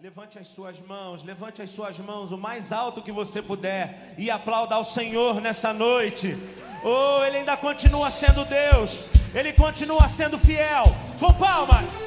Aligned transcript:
levante 0.00 0.38
as 0.38 0.46
suas 0.48 0.80
mãos, 0.80 1.24
levante 1.24 1.62
as 1.62 1.70
suas 1.70 1.98
mãos 1.98 2.30
o 2.30 2.36
mais 2.36 2.70
alto 2.70 3.02
que 3.02 3.10
você 3.10 3.40
puder 3.40 4.14
e 4.18 4.30
aplauda 4.30 4.74
ao 4.74 4.84
Senhor 4.84 5.40
nessa 5.40 5.72
noite. 5.72 6.36
Oh, 6.84 7.24
ele 7.24 7.38
ainda 7.38 7.56
continua 7.56 8.10
sendo 8.10 8.44
Deus, 8.44 9.06
ele 9.34 9.52
continua 9.52 10.08
sendo 10.08 10.38
fiel. 10.38 10.84
Com 11.18 11.32
palmas. 11.32 12.05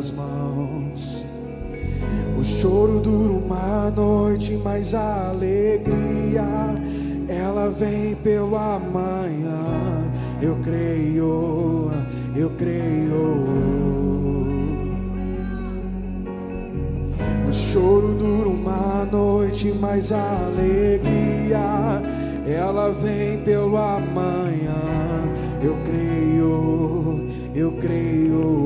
tuas 0.00 0.10
mãos. 0.12 1.26
O 2.38 2.42
choro 2.42 3.00
dura 3.00 3.32
uma 3.34 3.90
noite, 3.90 4.58
mas 4.64 4.94
a 4.94 5.28
alegria 5.28 6.46
ela 7.28 7.68
vem 7.68 8.14
pelo 8.16 8.56
amanhã. 8.56 10.10
Eu 10.40 10.56
creio, 10.64 11.90
eu 12.34 12.50
creio. 12.56 13.50
O 17.46 17.52
choro 17.52 18.14
dura 18.14 18.48
uma 18.48 19.04
noite, 19.04 19.74
mas 19.78 20.10
a 20.10 20.46
alegria 20.46 22.00
ela 22.46 22.90
vem 22.92 23.38
pelo 23.42 23.76
amanhã. 23.76 24.80
Eu 25.62 25.76
creio, 25.84 27.28
eu 27.54 27.72
creio. 27.72 28.59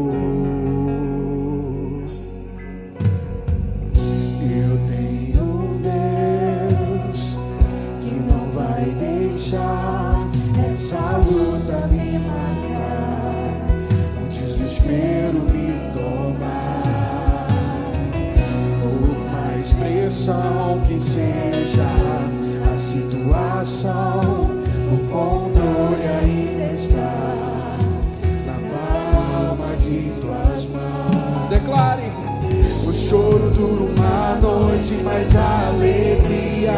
dura 33.55 33.85
uma 33.85 34.35
noite, 34.41 35.01
mas 35.03 35.35
a 35.37 35.69
alegria 35.69 36.73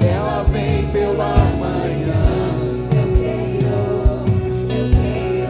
ela 0.00 0.42
vem 0.44 0.86
pela 0.88 1.34
manhã. 1.58 2.22
Eu 2.96 3.06
creio, 3.14 3.68
eu 4.68 4.90
creio. 4.90 5.48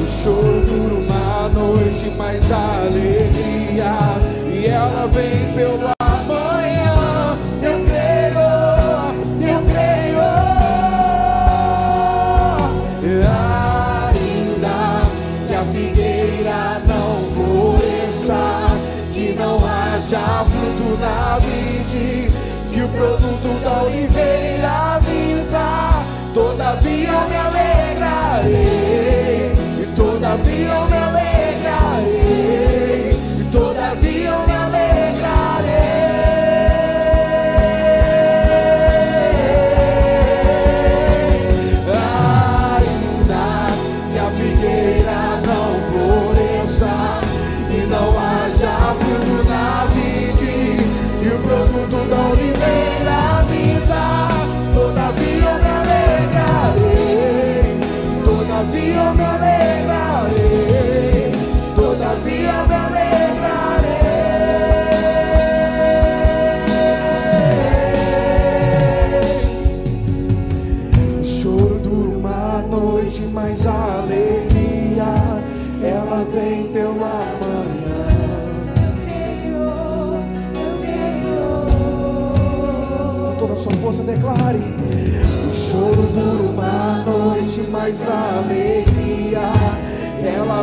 O 0.00 0.06
choro 0.22 0.60
dura 0.66 0.94
uma 0.94 1.48
noite, 1.48 2.10
Mas 2.16 2.50
a 2.50 2.82
alegria 2.82 3.94
e 4.52 4.66
ela 4.66 5.06
vem 5.06 5.52
pela 5.54 5.91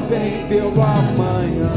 vem 0.09 0.47
pelo 0.47 0.81
amanhã. 0.81 1.68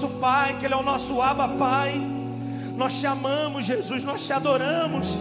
Nosso 0.00 0.08
Pai. 0.18 0.56
Que 0.58 0.66
Ele 0.66 0.74
é 0.74 0.76
o 0.76 0.82
nosso 0.82 1.20
Abba 1.20 1.48
Pai. 1.48 2.00
Nós 2.76 2.98
te 2.98 3.06
amamos, 3.06 3.66
Jesus. 3.66 4.02
Nós 4.02 4.26
te 4.26 4.32
adoramos. 4.32 5.18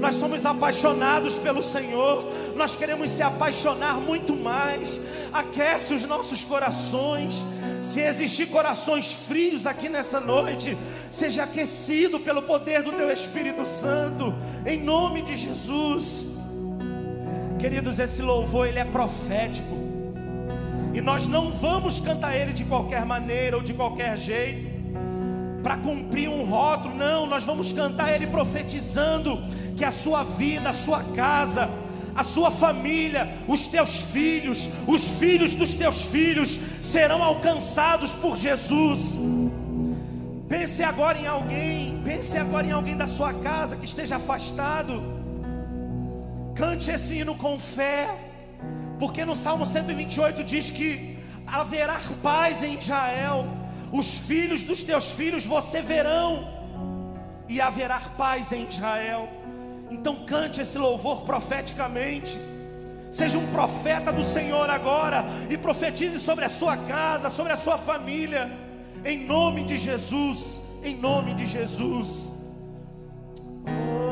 Nós 0.00 0.14
somos 0.14 0.46
apaixonados 0.46 1.36
pelo 1.36 1.62
Senhor. 1.62 2.24
Nós 2.56 2.74
queremos 2.74 3.10
se 3.10 3.22
apaixonar 3.22 3.94
muito 3.94 4.34
mais. 4.34 5.00
Aquece 5.32 5.92
os 5.94 6.04
nossos 6.04 6.42
corações. 6.42 7.44
Se 7.82 8.00
existir 8.00 8.46
corações 8.46 9.12
frios 9.12 9.66
aqui 9.66 9.90
nessa 9.90 10.20
noite, 10.20 10.76
seja 11.10 11.44
aquecido 11.44 12.18
pelo 12.18 12.42
poder 12.42 12.82
do 12.82 12.92
Teu 12.92 13.10
Espírito 13.10 13.66
Santo, 13.66 14.34
em 14.64 14.82
nome 14.82 15.20
de 15.22 15.36
Jesus. 15.36 16.24
Queridos, 17.60 17.98
esse 17.98 18.22
louvor 18.22 18.66
ele 18.66 18.78
é 18.78 18.84
profético. 18.84 19.93
E 20.94 21.00
nós 21.00 21.26
não 21.26 21.50
vamos 21.50 22.00
cantar 22.00 22.36
ele 22.36 22.52
de 22.52 22.64
qualquer 22.64 23.04
maneira 23.04 23.56
ou 23.56 23.62
de 23.62 23.74
qualquer 23.74 24.16
jeito, 24.16 24.72
para 25.62 25.76
cumprir 25.78 26.28
um 26.28 26.44
rótulo, 26.44 26.94
não, 26.94 27.26
nós 27.26 27.44
vamos 27.44 27.72
cantar 27.72 28.14
ele 28.14 28.26
profetizando 28.26 29.42
que 29.76 29.84
a 29.84 29.90
sua 29.90 30.22
vida, 30.22 30.68
a 30.68 30.72
sua 30.72 31.02
casa, 31.02 31.68
a 32.14 32.22
sua 32.22 32.50
família, 32.50 33.28
os 33.48 33.66
teus 33.66 34.02
filhos, 34.02 34.68
os 34.86 35.08
filhos 35.18 35.54
dos 35.54 35.74
teus 35.74 36.02
filhos 36.02 36.58
serão 36.82 37.22
alcançados 37.22 38.12
por 38.12 38.36
Jesus. 38.36 39.18
Pense 40.48 40.82
agora 40.82 41.18
em 41.18 41.26
alguém, 41.26 42.00
pense 42.04 42.38
agora 42.38 42.66
em 42.66 42.70
alguém 42.70 42.96
da 42.96 43.08
sua 43.08 43.32
casa 43.32 43.74
que 43.74 43.84
esteja 43.84 44.16
afastado. 44.16 45.02
Cante 46.54 46.90
esse 46.90 47.14
hino 47.14 47.34
com 47.34 47.58
fé, 47.58 48.08
porque 48.98 49.24
no 49.24 49.36
Salmo 49.36 49.66
128 49.66 50.44
diz 50.44 50.70
que 50.70 51.18
haverá 51.46 52.00
paz 52.22 52.62
em 52.62 52.78
Israel. 52.78 53.46
Os 53.92 54.18
filhos 54.18 54.62
dos 54.62 54.82
teus 54.82 55.12
filhos 55.12 55.46
você 55.46 55.80
verão, 55.80 56.54
e 57.48 57.60
haverá 57.60 58.00
paz 58.16 58.52
em 58.52 58.66
Israel. 58.68 59.28
Então 59.90 60.24
cante 60.24 60.60
esse 60.60 60.78
louvor 60.78 61.22
profeticamente. 61.22 62.38
Seja 63.10 63.38
um 63.38 63.46
profeta 63.52 64.12
do 64.12 64.24
Senhor 64.24 64.68
agora 64.68 65.24
e 65.48 65.56
profetize 65.56 66.18
sobre 66.18 66.44
a 66.44 66.48
sua 66.48 66.76
casa, 66.76 67.30
sobre 67.30 67.52
a 67.52 67.56
sua 67.56 67.78
família, 67.78 68.50
em 69.04 69.24
nome 69.24 69.64
de 69.64 69.78
Jesus, 69.78 70.60
em 70.82 70.96
nome 70.96 71.34
de 71.34 71.46
Jesus. 71.46 72.32
Oh, 73.66 74.03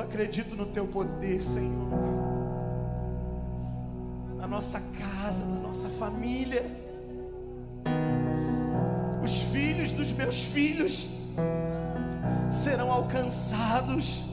acredito 0.00 0.56
no 0.56 0.66
teu 0.66 0.86
poder, 0.86 1.42
Senhor, 1.42 1.88
na 4.36 4.46
nossa 4.46 4.80
casa, 4.98 5.44
na 5.44 5.60
nossa 5.60 5.88
família 5.88 6.90
os 9.22 9.42
filhos 9.42 9.92
dos 9.92 10.12
meus 10.12 10.42
filhos 10.44 11.10
serão 12.50 12.90
alcançados, 12.90 14.24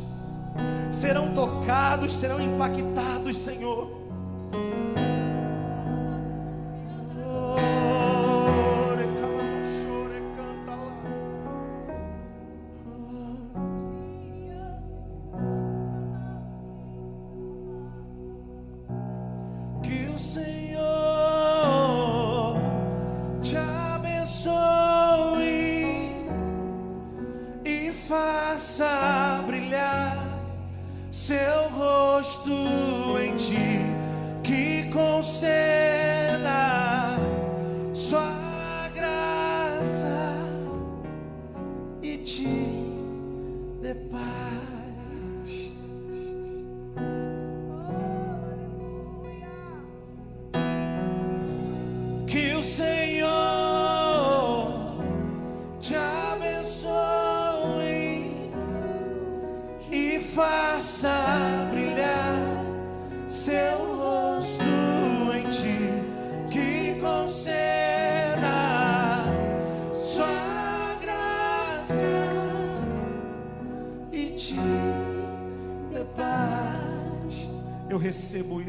serão 0.92 1.34
tocados, 1.34 2.14
serão 2.14 2.42
impactados, 2.42 3.38
Senhor. 3.38 3.92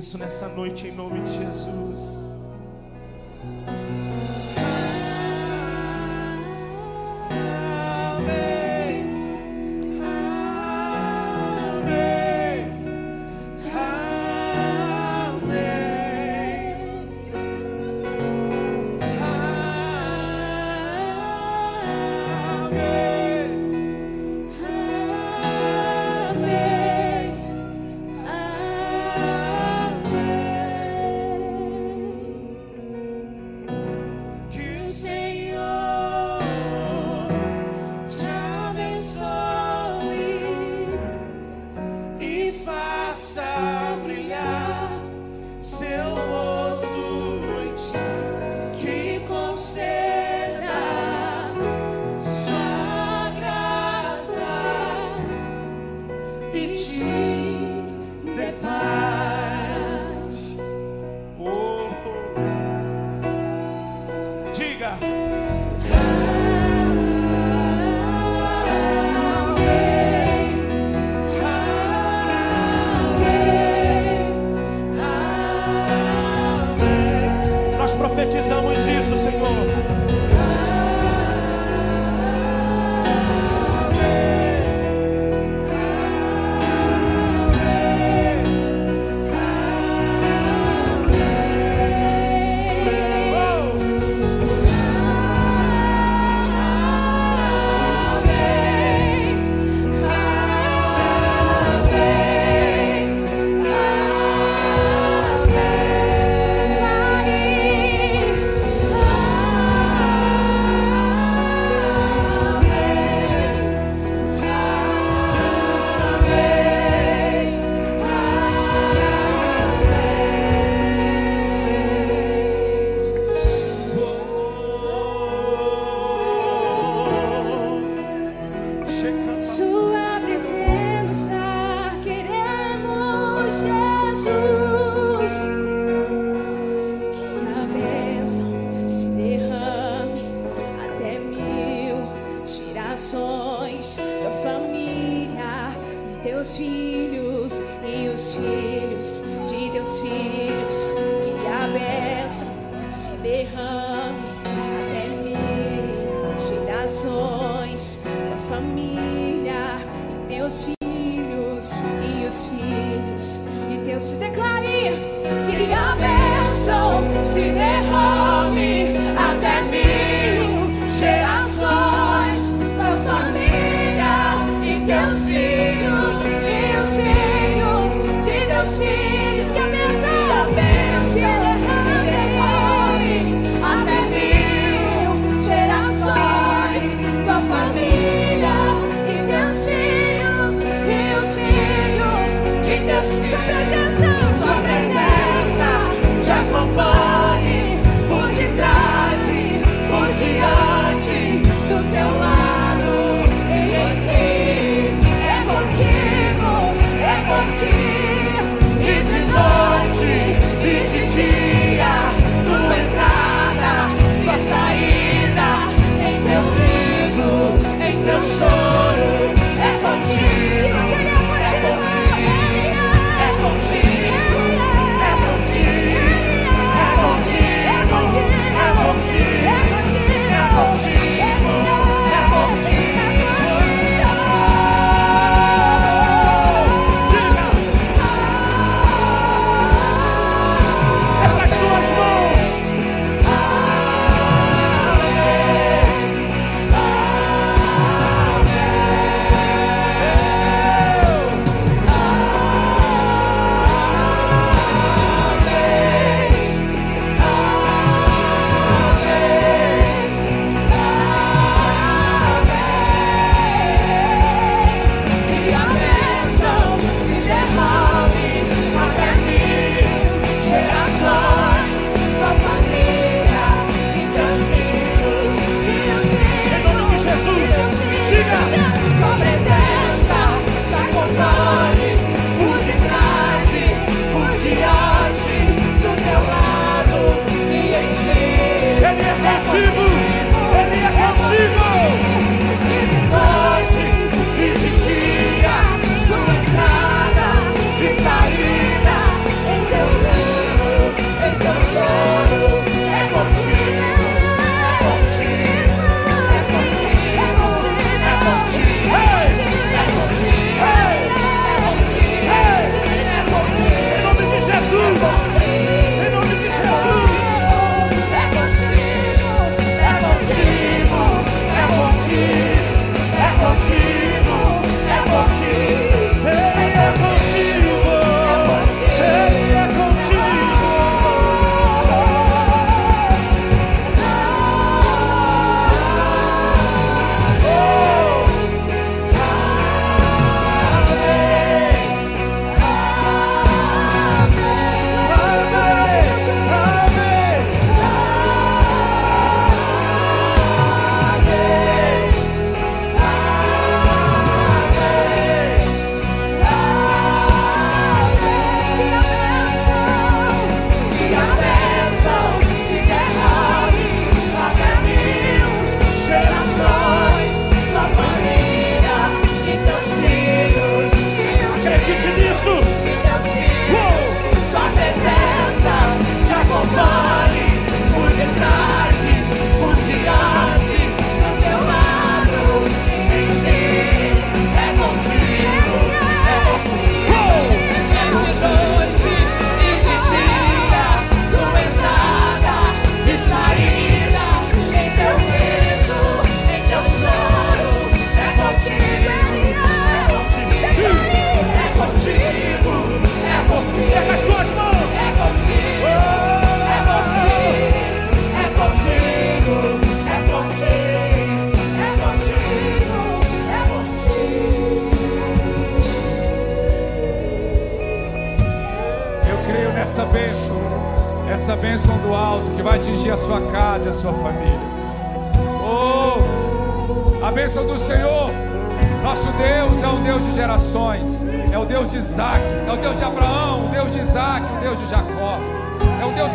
Isso 0.08 0.16
nessa 0.16 0.48
noite 0.48 0.86
em 0.86 0.92
nome 0.92 1.20
de 1.20 1.38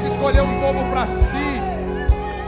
escolheu 0.08 0.44
um 0.44 0.60
povo 0.60 0.90
para 0.92 1.08
si. 1.08 1.38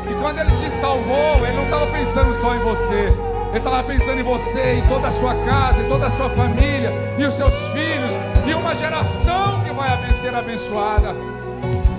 E 0.09 0.13
quando 0.21 0.39
Ele 0.39 0.51
te 0.51 0.69
salvou, 0.69 1.35
Ele 1.43 1.55
não 1.55 1.63
estava 1.65 1.87
pensando 1.87 2.33
só 2.33 2.55
em 2.55 2.59
você, 2.59 3.07
Ele 3.49 3.57
estava 3.57 3.83
pensando 3.83 4.19
em 4.19 4.23
você, 4.23 4.75
em 4.75 4.81
toda 4.83 5.07
a 5.07 5.11
sua 5.11 5.33
casa, 5.45 5.81
em 5.81 5.87
toda 5.87 6.07
a 6.07 6.09
sua 6.11 6.29
família, 6.29 6.91
e 7.17 7.23
os 7.23 7.33
seus 7.33 7.53
filhos, 7.69 8.11
e 8.45 8.53
uma 8.53 8.75
geração 8.75 9.61
que 9.63 9.71
vai 9.71 10.09
ser 10.11 10.33
abençoada. 10.35 11.13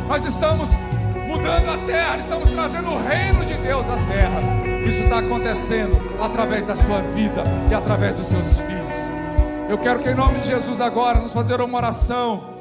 Nós 0.09 0.25
estamos 0.25 0.79
mudando 1.27 1.69
a 1.69 1.79
terra, 1.87 2.19
estamos 2.19 2.49
trazendo 2.49 2.91
o 2.91 2.97
reino 2.97 3.45
de 3.45 3.55
Deus 3.55 3.89
à 3.89 3.97
terra. 3.97 4.41
Isso 4.87 5.03
está 5.03 5.19
acontecendo 5.19 5.99
através 6.23 6.65
da 6.65 6.77
sua 6.77 7.01
vida 7.01 7.43
e 7.71 7.75
através 7.75 8.15
dos 8.15 8.27
seus 8.29 8.61
filhos. 8.61 9.11
Eu 9.69 9.79
quero 9.79 9.99
que, 9.99 10.09
em 10.09 10.15
nome 10.15 10.39
de 10.39 10.47
Jesus, 10.47 10.81
agora, 10.81 11.19
nos 11.19 11.33
fazer 11.33 11.61
uma 11.61 11.77
oração. 11.79 12.56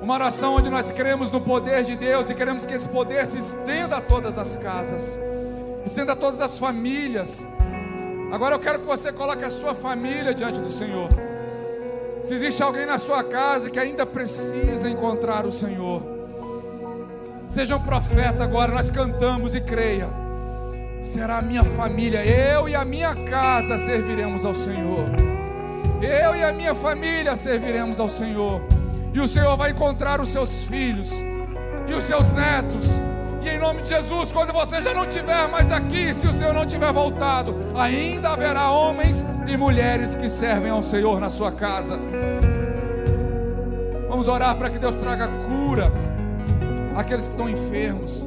Uma 0.00 0.14
oração 0.14 0.54
onde 0.54 0.70
nós 0.70 0.92
cremos 0.92 1.30
no 1.30 1.40
poder 1.40 1.82
de 1.82 1.96
Deus 1.96 2.30
e 2.30 2.34
queremos 2.34 2.64
que 2.64 2.74
esse 2.74 2.88
poder 2.88 3.26
se 3.26 3.38
estenda 3.38 3.96
a 3.96 4.00
todas 4.00 4.38
as 4.38 4.56
casas, 4.56 5.18
estenda 5.84 6.12
a 6.12 6.16
todas 6.16 6.40
as 6.40 6.58
famílias. 6.58 7.46
Agora 8.32 8.54
eu 8.54 8.58
quero 8.58 8.80
que 8.80 8.86
você 8.86 9.12
coloque 9.12 9.44
a 9.44 9.50
sua 9.50 9.74
família 9.74 10.32
diante 10.32 10.60
do 10.60 10.70
Senhor. 10.70 11.08
Se 12.22 12.34
existe 12.34 12.62
alguém 12.62 12.86
na 12.86 12.98
sua 12.98 13.24
casa 13.24 13.70
que 13.70 13.78
ainda 13.78 14.04
precisa 14.04 14.88
encontrar 14.88 15.46
o 15.46 15.52
Senhor, 15.52 16.18
Seja 17.48 17.76
um 17.76 17.80
profeta 17.80 18.44
agora, 18.44 18.72
nós 18.72 18.90
cantamos 18.90 19.54
e 19.54 19.60
creia. 19.60 20.08
Será 21.00 21.38
a 21.38 21.42
minha 21.42 21.64
família, 21.64 22.24
eu 22.24 22.68
e 22.68 22.74
a 22.74 22.84
minha 22.84 23.14
casa 23.24 23.78
serviremos 23.78 24.44
ao 24.44 24.52
Senhor. 24.52 25.06
Eu 26.02 26.36
e 26.36 26.44
a 26.44 26.52
minha 26.52 26.74
família 26.74 27.34
serviremos 27.36 27.98
ao 27.98 28.08
Senhor. 28.08 28.60
E 29.12 29.20
o 29.20 29.26
Senhor 29.28 29.56
vai 29.56 29.70
encontrar 29.70 30.20
os 30.20 30.28
seus 30.28 30.64
filhos 30.64 31.24
e 31.86 31.94
os 31.94 32.04
seus 32.04 32.28
netos. 32.28 32.88
E 33.42 33.48
em 33.48 33.58
nome 33.58 33.82
de 33.82 33.88
Jesus, 33.88 34.30
quando 34.32 34.52
você 34.52 34.80
já 34.82 34.92
não 34.92 35.04
estiver 35.04 35.48
mais 35.48 35.72
aqui, 35.72 36.12
se 36.12 36.26
o 36.26 36.32
Senhor 36.32 36.52
não 36.52 36.66
tiver 36.66 36.92
voltado, 36.92 37.54
ainda 37.76 38.30
haverá 38.30 38.70
homens 38.70 39.24
e 39.46 39.56
mulheres 39.56 40.14
que 40.14 40.28
servem 40.28 40.70
ao 40.70 40.82
Senhor 40.82 41.20
na 41.20 41.30
sua 41.30 41.50
casa. 41.50 41.98
Vamos 44.08 44.28
orar 44.28 44.56
para 44.56 44.68
que 44.68 44.78
Deus 44.78 44.96
traga 44.96 45.28
cura 45.48 45.92
aqueles 46.96 47.26
que 47.26 47.30
estão 47.30 47.48
enfermos. 47.48 48.26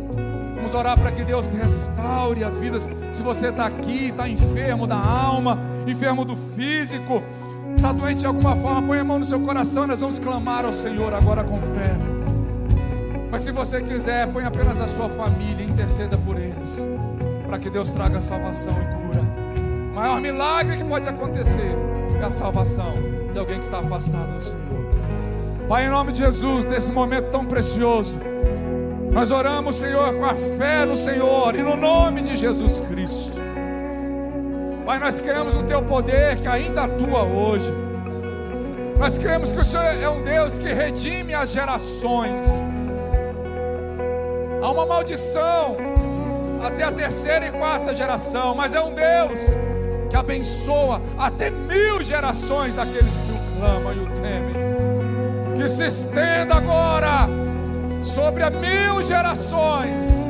Vamos 0.56 0.74
orar 0.74 0.98
para 0.98 1.12
que 1.12 1.24
Deus 1.24 1.50
restaure 1.50 2.44
as 2.44 2.58
vidas. 2.58 2.90
Se 3.12 3.22
você 3.22 3.48
está 3.48 3.66
aqui, 3.66 4.08
está 4.08 4.30
enfermo 4.30 4.88
da 4.88 4.96
alma, 4.96 5.60
enfermo 5.86 6.24
do 6.24 6.38
físico, 6.56 7.22
está 7.82 7.92
doente 7.92 8.20
de 8.20 8.28
alguma 8.28 8.56
forma, 8.56 8.84
põe 8.84 9.00
a 9.00 9.04
mão 9.04 9.18
no 9.18 9.26
seu 9.26 9.40
coração. 9.40 9.88
Nós 9.88 10.00
vamos 10.00 10.20
clamar 10.20 10.66
ao 10.66 10.72
Senhor 10.72 11.12
agora 11.16 11.44
com 11.44 11.60
fé. 11.60 11.98
Mas 13.32 13.42
se 13.42 13.52
você 13.52 13.82
quiser, 13.82 14.28
põe 14.28 14.44
apenas 14.46 14.80
a 14.80 14.88
sua 14.88 15.10
família, 15.10 15.66
interceda 15.66 16.16
por 16.16 16.38
eles, 16.38 16.86
para 17.48 17.58
que 17.58 17.72
Deus 17.72 17.90
traga 17.90 18.22
salvação 18.22 18.74
e 18.74 18.86
cura. 18.86 19.24
O 19.92 19.96
maior 19.96 20.22
milagre 20.22 20.78
que 20.78 20.84
pode 20.84 21.10
acontecer 21.10 21.76
é 22.22 22.24
a 22.24 22.30
salvação 22.30 22.94
de 23.34 23.40
alguém 23.40 23.58
que 23.58 23.66
está 23.66 23.80
afastado 23.80 24.32
do 24.32 24.44
Senhor. 24.44 25.68
Pai, 25.68 25.88
em 25.88 25.90
nome 25.90 26.12
de 26.12 26.20
Jesus, 26.20 26.66
nesse 26.66 26.92
momento 26.92 27.32
tão 27.32 27.46
precioso. 27.48 28.16
Nós 29.12 29.32
oramos, 29.32 29.76
Senhor, 29.76 30.14
com 30.14 30.26
a 30.26 30.36
fé 30.36 30.86
no 30.86 30.96
Senhor 30.96 31.56
e 31.56 31.64
no 31.64 31.76
nome 31.76 32.22
de 32.22 32.38
Jesus 32.38 32.80
Cristo. 32.82 33.41
Pai, 34.86 35.00
nós 35.00 35.22
queremos 35.22 35.56
o 35.56 35.64
Teu 35.64 35.82
poder 35.84 36.38
que 36.38 36.48
ainda 36.48 36.84
atua 36.84 37.24
hoje. 37.24 37.72
Nós 38.98 39.18
cremos 39.18 39.52
que 39.52 39.60
o 39.60 39.64
Senhor 39.64 39.86
é 39.86 40.10
um 40.10 40.22
Deus 40.24 40.58
que 40.58 40.72
redime 40.72 41.34
as 41.34 41.52
gerações. 41.52 42.64
Há 44.62 44.72
uma 44.72 44.86
maldição 44.86 45.78
até 46.64 46.84
a 46.84 46.92
terceira 46.92 47.48
e 47.48 47.52
quarta 47.52 47.96
geração, 47.96 48.54
mas 48.54 48.76
é 48.76 48.82
um 48.82 48.94
Deus 48.94 49.40
que 50.10 50.16
abençoa 50.16 51.02
até 51.18 51.50
mil 51.50 52.04
gerações 52.04 52.76
daqueles 52.76 53.14
que 53.14 53.32
o 53.32 53.60
clamam 53.60 53.94
e 53.94 54.00
o 54.00 54.08
temem. 54.22 55.56
Que 55.56 55.70
se 55.70 55.88
estenda 55.88 56.56
agora 56.56 57.28
sobre 58.04 58.44
a 58.44 58.50
mil 58.50 59.02
gerações. 59.08 60.24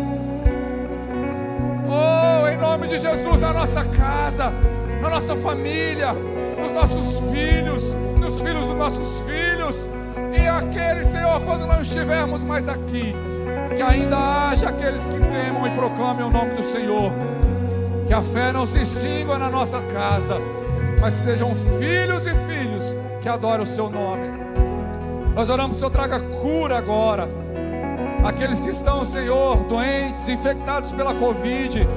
Oh, 1.87 2.30
em 2.51 2.57
nome 2.57 2.87
de 2.87 2.99
Jesus, 2.99 3.39
na 3.39 3.53
nossa 3.53 3.83
casa, 3.85 4.51
na 5.01 5.09
nossa 5.09 5.35
família, 5.37 6.13
nos 6.59 6.71
nossos 6.73 7.19
filhos, 7.31 7.93
nos 8.19 8.41
filhos 8.41 8.65
dos 8.65 8.77
nossos 8.77 9.21
filhos, 9.21 9.87
e 10.37 10.47
aqueles, 10.47 11.07
Senhor, 11.07 11.39
quando 11.41 11.65
não 11.65 11.81
estivermos 11.81 12.43
mais 12.43 12.67
aqui, 12.67 13.15
que 13.75 13.81
ainda 13.81 14.49
haja 14.49 14.69
aqueles 14.69 15.05
que 15.05 15.19
temam 15.19 15.65
e 15.65 15.71
proclamem 15.71 16.25
o 16.25 16.29
nome 16.29 16.53
do 16.55 16.63
Senhor, 16.63 17.11
que 18.07 18.13
a 18.13 18.21
fé 18.21 18.51
não 18.51 18.65
se 18.65 18.81
extingua 18.81 19.37
na 19.37 19.49
nossa 19.49 19.79
casa, 19.93 20.35
mas 20.99 21.13
sejam 21.13 21.55
filhos 21.79 22.27
e 22.27 22.33
filhos 22.33 22.97
que 23.21 23.29
adoram 23.29 23.63
o 23.63 23.67
Seu 23.67 23.89
nome. 23.89 24.29
Nós 25.33 25.49
oramos, 25.49 25.77
Senhor, 25.77 25.89
traga 25.89 26.19
cura 26.19 26.77
agora 26.77 27.29
aqueles 28.23 28.59
que 28.59 28.69
estão, 28.69 29.03
Senhor, 29.03 29.57
doentes, 29.67 30.27
infectados 30.29 30.91
pela 30.91 31.13
Covid. 31.15 31.87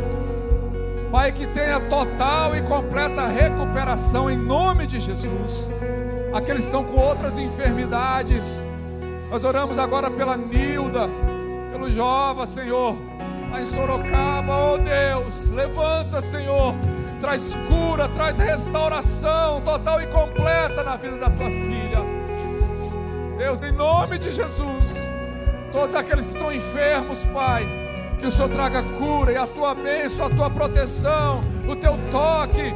Pai, 1.15 1.31
que 1.31 1.47
tenha 1.47 1.79
total 1.79 2.57
e 2.57 2.63
completa 2.63 3.25
recuperação 3.25 4.29
em 4.29 4.37
nome 4.37 4.85
de 4.85 4.99
Jesus. 4.99 5.71
Aqueles 6.35 6.63
que 6.63 6.67
estão 6.67 6.83
com 6.83 7.01
outras 7.01 7.39
enfermidades, 7.39 8.61
nós 9.31 9.45
oramos 9.45 9.79
agora 9.79 10.11
pela 10.11 10.37
Nilda, 10.37 11.09
pelo 11.71 11.89
Jova, 11.89 12.49
Senhor, 12.49 12.97
lá 13.53 13.61
em 13.61 13.65
Sorocaba, 13.65 14.73
oh 14.73 14.79
Deus, 14.79 15.51
levanta, 15.51 16.21
Senhor, 16.21 16.75
traz 17.21 17.55
cura, 17.69 18.09
traz 18.09 18.39
restauração 18.39 19.61
total 19.61 20.03
e 20.03 20.09
completa 20.09 20.83
na 20.83 20.97
vida 20.97 21.17
da 21.17 21.31
tua 21.31 21.47
filha. 21.47 22.01
Deus, 23.39 23.61
em 23.61 23.71
nome 23.71 24.19
de 24.19 24.33
Jesus 24.33 25.09
todos 25.71 25.95
aqueles 25.95 26.27
que 26.27 26.33
estão 26.33 26.53
enfermos, 26.53 27.25
Pai. 27.27 27.84
Que 28.25 28.29
o 28.29 28.33
Senhor 28.33 28.49
traga 28.49 28.83
cura 28.83 29.33
e 29.33 29.37
a 29.37 29.47
tua 29.47 29.75
bênção, 29.75 30.25
a 30.25 30.31
tua 30.31 30.49
proteção, 30.49 31.43
o 31.69 31.77
teu 31.77 31.93
toque. 32.11 32.75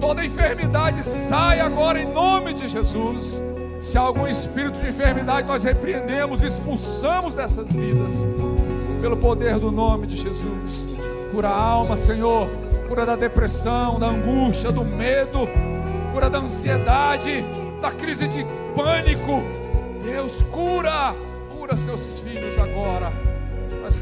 Toda 0.00 0.24
enfermidade 0.24 1.06
sai 1.06 1.60
agora 1.60 2.00
em 2.00 2.12
nome 2.12 2.52
de 2.52 2.68
Jesus. 2.68 3.40
Se 3.80 3.96
há 3.96 4.00
algum 4.00 4.26
espírito 4.26 4.80
de 4.80 4.88
enfermidade, 4.88 5.46
nós 5.46 5.62
repreendemos, 5.62 6.42
expulsamos 6.42 7.36
dessas 7.36 7.72
vidas, 7.72 8.26
pelo 9.00 9.16
poder 9.16 9.60
do 9.60 9.70
nome 9.70 10.08
de 10.08 10.16
Jesus. 10.16 10.88
Cura 11.30 11.48
a 11.48 11.56
alma, 11.56 11.96
Senhor, 11.96 12.48
cura 12.88 13.06
da 13.06 13.14
depressão, 13.14 14.00
da 14.00 14.08
angústia, 14.08 14.72
do 14.72 14.84
medo, 14.84 15.48
cura 16.12 16.28
da 16.28 16.38
ansiedade, 16.38 17.46
da 17.80 17.92
crise 17.92 18.26
de 18.26 18.44
pânico. 18.74 19.44
Deus, 20.02 20.42
cura 20.50 21.14
cura 21.64 21.76
seus 21.76 22.18
filhos 22.18 22.58
agora. 22.58 23.33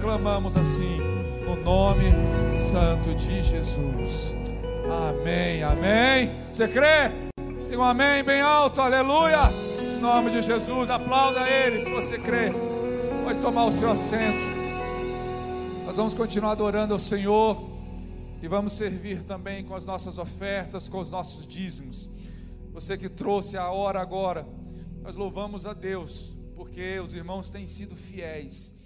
Clamamos 0.02 0.56
assim, 0.56 0.98
no 1.44 1.54
nome 1.54 2.10
santo 2.56 3.14
de 3.14 3.40
Jesus. 3.40 4.34
Amém, 5.08 5.62
amém. 5.62 6.32
Você 6.52 6.66
crê? 6.66 7.08
Diga 7.70 7.78
um 7.78 7.84
amém 7.84 8.24
bem 8.24 8.40
alto, 8.40 8.80
aleluia. 8.80 9.38
Em 9.80 10.00
nome 10.00 10.32
de 10.32 10.42
Jesus, 10.42 10.90
aplauda 10.90 11.48
ele 11.48 11.80
se 11.82 11.88
você 11.88 12.18
crê. 12.18 12.50
Pode 13.22 13.40
tomar 13.40 13.66
o 13.66 13.70
seu 13.70 13.92
assento. 13.92 14.42
Nós 15.86 15.96
vamos 15.96 16.14
continuar 16.14 16.50
adorando 16.50 16.94
ao 16.94 16.98
Senhor 16.98 17.64
e 18.42 18.48
vamos 18.48 18.72
servir 18.72 19.22
também 19.22 19.64
com 19.64 19.76
as 19.76 19.86
nossas 19.86 20.18
ofertas, 20.18 20.88
com 20.88 20.98
os 20.98 21.12
nossos 21.12 21.46
dízimos. 21.46 22.10
Você 22.72 22.98
que 22.98 23.08
trouxe 23.08 23.56
a 23.56 23.70
hora 23.70 24.00
agora, 24.00 24.44
nós 25.00 25.14
louvamos 25.14 25.64
a 25.64 25.72
Deus 25.72 26.34
porque 26.56 26.98
os 26.98 27.14
irmãos 27.14 27.50
têm 27.50 27.68
sido 27.68 27.94
fiéis. 27.94 28.81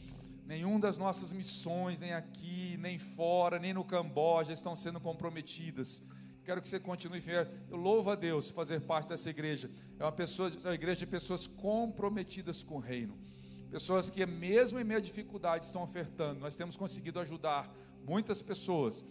Nenhum 0.47 0.79
das 0.79 0.97
nossas 0.97 1.33
missões, 1.33 1.99
nem 1.99 2.13
aqui, 2.13 2.77
nem 2.79 3.01
fora, 3.01 3.59
nem 3.59 3.75
no 3.75 3.85
Camboja, 3.85 4.53
estão 4.53 4.77
sendo 4.77 5.01
comprometidas. 5.01 6.05
Quero 6.45 6.63
que 6.63 6.69
você 6.69 6.79
continue 6.79 7.21
fiel. 7.21 7.49
Eu 7.69 7.77
louvo 7.77 8.11
a 8.11 8.15
Deus 8.15 8.49
fazer 8.51 8.81
parte 8.83 9.09
dessa 9.09 9.29
igreja. 9.29 9.69
É 9.99 10.05
uma, 10.05 10.13
pessoa, 10.13 10.49
é 10.49 10.69
uma 10.69 10.75
igreja 10.77 11.01
de 11.01 11.07
pessoas 11.07 11.49
comprometidas 11.49 12.63
com 12.63 12.77
o 12.77 12.79
reino. 12.79 13.19
Pessoas 13.73 14.09
que, 14.09 14.25
mesmo 14.25 14.79
em 14.79 14.85
meio 14.85 14.99
à 14.99 15.03
dificuldade, 15.03 15.67
estão 15.67 15.83
ofertando. 15.83 16.39
Nós 16.39 16.55
temos 16.55 16.77
conseguido 16.77 17.19
ajudar 17.19 17.69
muitas 18.07 18.41
pessoas. 18.41 19.05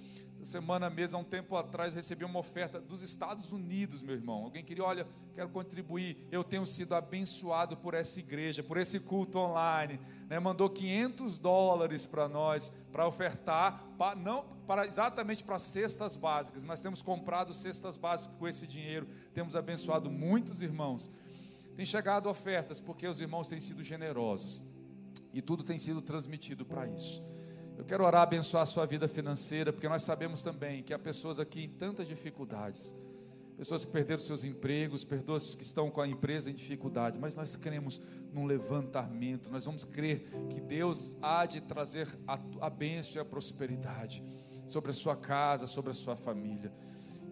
Semana 0.45 0.89
mesmo, 0.89 1.17
há 1.17 1.21
um 1.21 1.25
tempo 1.25 1.55
atrás, 1.55 1.95
recebi 1.95 2.23
uma 2.23 2.39
oferta 2.39 2.79
dos 2.79 3.01
Estados 3.01 3.51
Unidos, 3.51 4.01
meu 4.01 4.15
irmão. 4.15 4.43
Alguém 4.43 4.63
queria, 4.63 4.83
olha, 4.83 5.07
quero 5.33 5.49
contribuir. 5.49 6.27
Eu 6.31 6.43
tenho 6.43 6.65
sido 6.65 6.93
abençoado 6.93 7.75
por 7.77 7.93
essa 7.93 8.19
igreja, 8.19 8.63
por 8.63 8.77
esse 8.77 8.99
culto 8.99 9.39
online. 9.39 9.99
Né? 10.29 10.39
Mandou 10.39 10.69
500 10.69 11.37
dólares 11.37 12.05
para 12.05 12.27
nós, 12.27 12.69
para 12.91 13.07
ofertar, 13.07 13.83
não, 14.17 14.45
para, 14.65 14.85
exatamente 14.85 15.43
para 15.43 15.59
cestas 15.59 16.15
básicas. 16.15 16.63
Nós 16.63 16.81
temos 16.81 17.01
comprado 17.01 17.53
cestas 17.53 17.97
básicas 17.97 18.37
com 18.37 18.47
esse 18.47 18.67
dinheiro, 18.67 19.07
temos 19.33 19.55
abençoado 19.55 20.09
muitos 20.09 20.61
irmãos. 20.61 21.09
Tem 21.75 21.85
chegado 21.85 22.29
ofertas 22.29 22.79
porque 22.79 23.07
os 23.07 23.19
irmãos 23.19 23.47
têm 23.47 23.59
sido 23.59 23.83
generosos 23.83 24.63
e 25.33 25.41
tudo 25.41 25.63
tem 25.63 25.77
sido 25.77 26.01
transmitido 26.01 26.65
para 26.65 26.87
isso. 26.87 27.34
Eu 27.77 27.83
quero 27.83 28.05
orar, 28.05 28.23
abençoar 28.23 28.63
a 28.63 28.65
sua 28.65 28.85
vida 28.85 29.07
financeira, 29.07 29.73
porque 29.73 29.87
nós 29.87 30.03
sabemos 30.03 30.41
também 30.41 30.81
que 30.81 30.93
há 30.93 30.99
pessoas 30.99 31.39
aqui 31.39 31.65
em 31.65 31.69
tantas 31.69 32.07
dificuldades, 32.07 32.95
pessoas 33.57 33.83
que 33.83 33.91
perderam 33.91 34.21
seus 34.21 34.45
empregos, 34.45 35.03
pessoas 35.03 35.55
que 35.55 35.63
estão 35.63 35.91
com 35.91 36.01
a 36.01 36.07
empresa 36.07 36.49
em 36.49 36.53
dificuldade, 36.53 37.19
mas 37.19 37.35
nós 37.35 37.55
cremos 37.55 37.99
num 38.31 38.45
levantamento, 38.45 39.49
nós 39.49 39.65
vamos 39.65 39.83
crer 39.83 40.25
que 40.49 40.61
Deus 40.61 41.17
há 41.21 41.45
de 41.45 41.61
trazer 41.61 42.07
a, 42.25 42.39
a 42.61 42.69
bênção 42.69 43.17
e 43.17 43.19
a 43.19 43.25
prosperidade 43.25 44.23
sobre 44.67 44.91
a 44.91 44.93
sua 44.93 45.15
casa, 45.15 45.67
sobre 45.67 45.91
a 45.91 45.93
sua 45.93 46.15
família. 46.15 46.71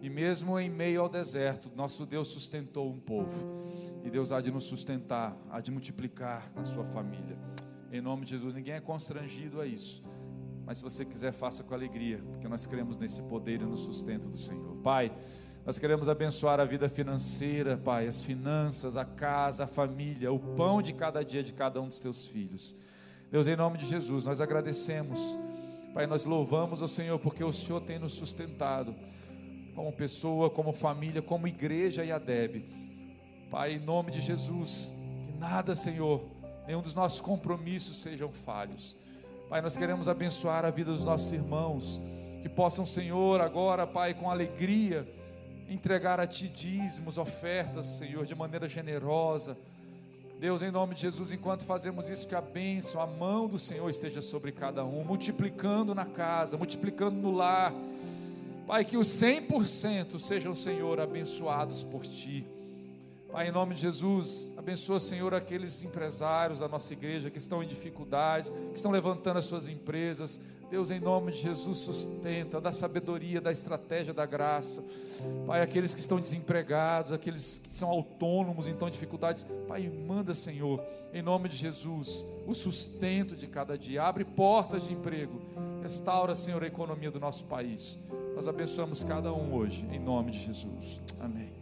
E 0.00 0.10
mesmo 0.10 0.60
em 0.60 0.68
meio 0.68 1.00
ao 1.00 1.08
deserto, 1.08 1.70
nosso 1.74 2.04
Deus 2.04 2.28
sustentou 2.28 2.90
um 2.90 3.00
povo. 3.00 3.64
E 4.04 4.10
Deus 4.10 4.32
há 4.32 4.40
de 4.42 4.50
nos 4.50 4.64
sustentar, 4.64 5.34
há 5.50 5.62
de 5.62 5.70
multiplicar 5.70 6.52
na 6.54 6.66
sua 6.66 6.84
família. 6.84 7.38
Em 7.90 8.02
nome 8.02 8.24
de 8.24 8.32
Jesus, 8.32 8.52
ninguém 8.52 8.74
é 8.74 8.80
constrangido 8.80 9.62
a 9.62 9.66
isso. 9.66 10.03
Mas 10.66 10.78
se 10.78 10.84
você 10.84 11.04
quiser, 11.04 11.32
faça 11.32 11.62
com 11.62 11.74
alegria, 11.74 12.20
porque 12.32 12.48
nós 12.48 12.66
cremos 12.66 12.96
nesse 12.96 13.22
poder 13.22 13.60
e 13.60 13.64
no 13.64 13.76
sustento 13.76 14.28
do 14.28 14.36
Senhor. 14.36 14.76
Pai, 14.76 15.12
nós 15.66 15.78
queremos 15.78 16.08
abençoar 16.08 16.60
a 16.60 16.64
vida 16.64 16.88
financeira, 16.88 17.76
Pai, 17.76 18.06
as 18.06 18.22
finanças, 18.22 18.96
a 18.96 19.04
casa, 19.04 19.64
a 19.64 19.66
família, 19.66 20.32
o 20.32 20.38
pão 20.38 20.82
de 20.82 20.92
cada 20.92 21.24
dia 21.24 21.42
de 21.42 21.52
cada 21.52 21.80
um 21.80 21.88
dos 21.88 21.98
teus 21.98 22.26
filhos. 22.26 22.74
Deus, 23.30 23.48
em 23.48 23.56
nome 23.56 23.78
de 23.78 23.86
Jesus, 23.86 24.24
nós 24.24 24.40
agradecemos. 24.40 25.38
Pai, 25.92 26.06
nós 26.06 26.24
louvamos 26.24 26.82
ao 26.82 26.88
Senhor 26.88 27.18
porque 27.18 27.42
o 27.42 27.52
Senhor 27.52 27.80
tem 27.80 27.98
nos 27.98 28.12
sustentado 28.14 28.94
como 29.74 29.92
pessoa, 29.92 30.48
como 30.48 30.72
família, 30.72 31.20
como 31.20 31.48
igreja 31.48 32.04
e 32.04 32.12
adebe. 32.12 32.64
Pai, 33.50 33.74
em 33.74 33.78
nome 33.78 34.10
de 34.10 34.20
Jesus, 34.20 34.92
que 35.24 35.32
nada, 35.38 35.74
Senhor, 35.74 36.24
nenhum 36.66 36.80
dos 36.80 36.94
nossos 36.94 37.20
compromissos 37.20 37.98
sejam 37.98 38.30
falhos. 38.32 38.96
Pai, 39.54 39.62
nós 39.62 39.76
queremos 39.76 40.08
abençoar 40.08 40.64
a 40.64 40.70
vida 40.70 40.90
dos 40.90 41.04
nossos 41.04 41.32
irmãos, 41.32 42.00
que 42.42 42.48
possam, 42.48 42.84
Senhor, 42.84 43.40
agora, 43.40 43.86
Pai, 43.86 44.12
com 44.12 44.28
alegria, 44.28 45.08
entregar 45.68 46.18
a 46.18 46.26
Ti 46.26 46.48
dízimos, 46.48 47.18
ofertas, 47.18 47.86
Senhor, 47.86 48.26
de 48.26 48.34
maneira 48.34 48.66
generosa. 48.66 49.56
Deus, 50.40 50.60
em 50.60 50.72
nome 50.72 50.96
de 50.96 51.02
Jesus, 51.02 51.30
enquanto 51.30 51.64
fazemos 51.64 52.10
isso, 52.10 52.26
que 52.26 52.34
a 52.34 52.40
bênção, 52.40 53.00
a 53.00 53.06
mão 53.06 53.46
do 53.46 53.56
Senhor 53.56 53.88
esteja 53.88 54.20
sobre 54.20 54.50
cada 54.50 54.84
um, 54.84 55.04
multiplicando 55.04 55.94
na 55.94 56.04
casa, 56.04 56.56
multiplicando 56.56 57.14
no 57.14 57.30
lar. 57.30 57.72
Pai, 58.66 58.84
que 58.84 58.96
os 58.96 59.06
100% 59.06 60.18
sejam, 60.18 60.52
Senhor, 60.52 60.98
abençoados 60.98 61.84
por 61.84 62.02
Ti. 62.02 62.44
Pai, 63.34 63.48
em 63.48 63.50
nome 63.50 63.74
de 63.74 63.80
Jesus, 63.80 64.52
abençoa, 64.56 65.00
Senhor, 65.00 65.34
aqueles 65.34 65.82
empresários 65.82 66.60
da 66.60 66.68
nossa 66.68 66.92
igreja 66.92 67.30
que 67.30 67.38
estão 67.38 67.64
em 67.64 67.66
dificuldades, 67.66 68.50
que 68.50 68.76
estão 68.76 68.92
levantando 68.92 69.38
as 69.38 69.44
suas 69.44 69.68
empresas. 69.68 70.40
Deus, 70.70 70.92
em 70.92 71.00
nome 71.00 71.32
de 71.32 71.38
Jesus, 71.38 71.78
sustenta, 71.78 72.60
dá 72.60 72.70
sabedoria, 72.70 73.40
dá 73.40 73.50
estratégia, 73.50 74.14
dá 74.14 74.24
graça. 74.24 74.84
Pai, 75.48 75.62
aqueles 75.62 75.92
que 75.92 75.98
estão 75.98 76.20
desempregados, 76.20 77.12
aqueles 77.12 77.58
que 77.58 77.74
são 77.74 77.88
autônomos, 77.88 78.68
então 78.68 78.88
dificuldades. 78.88 79.44
Pai, 79.66 79.88
manda, 79.88 80.32
Senhor, 80.32 80.80
em 81.12 81.20
nome 81.20 81.48
de 81.48 81.56
Jesus, 81.56 82.24
o 82.46 82.54
sustento 82.54 83.34
de 83.34 83.48
cada 83.48 83.76
dia. 83.76 84.04
Abre 84.04 84.24
portas 84.24 84.84
de 84.84 84.92
emprego. 84.92 85.42
Restaura, 85.82 86.36
Senhor, 86.36 86.62
a 86.62 86.68
economia 86.68 87.10
do 87.10 87.18
nosso 87.18 87.46
país. 87.46 87.98
Nós 88.32 88.46
abençoamos 88.46 89.02
cada 89.02 89.32
um 89.32 89.52
hoje, 89.56 89.84
em 89.90 89.98
nome 89.98 90.30
de 90.30 90.38
Jesus. 90.38 91.00
Amém. 91.20 91.53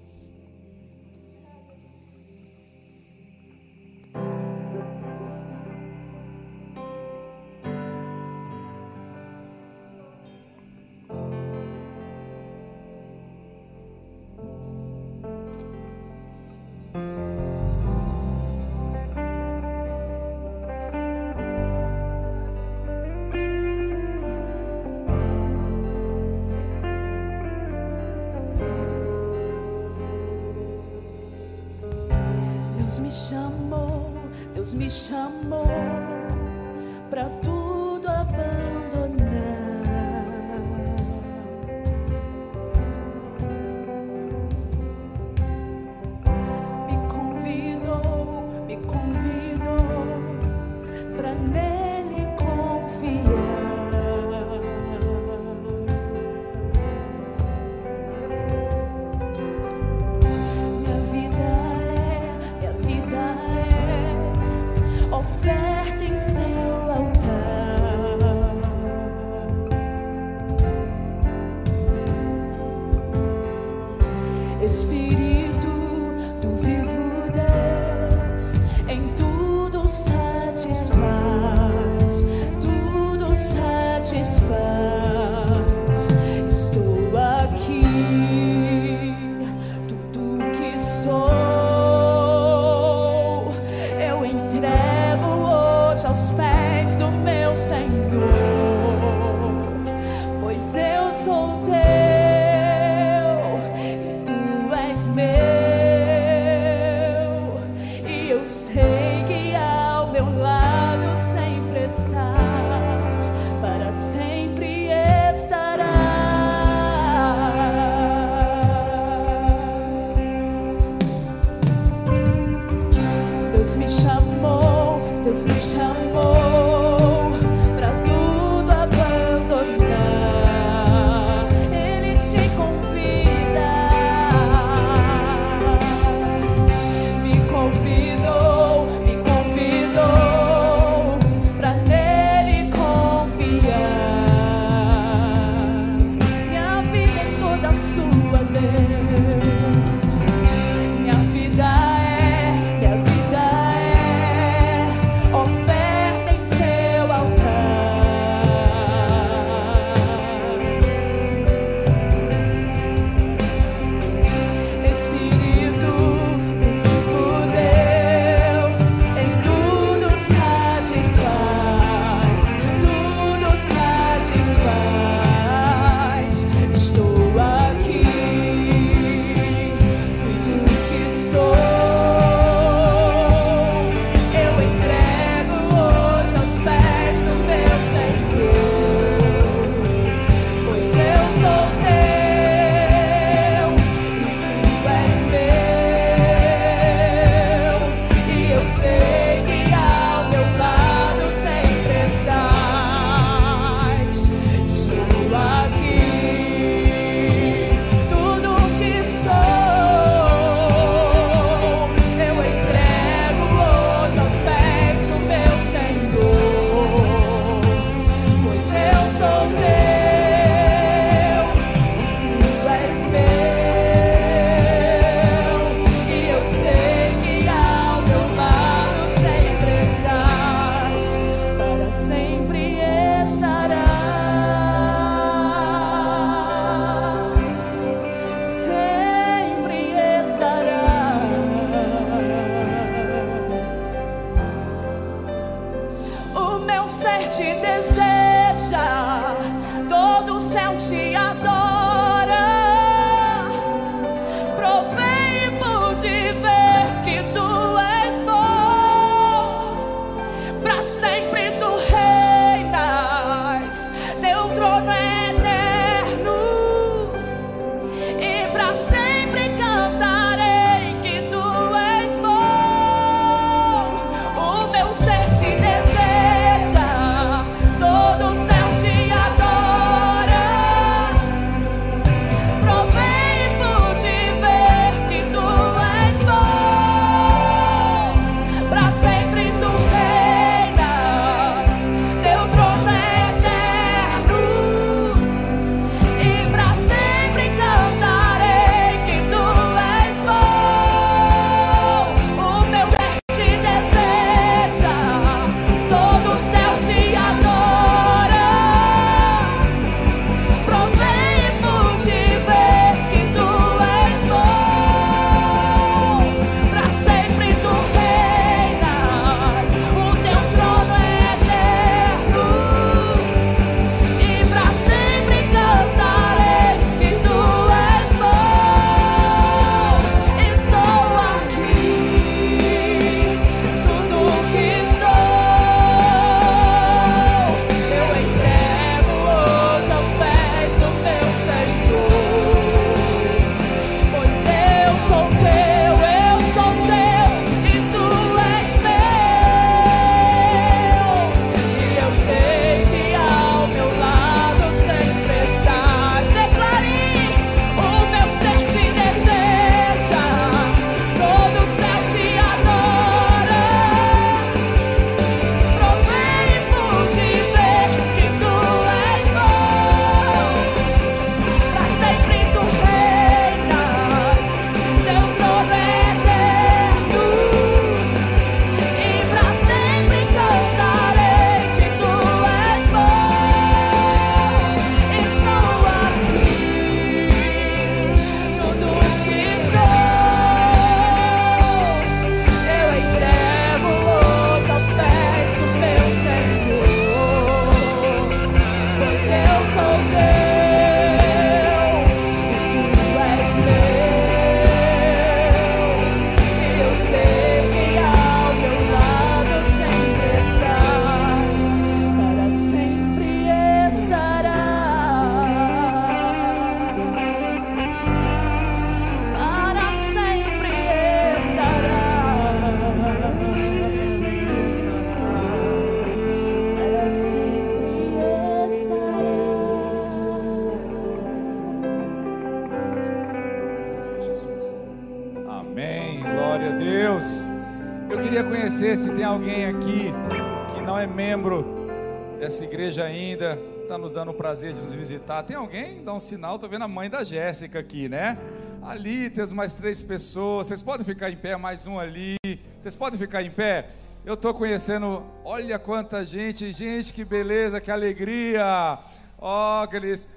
Visitar. 445.02 445.42
Tem 445.42 445.56
alguém? 445.56 446.04
Dá 446.04 446.14
um 446.14 446.20
sinal, 446.20 446.54
estou 446.54 446.70
vendo 446.70 446.84
a 446.84 446.88
mãe 446.88 447.10
da 447.10 447.24
Jéssica 447.24 447.80
aqui, 447.80 448.08
né? 448.08 448.38
Ali 448.80 449.28
temos 449.30 449.52
mais 449.52 449.74
três 449.74 450.00
pessoas. 450.00 450.68
Vocês 450.68 450.80
podem 450.80 451.04
ficar 451.04 451.28
em 451.28 451.36
pé, 451.36 451.56
mais 451.56 451.88
um 451.88 451.98
ali. 451.98 452.36
Vocês 452.80 452.94
podem 452.94 453.18
ficar 453.18 453.42
em 453.42 453.50
pé? 453.50 453.88
Eu 454.24 454.34
estou 454.34 454.54
conhecendo, 454.54 455.24
olha 455.44 455.76
quanta 455.76 456.24
gente, 456.24 456.72
gente, 456.72 457.12
que 457.12 457.24
beleza, 457.24 457.80
que 457.80 457.90
alegria. 457.90 458.96
Ó, 459.38 459.80
oh, 459.80 459.82
aqueles. 459.82 460.28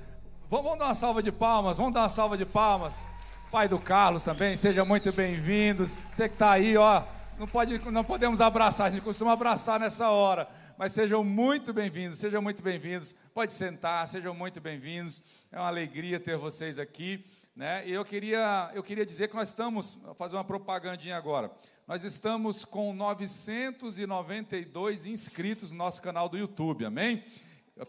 Vamos, 0.49 0.65
vamos 0.65 0.79
dar 0.79 0.85
uma 0.85 0.95
salva 0.95 1.21
de 1.21 1.31
palmas, 1.31 1.77
vamos 1.77 1.93
dar 1.93 2.01
uma 2.01 2.09
salva 2.09 2.35
de 2.35 2.45
palmas. 2.45 3.05
Pai 3.51 3.67
do 3.67 3.77
Carlos 3.77 4.23
também, 4.23 4.55
sejam 4.55 4.83
muito 4.83 5.13
bem-vindos. 5.13 5.99
Você 6.11 6.27
que 6.27 6.33
está 6.33 6.49
aí, 6.49 6.75
ó, 6.75 7.03
não, 7.37 7.47
pode, 7.47 7.79
não 7.91 8.03
podemos 8.03 8.41
abraçar, 8.41 8.87
a 8.87 8.89
gente 8.89 9.03
costuma 9.03 9.33
abraçar 9.33 9.79
nessa 9.79 10.09
hora, 10.09 10.47
mas 10.77 10.91
sejam 10.91 11.23
muito 11.23 11.73
bem-vindos, 11.73 12.19
sejam 12.19 12.41
muito 12.41 12.61
bem-vindos. 12.61 13.15
Pode 13.33 13.53
sentar, 13.53 14.05
sejam 14.07 14.33
muito 14.33 14.59
bem-vindos. 14.59 15.23
É 15.51 15.57
uma 15.57 15.67
alegria 15.67 16.19
ter 16.19 16.37
vocês 16.37 16.77
aqui. 16.77 17.25
Né? 17.55 17.87
E 17.87 17.93
eu 17.93 18.03
queria, 18.03 18.69
eu 18.73 18.83
queria 18.83 19.05
dizer 19.05 19.29
que 19.29 19.35
nós 19.35 19.47
estamos, 19.49 19.95
vou 20.03 20.15
fazer 20.15 20.35
uma 20.35 20.43
propagandinha 20.43 21.15
agora. 21.15 21.49
Nós 21.87 22.03
estamos 22.03 22.65
com 22.65 22.91
992 22.93 25.05
inscritos 25.05 25.71
no 25.71 25.77
nosso 25.77 26.01
canal 26.01 26.27
do 26.27 26.37
YouTube, 26.37 26.83
amém? 26.83 27.23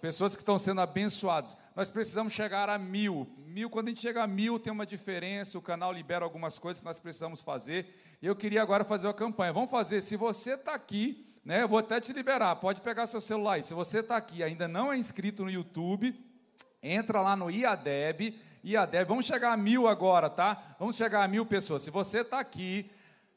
Pessoas 0.01 0.37
que 0.37 0.43
estão 0.43 0.57
sendo 0.57 0.81
abençoadas. 0.81 1.57
Nós 1.75 1.91
precisamos 1.91 2.33
chegar 2.33 2.69
a 2.69 2.79
mil. 2.79 3.29
Mil, 3.39 3.69
quando 3.69 3.89
a 3.89 3.91
gente 3.91 4.03
chega 4.03 4.23
a 4.23 4.29
mil, 4.29 4.61
tem 4.61 4.73
uma 4.73 4.87
diferença. 4.87 5.59
O 5.59 5.63
canal 5.63 5.93
libera 5.93 6.25
algumas 6.25 6.57
coisas 6.59 6.81
que 6.81 6.87
nós 6.87 7.01
precisamos 7.01 7.41
fazer. 7.41 7.93
E 8.23 8.27
eu 8.27 8.37
queria 8.37 8.63
agora 8.63 8.85
fazer 8.85 9.09
uma 9.09 9.15
campanha. 9.15 9.53
Vamos 9.53 9.71
fazer. 9.71 10.01
Se 10.03 10.17
você 10.17 10.55
está 10.55 10.75
aqui, 10.75 11.26
né, 11.47 11.63
eu 11.63 11.69
vou 11.69 11.79
até 11.79 12.01
te 12.01 12.13
liberar. 12.13 12.57
Pode 12.57 12.81
pegar 12.81 13.07
seu 13.07 13.21
celular 13.21 13.55
aí. 13.55 13.63
Se 13.63 13.73
você 13.73 14.01
está 14.01 14.17
aqui 14.17 14.43
ainda 14.43 14.67
não 14.67 14.93
é 14.93 14.99
inscrito 14.99 15.45
no 15.45 15.51
YouTube, 15.51 16.13
entra 16.83 17.23
lá 17.23 17.37
no 17.37 17.49
IADEB. 17.49 18.37
IADEB. 18.65 19.09
Vamos 19.09 19.27
chegar 19.27 19.53
a 19.53 19.57
mil 19.57 19.87
agora, 19.87 20.29
tá? 20.29 20.75
Vamos 20.77 20.97
chegar 20.97 21.23
a 21.23 21.29
mil 21.29 21.47
pessoas. 21.47 21.83
Se 21.83 21.91
você 21.91 22.23
está 22.23 22.41
aqui 22.41 22.91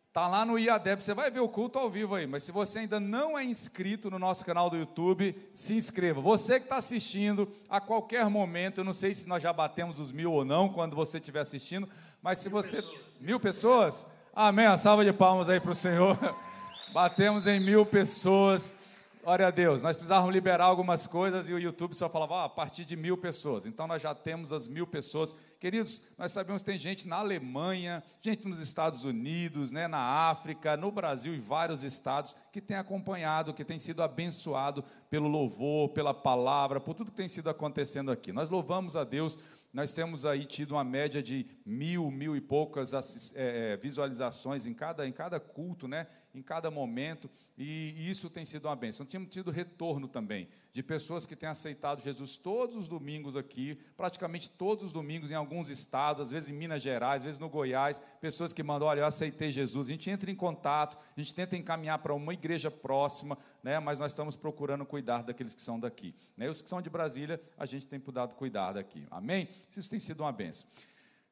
Está 0.09 0.27
lá 0.27 0.43
no 0.43 0.57
IADEB, 0.57 1.03
você 1.03 1.13
vai 1.13 1.29
ver 1.29 1.39
o 1.39 1.47
culto 1.47 1.77
ao 1.77 1.87
vivo 1.87 2.15
aí, 2.15 2.25
mas 2.25 2.41
se 2.41 2.51
você 2.51 2.79
ainda 2.79 2.99
não 2.99 3.37
é 3.37 3.43
inscrito 3.43 4.09
no 4.09 4.17
nosso 4.17 4.43
canal 4.43 4.67
do 4.67 4.75
YouTube, 4.75 5.35
se 5.53 5.75
inscreva. 5.75 6.19
Você 6.19 6.59
que 6.59 6.65
está 6.65 6.77
assistindo 6.77 7.47
a 7.69 7.79
qualquer 7.79 8.27
momento, 8.27 8.79
eu 8.79 8.83
não 8.83 8.91
sei 8.91 9.13
se 9.13 9.29
nós 9.29 9.43
já 9.43 9.53
batemos 9.53 9.99
os 9.99 10.11
mil 10.11 10.31
ou 10.31 10.43
não, 10.43 10.67
quando 10.67 10.95
você 10.95 11.19
estiver 11.19 11.41
assistindo, 11.41 11.87
mas 12.23 12.39
se 12.39 12.49
mil 12.49 12.57
você. 12.57 12.77
Pessoas. 12.77 13.19
Mil 13.19 13.39
pessoas? 13.39 14.07
Amém. 14.33 14.65
Uma 14.65 14.77
salva 14.77 15.05
de 15.05 15.13
palmas 15.13 15.47
aí 15.47 15.59
para 15.59 15.71
o 15.71 15.75
Senhor. 15.75 16.17
Batemos 16.91 17.45
em 17.45 17.59
mil 17.59 17.85
pessoas. 17.85 18.73
Glória 19.21 19.45
a 19.45 19.51
Deus. 19.51 19.83
Nós 19.83 19.95
precisávamos 19.95 20.33
liberar 20.33 20.65
algumas 20.65 21.05
coisas 21.05 21.47
e 21.47 21.53
o 21.53 21.59
YouTube 21.59 21.93
só 21.93 22.09
falava 22.09 22.37
ah, 22.37 22.45
a 22.45 22.49
partir 22.49 22.83
de 22.83 22.95
mil 22.95 23.15
pessoas. 23.15 23.67
Então 23.67 23.85
nós 23.85 24.01
já 24.01 24.15
temos 24.15 24.51
as 24.51 24.67
mil 24.67 24.87
pessoas. 24.87 25.35
Queridos, 25.59 26.01
nós 26.17 26.31
sabemos 26.31 26.63
que 26.63 26.71
tem 26.71 26.79
gente 26.79 27.07
na 27.07 27.17
Alemanha, 27.17 28.01
gente 28.21 28.47
nos 28.47 28.57
Estados 28.57 29.03
Unidos, 29.03 29.71
né, 29.71 29.87
na 29.87 29.99
África, 29.99 30.75
no 30.75 30.91
Brasil 30.91 31.35
e 31.35 31.39
vários 31.39 31.83
estados 31.83 32.35
que 32.51 32.59
tem 32.59 32.77
acompanhado, 32.77 33.53
que 33.53 33.63
tem 33.63 33.77
sido 33.77 34.01
abençoado 34.01 34.83
pelo 35.11 35.27
louvor, 35.27 35.89
pela 35.89 36.13
palavra, 36.13 36.79
por 36.79 36.95
tudo 36.95 37.11
que 37.11 37.17
tem 37.17 37.27
sido 37.27 37.51
acontecendo 37.51 38.09
aqui. 38.09 38.31
Nós 38.31 38.49
louvamos 38.49 38.95
a 38.95 39.03
Deus 39.03 39.37
nós 39.71 39.93
temos 39.93 40.25
aí 40.25 40.45
tido 40.45 40.71
uma 40.71 40.83
média 40.83 41.21
de 41.21 41.45
mil, 41.63 42.09
mil 42.09 42.35
e 42.35 42.41
poucas 42.41 42.91
é, 43.35 43.77
visualizações 43.77 44.65
em 44.65 44.73
cada, 44.73 45.07
em 45.07 45.11
cada 45.11 45.39
culto, 45.39 45.87
né? 45.87 46.07
Em 46.33 46.41
cada 46.41 46.69
momento, 46.69 47.29
e, 47.57 48.09
isso 48.09 48.29
tem 48.29 48.45
sido 48.45 48.65
uma 48.65 48.75
bênção. 48.75 49.05
Tínhamos 49.05 49.29
tido 49.29 49.51
retorno 49.51 50.07
também 50.07 50.47
de 50.71 50.83
pessoas 50.83 51.25
que 51.25 51.35
têm 51.35 51.49
aceitado 51.49 52.01
Jesus 52.01 52.37
todos 52.37 52.75
os 52.75 52.87
domingos 52.87 53.35
aqui, 53.35 53.77
praticamente 53.97 54.49
todos 54.49 54.85
os 54.85 54.93
domingos 54.93 55.31
em 55.31 55.35
alguns 55.35 55.69
estados, 55.69 56.21
às 56.21 56.31
vezes 56.31 56.49
em 56.49 56.53
Minas 56.53 56.81
Gerais, 56.81 57.21
às 57.21 57.23
vezes 57.23 57.39
no 57.39 57.49
Goiás, 57.49 58.01
pessoas 58.21 58.53
que 58.53 58.63
mandam, 58.63 58.87
olha, 58.87 59.01
eu 59.01 59.05
aceitei 59.05 59.51
Jesus. 59.51 59.87
A 59.87 59.91
gente 59.91 60.09
entra 60.09 60.29
em 60.29 60.35
contato, 60.35 60.97
a 61.15 61.19
gente 61.19 61.33
tenta 61.33 61.57
encaminhar 61.57 61.99
para 61.99 62.13
uma 62.13 62.33
igreja 62.33 62.69
próxima, 62.69 63.37
né? 63.63 63.79
mas 63.79 63.99
nós 63.99 64.11
estamos 64.11 64.35
procurando 64.35 64.85
cuidar 64.85 65.23
daqueles 65.23 65.53
que 65.53 65.61
são 65.61 65.79
daqui. 65.79 66.15
Né? 66.37 66.49
Os 66.49 66.61
que 66.61 66.69
são 66.69 66.81
de 66.81 66.89
Brasília, 66.89 67.41
a 67.57 67.65
gente 67.65 67.87
tem 67.87 67.99
pudado 67.99 68.35
cuidar 68.35 68.73
daqui. 68.73 69.05
Amém? 69.09 69.49
Isso 69.69 69.89
tem 69.89 69.99
sido 69.99 70.21
uma 70.21 70.31
benção. 70.31 70.67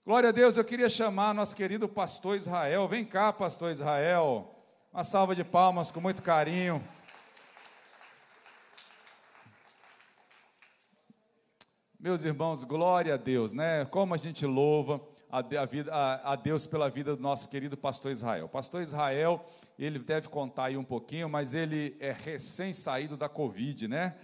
Glória 0.08 0.30
a 0.30 0.32
Deus, 0.32 0.56
eu 0.56 0.64
queria 0.64 0.88
chamar 0.88 1.34
nosso 1.34 1.54
querido 1.54 1.88
pastor 1.88 2.38
Israel. 2.38 2.88
Vem 2.88 3.04
cá, 3.04 3.34
pastor 3.34 3.72
Israel. 3.72 4.57
Uma 4.98 5.04
salva 5.04 5.36
de 5.36 5.44
palmas 5.44 5.92
com 5.92 6.02
muito 6.02 6.24
carinho. 6.24 6.84
Meus 12.00 12.26
irmãos, 12.26 12.64
glória 12.64 13.14
a 13.14 13.18
Deus, 13.18 13.54
né? 13.54 13.86
Como 13.86 14.16
a 14.16 14.18
gente 14.18 14.44
louva 14.44 15.00
a, 15.32 15.42
a, 15.92 16.34
a, 16.34 16.36
Deus 16.36 16.66
pela 16.66 16.90
vida 16.90 17.16
do 17.16 17.22
nosso 17.22 17.48
querido 17.48 17.78
pastor 17.78 18.12
Israel. 18.12 18.50
Pastor 18.50 18.82
Israel, 18.82 19.46
ele 19.78 20.00
deve 20.00 20.30
contar 20.30 20.66
aí 20.66 20.78
um 20.78 20.84
pouquinho, 20.84 21.30
mas 21.30 21.54
ele 21.54 21.96
é 22.00 22.12
recém-saído 22.12 23.16
da 23.16 23.30
Covid, 23.30 23.88
né? 23.88 24.16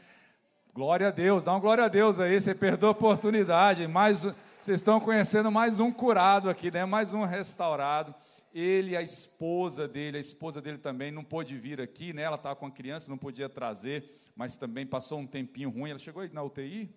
Glória 0.73 1.09
a 1.09 1.11
Deus, 1.11 1.43
dá 1.43 1.51
uma 1.51 1.59
glória 1.59 1.83
a 1.83 1.87
Deus 1.87 2.19
aí, 2.19 2.41
você 2.41 2.55
perdeu 2.55 2.87
a 2.87 2.93
oportunidade. 2.93 3.87
Mais, 3.87 4.23
vocês 4.23 4.79
estão 4.79 4.99
conhecendo 4.99 5.51
mais 5.51 5.79
um 5.79 5.91
curado 5.91 6.49
aqui, 6.49 6.71
né? 6.71 6.83
Mais 6.83 7.13
um 7.13 7.25
restaurado. 7.25 8.15
Ele, 8.53 8.95
a 8.95 9.01
esposa 9.01 9.87
dele, 9.87 10.17
a 10.17 10.19
esposa 10.19 10.61
dele 10.61 10.77
também 10.77 11.11
não 11.11 11.23
pôde 11.23 11.57
vir 11.57 11.81
aqui, 11.81 12.13
né? 12.13 12.21
Ela 12.21 12.35
estava 12.35 12.55
com 12.55 12.67
a 12.67 12.71
criança, 12.71 13.09
não 13.09 13.17
podia 13.17 13.49
trazer, 13.49 14.05
mas 14.35 14.55
também 14.55 14.85
passou 14.85 15.19
um 15.19 15.25
tempinho 15.25 15.71
ruim. 15.71 15.89
Ela 15.89 15.99
chegou 15.99 16.27
na 16.31 16.43
UTI? 16.43 16.93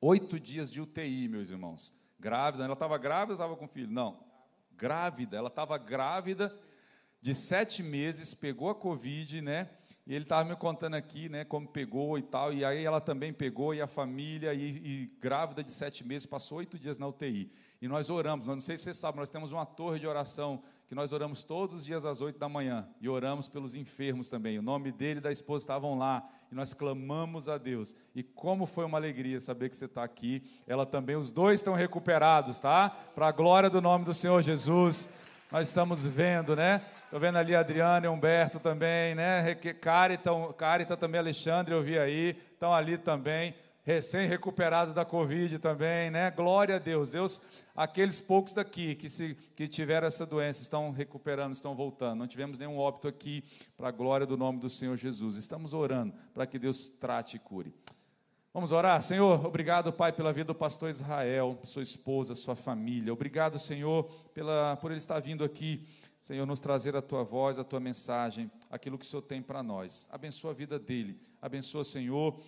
Oito 0.00 0.38
dias 0.38 0.70
de 0.70 0.80
UTI, 0.80 1.26
meus 1.26 1.50
irmãos. 1.50 1.92
Grávida, 2.20 2.64
ela 2.64 2.74
estava 2.74 2.96
grávida 2.98 3.32
ou 3.32 3.36
estava 3.36 3.56
com 3.56 3.66
filho? 3.66 3.90
Não, 3.90 4.24
grávida. 4.76 5.36
Ela 5.36 5.48
estava 5.48 5.76
grávida 5.76 6.56
de 7.20 7.34
sete 7.34 7.82
meses, 7.82 8.32
pegou 8.32 8.70
a 8.70 8.74
Covid, 8.76 9.42
né? 9.42 9.68
E 10.06 10.14
ele 10.14 10.24
estava 10.24 10.48
me 10.48 10.56
contando 10.56 10.94
aqui, 10.94 11.28
né, 11.28 11.44
como 11.44 11.68
pegou 11.68 12.18
e 12.18 12.22
tal, 12.22 12.50
e 12.50 12.64
aí 12.64 12.82
ela 12.82 12.98
também 12.98 13.30
pegou, 13.30 13.74
e 13.74 13.80
a 13.82 13.86
família, 13.86 14.54
e, 14.54 14.62
e 14.62 15.06
grávida 15.20 15.62
de 15.62 15.70
sete 15.70 16.02
meses, 16.02 16.26
passou 16.26 16.58
oito 16.58 16.78
dias 16.78 16.96
na 16.96 17.06
UTI. 17.06 17.52
E 17.80 17.86
nós 17.86 18.10
oramos, 18.10 18.48
não 18.48 18.60
sei 18.60 18.76
se 18.76 18.84
você 18.84 18.94
sabe, 18.94 19.18
nós 19.18 19.28
temos 19.28 19.52
uma 19.52 19.64
torre 19.64 20.00
de 20.00 20.06
oração, 20.06 20.60
que 20.88 20.94
nós 20.94 21.12
oramos 21.12 21.44
todos 21.44 21.76
os 21.76 21.84
dias 21.84 22.04
às 22.04 22.20
oito 22.20 22.38
da 22.38 22.48
manhã, 22.48 22.88
e 23.00 23.08
oramos 23.08 23.48
pelos 23.48 23.76
enfermos 23.76 24.28
também. 24.28 24.58
O 24.58 24.62
nome 24.62 24.90
dele 24.90 25.20
e 25.20 25.22
da 25.22 25.30
esposa 25.30 25.62
estavam 25.62 25.96
lá, 25.96 26.26
e 26.50 26.54
nós 26.54 26.74
clamamos 26.74 27.48
a 27.48 27.56
Deus. 27.56 27.94
E 28.16 28.22
como 28.22 28.66
foi 28.66 28.84
uma 28.84 28.98
alegria 28.98 29.38
saber 29.38 29.68
que 29.68 29.76
você 29.76 29.84
está 29.84 30.02
aqui. 30.02 30.42
Ela 30.66 30.84
também, 30.84 31.14
os 31.14 31.30
dois 31.30 31.60
estão 31.60 31.74
recuperados, 31.74 32.58
tá? 32.58 32.90
Para 33.14 33.28
a 33.28 33.32
glória 33.32 33.70
do 33.70 33.80
nome 33.80 34.04
do 34.04 34.14
Senhor 34.14 34.42
Jesus. 34.42 35.14
Nós 35.50 35.68
estamos 35.68 36.04
vendo, 36.04 36.56
né? 36.56 36.82
Estou 37.04 37.20
vendo 37.20 37.38
ali 37.38 37.54
Adriano 37.54 38.04
e 38.04 38.08
Humberto 38.08 38.58
também, 38.60 39.14
né? 39.14 39.54
Carita, 39.80 40.30
Carita 40.56 40.96
também, 40.96 41.18
Alexandre, 41.18 41.72
eu 41.74 41.82
vi 41.82 41.98
aí, 41.98 42.36
estão 42.52 42.74
ali 42.74 42.98
também, 42.98 43.54
recém-recuperados 43.82 44.92
da 44.92 45.06
Covid 45.06 45.58
também, 45.58 46.10
né? 46.10 46.30
Glória 46.30 46.76
a 46.76 46.78
Deus. 46.78 47.10
Deus, 47.10 47.40
aqueles 47.78 48.20
poucos 48.20 48.52
daqui 48.52 48.96
que, 48.96 49.08
se, 49.08 49.36
que 49.54 49.68
tiveram 49.68 50.08
essa 50.08 50.26
doença 50.26 50.62
estão 50.62 50.90
recuperando, 50.90 51.54
estão 51.54 51.76
voltando. 51.76 52.18
Não 52.18 52.26
tivemos 52.26 52.58
nenhum 52.58 52.76
óbito 52.76 53.06
aqui, 53.06 53.44
para 53.76 53.88
a 53.88 53.92
glória 53.92 54.26
do 54.26 54.36
nome 54.36 54.58
do 54.58 54.68
Senhor 54.68 54.96
Jesus. 54.96 55.36
Estamos 55.36 55.72
orando 55.72 56.12
para 56.34 56.44
que 56.44 56.58
Deus 56.58 56.88
trate 56.88 57.36
e 57.36 57.38
cure. 57.38 57.72
Vamos 58.52 58.72
orar? 58.72 59.00
Senhor, 59.02 59.46
obrigado, 59.46 59.92
Pai, 59.92 60.10
pela 60.10 60.32
vida 60.32 60.46
do 60.46 60.54
pastor 60.54 60.90
Israel, 60.90 61.56
sua 61.62 61.82
esposa, 61.82 62.34
sua 62.34 62.56
família. 62.56 63.12
Obrigado, 63.12 63.58
Senhor, 63.58 64.04
pela, 64.34 64.76
por 64.76 64.90
ele 64.90 64.98
estar 64.98 65.20
vindo 65.20 65.44
aqui 65.44 65.86
Senhor, 66.20 66.44
nos 66.44 66.58
trazer 66.58 66.96
a 66.96 67.02
tua 67.02 67.22
voz, 67.22 67.58
a 67.58 67.64
tua 67.64 67.78
mensagem, 67.78 68.50
aquilo 68.68 68.98
que 68.98 69.04
o 69.04 69.08
Senhor 69.08 69.22
tem 69.22 69.40
para 69.40 69.62
nós. 69.62 70.08
Abençoa 70.10 70.50
a 70.50 70.54
vida 70.54 70.78
dele. 70.78 71.16
Abençoa, 71.40 71.84
Senhor, 71.84 72.40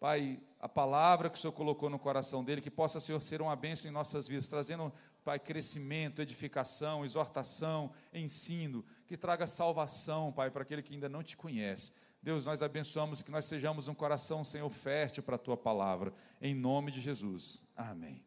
Pai, 0.00 0.40
a 0.60 0.68
palavra 0.68 1.30
que 1.30 1.38
o 1.38 1.40
Senhor 1.40 1.52
colocou 1.52 1.88
no 1.88 1.98
coração 1.98 2.42
dele, 2.42 2.60
que 2.60 2.70
possa, 2.70 2.98
Senhor, 2.98 3.22
ser 3.22 3.40
uma 3.40 3.54
bênção 3.54 3.88
em 3.88 3.92
nossas 3.92 4.26
vidas, 4.26 4.48
trazendo, 4.48 4.92
Pai, 5.24 5.38
crescimento, 5.38 6.22
edificação, 6.22 7.04
exortação, 7.04 7.92
ensino, 8.12 8.84
que 9.06 9.16
traga 9.16 9.46
salvação, 9.46 10.32
Pai, 10.32 10.50
para 10.50 10.62
aquele 10.62 10.82
que 10.82 10.94
ainda 10.94 11.08
não 11.08 11.22
te 11.22 11.36
conhece. 11.36 11.92
Deus, 12.20 12.46
nós 12.46 12.62
abençoamos 12.62 13.22
que 13.22 13.30
nós 13.30 13.44
sejamos 13.44 13.86
um 13.86 13.94
coração, 13.94 14.42
Senhor, 14.42 14.68
fértil 14.70 15.22
para 15.22 15.36
a 15.36 15.38
tua 15.38 15.56
palavra, 15.56 16.12
em 16.40 16.54
nome 16.54 16.90
de 16.90 17.00
Jesus. 17.00 17.64
Amém. 17.76 18.24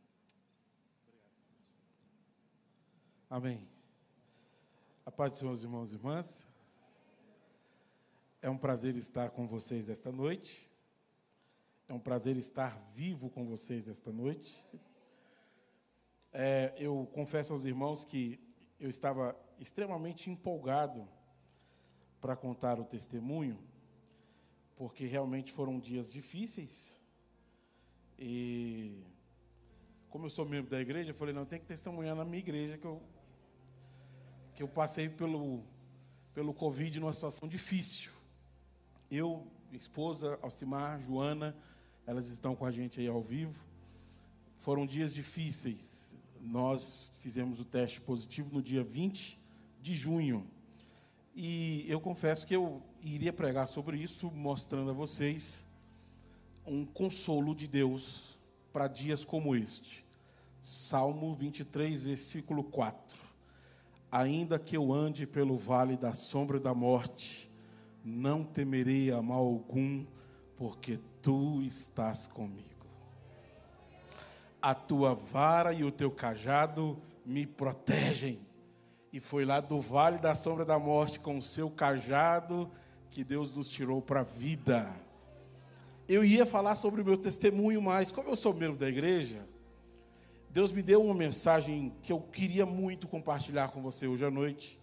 Amém. 3.30 3.68
A 5.06 5.12
paz 5.12 5.34
dos 5.34 5.40
seus 5.40 5.64
irmãos 5.64 5.92
e 5.92 5.96
irmãs. 5.96 6.48
É 8.42 8.50
um 8.50 8.58
prazer 8.58 8.96
estar 8.96 9.32
com 9.32 9.46
vocês 9.48 9.90
esta 9.90 10.12
noite. 10.12 10.71
É 11.92 11.94
um 11.94 12.00
prazer 12.00 12.38
estar 12.38 12.80
vivo 12.94 13.30
com 13.30 13.46
vocês 13.46 13.90
esta 13.90 14.14
noite. 14.14 14.66
É, 16.32 16.74
eu 16.78 17.06
confesso 17.12 17.52
aos 17.52 17.66
irmãos 17.66 18.06
que 18.06 18.40
eu 18.80 18.90
estava 18.90 19.36
extremamente 19.60 20.30
empolgado 20.30 21.06
para 22.22 22.34
contar 22.34 22.80
o 22.80 22.86
testemunho, 22.86 23.60
porque 24.78 25.06
realmente 25.06 25.52
foram 25.52 25.78
dias 25.82 26.14
difíceis. 26.14 27.02
E 28.18 29.04
como 30.10 30.28
eu 30.28 30.30
sou 30.30 30.46
membro 30.46 30.72
da 30.72 30.80
igreja, 30.80 31.10
eu 31.10 31.16
falei, 31.16 31.34
não, 31.34 31.46
tem 31.46 31.60
que 31.60 31.66
testemunhar 31.66 32.16
na 32.16 32.24
minha 32.24 32.40
igreja 32.40 32.78
que 32.78 32.88
eu, 32.88 33.02
que 34.56 34.64
eu 34.64 34.68
passei 34.70 35.10
pelo, 35.10 35.62
pelo 36.34 36.54
Covid 36.54 37.02
numa 37.02 37.12
situação 37.12 37.50
difícil. 37.50 38.14
Eu, 39.12 39.46
esposa, 39.74 40.40
Alcimar, 40.42 41.02
Joana, 41.02 41.54
elas 42.12 42.28
estão 42.28 42.54
com 42.58 42.66
a 42.66 42.72
gente 42.72 43.00
aí 43.00 43.08
ao 43.08 43.22
vivo. 43.22 43.58
Foram 44.58 44.86
dias 44.86 45.14
difíceis. 45.14 46.18
Nós 46.42 47.10
fizemos 47.22 47.62
o 47.62 47.64
teste 47.64 48.02
positivo 48.02 48.50
no 48.54 48.62
dia 48.62 48.84
20 48.84 49.40
de 49.82 49.96
junho. 49.96 50.46
E 51.34 51.86
eu 51.88 52.02
confesso 52.02 52.46
que 52.46 52.54
eu 52.54 52.84
iria 53.02 53.32
pregar 53.32 53.66
sobre 53.66 53.96
isso, 53.96 54.30
mostrando 54.30 54.90
a 54.90 54.94
vocês 54.94 55.66
um 56.68 56.86
consolo 56.86 57.56
de 57.56 57.66
Deus 57.66 58.38
para 58.74 58.90
dias 58.90 59.24
como 59.24 59.56
este. 59.56 60.04
Salmo 60.62 61.34
23, 61.34 62.04
versículo 62.04 62.62
4. 62.66 63.18
Ainda 64.12 64.60
que 64.60 64.76
eu 64.76 64.92
ande 64.92 65.26
pelo 65.26 65.58
vale 65.58 65.96
da 65.96 66.14
sombra 66.14 66.60
da 66.60 66.74
morte, 66.74 67.50
não 68.04 68.44
temerei 68.44 69.14
a 69.14 69.22
mal 69.22 69.46
algum, 69.46 70.06
porque 70.62 71.00
tu 71.24 71.60
estás 71.64 72.28
comigo. 72.28 72.86
A 74.62 74.76
tua 74.76 75.16
vara 75.16 75.74
e 75.74 75.84
o 75.84 75.92
teu 75.92 76.12
cajado 76.12 77.02
me 77.26 77.48
protegem. 77.48 78.40
E 79.12 79.20
foi 79.20 79.44
lá 79.44 79.60
do 79.60 79.80
vale 79.80 80.20
da 80.20 80.36
sombra 80.36 80.64
da 80.64 80.78
morte 80.78 81.20
com 81.20 81.36
o 81.36 81.42
seu 81.42 81.68
cajado 81.72 82.70
que 83.10 83.24
Deus 83.24 83.56
nos 83.56 83.68
tirou 83.68 84.04
para 84.04 84.20
a 84.20 84.24
vida. 84.24 84.96
Eu 86.08 86.24
ia 86.24 86.46
falar 86.46 86.76
sobre 86.76 87.02
o 87.02 87.06
meu 87.06 87.18
testemunho, 87.18 87.82
mas 87.82 88.12
como 88.12 88.30
eu 88.30 88.36
sou 88.36 88.54
membro 88.54 88.78
da 88.78 88.88
igreja, 88.88 89.44
Deus 90.48 90.72
me 90.72 90.84
deu 90.84 91.02
uma 91.02 91.16
mensagem 91.16 91.92
que 92.04 92.14
eu 92.14 92.22
queria 92.22 92.68
muito 92.68 93.08
compartilhar 93.08 93.70
com 93.70 93.82
você 93.82 94.06
hoje 94.06 94.24
à 94.24 94.30
noite. 94.30 94.80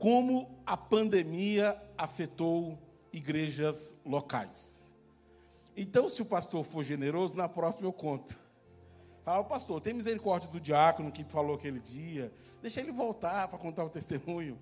Como 0.00 0.50
a 0.66 0.76
pandemia 0.76 1.80
afetou 1.96 2.76
igrejas 3.14 3.94
locais. 4.04 4.92
Então, 5.76 6.08
se 6.08 6.20
o 6.20 6.26
pastor 6.26 6.64
for 6.64 6.82
generoso, 6.82 7.36
na 7.36 7.48
próxima 7.48 7.86
eu 7.86 7.92
conto. 7.92 8.36
Fala, 9.24 9.40
o 9.40 9.44
pastor, 9.44 9.80
tem 9.80 9.94
misericórdia 9.94 10.50
do 10.50 10.60
diácono 10.60 11.12
que 11.12 11.24
falou 11.24 11.54
aquele 11.54 11.80
dia. 11.80 12.32
Deixa 12.60 12.80
ele 12.80 12.92
voltar 12.92 13.48
para 13.48 13.58
contar 13.58 13.84
o 13.84 13.88
testemunho. 13.88 14.58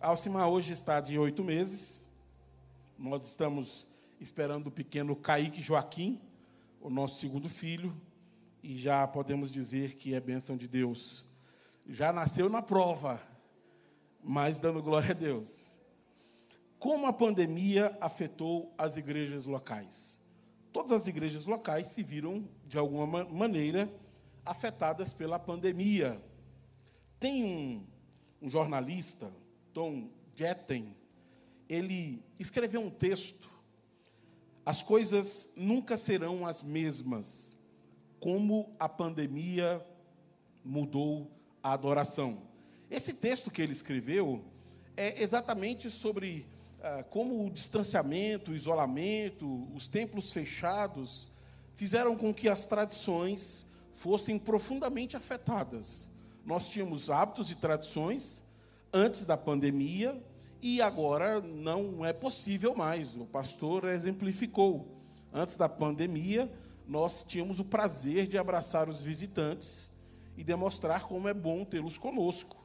A 0.00 0.08
Alcimar 0.08 0.48
hoje 0.48 0.72
está 0.72 1.00
de 1.00 1.18
oito 1.18 1.42
meses. 1.42 2.06
Nós 2.96 3.26
estamos 3.26 3.86
esperando 4.20 4.68
o 4.68 4.70
pequeno 4.70 5.14
Kaique 5.16 5.60
Joaquim, 5.60 6.20
o 6.80 6.88
nosso 6.88 7.16
segundo 7.16 7.48
filho. 7.48 7.94
E 8.62 8.78
já 8.78 9.06
podemos 9.06 9.50
dizer 9.50 9.94
que 9.96 10.14
é 10.14 10.20
bênção 10.20 10.56
de 10.56 10.68
Deus. 10.68 11.26
Já 11.86 12.12
nasceu 12.12 12.48
na 12.48 12.62
prova, 12.62 13.20
mas 14.22 14.58
dando 14.58 14.82
glória 14.82 15.10
a 15.10 15.14
Deus. 15.14 15.67
Como 16.78 17.06
a 17.06 17.12
pandemia 17.12 17.96
afetou 18.00 18.72
as 18.78 18.96
igrejas 18.96 19.46
locais? 19.46 20.18
todas 20.78 20.92
as 20.92 21.08
igrejas 21.08 21.44
locais 21.44 21.88
se 21.88 22.04
viram, 22.04 22.48
de 22.64 22.78
alguma 22.78 23.24
maneira, 23.24 23.92
afetadas 24.44 25.12
pela 25.12 25.36
pandemia. 25.36 26.22
Tem 27.18 27.44
um, 27.44 27.84
um 28.40 28.48
jornalista, 28.48 29.28
Tom 29.72 30.08
Jetten, 30.36 30.96
ele 31.68 32.22
escreveu 32.38 32.80
um 32.80 32.90
texto. 32.90 33.48
As 34.64 34.82
coisas 34.82 35.52
nunca 35.56 35.96
serão 35.96 36.46
as 36.46 36.62
mesmas, 36.62 37.56
como 38.20 38.72
a 38.78 38.88
pandemia 38.88 39.84
mudou 40.64 41.28
a 41.60 41.72
adoração. 41.72 42.42
Esse 42.88 43.14
texto 43.14 43.50
que 43.50 43.60
ele 43.60 43.72
escreveu 43.72 44.44
é 44.96 45.20
exatamente 45.20 45.90
sobre 45.90 46.46
como 47.10 47.46
o 47.46 47.50
distanciamento, 47.50 48.50
o 48.50 48.54
isolamento, 48.54 49.68
os 49.74 49.88
templos 49.88 50.32
fechados 50.32 51.28
fizeram 51.74 52.16
com 52.16 52.32
que 52.32 52.48
as 52.48 52.66
tradições 52.66 53.66
fossem 53.92 54.38
profundamente 54.38 55.16
afetadas. 55.16 56.08
Nós 56.44 56.68
tínhamos 56.68 57.10
hábitos 57.10 57.50
e 57.50 57.54
tradições 57.54 58.44
antes 58.92 59.26
da 59.26 59.36
pandemia 59.36 60.20
e 60.62 60.80
agora 60.80 61.40
não 61.40 62.04
é 62.04 62.12
possível 62.12 62.74
mais. 62.74 63.14
O 63.14 63.26
pastor 63.26 63.84
exemplificou. 63.84 64.96
Antes 65.32 65.56
da 65.56 65.68
pandemia, 65.68 66.50
nós 66.86 67.22
tínhamos 67.22 67.60
o 67.60 67.64
prazer 67.64 68.26
de 68.26 68.38
abraçar 68.38 68.88
os 68.88 69.02
visitantes 69.02 69.90
e 70.36 70.44
demonstrar 70.44 71.02
como 71.02 71.28
é 71.28 71.34
bom 71.34 71.64
tê-los 71.64 71.98
conosco. 71.98 72.64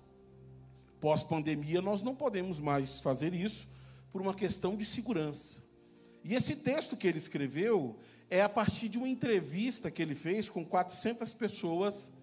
Pós-pandemia, 1.02 1.82
nós 1.82 2.02
não 2.02 2.16
podemos 2.16 2.60
mais 2.60 3.02
fazer 3.02 3.34
isso, 3.34 3.68
por 4.14 4.22
uma 4.22 4.36
questão 4.36 4.78
de 4.78 4.86
segurança. 4.86 5.64
E 6.24 6.36
esse 6.36 6.56
texto 6.56 6.96
que 6.96 7.08
ele 7.08 7.18
escreveu 7.18 7.98
é 8.30 8.44
a 8.44 8.48
partir 8.48 8.88
de 8.88 9.00
uma 9.00 9.10
entrevista 9.10 9.90
que 9.90 10.02
ele 10.02 10.14
fez 10.14 10.48
com 10.48 10.64
400 10.64 11.34
pessoas 11.34 12.14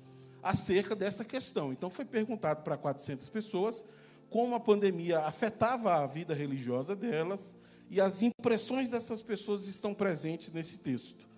acerca 0.40 0.94
dessa 0.94 1.24
questão. 1.24 1.72
Então 1.72 1.90
foi 1.90 2.04
perguntado 2.04 2.62
para 2.62 2.76
400 2.76 3.28
pessoas 3.28 3.84
como 4.30 4.54
a 4.54 4.60
pandemia 4.60 5.18
afetava 5.20 5.96
a 5.96 6.06
vida 6.06 6.32
religiosa 6.32 6.94
delas 6.94 7.56
e 7.90 8.00
as 8.00 8.22
impressões 8.22 8.88
dessas 8.88 9.20
pessoas 9.20 9.66
estão 9.66 9.92
presentes 9.92 10.52
nesse 10.52 10.78
texto. 10.78 11.28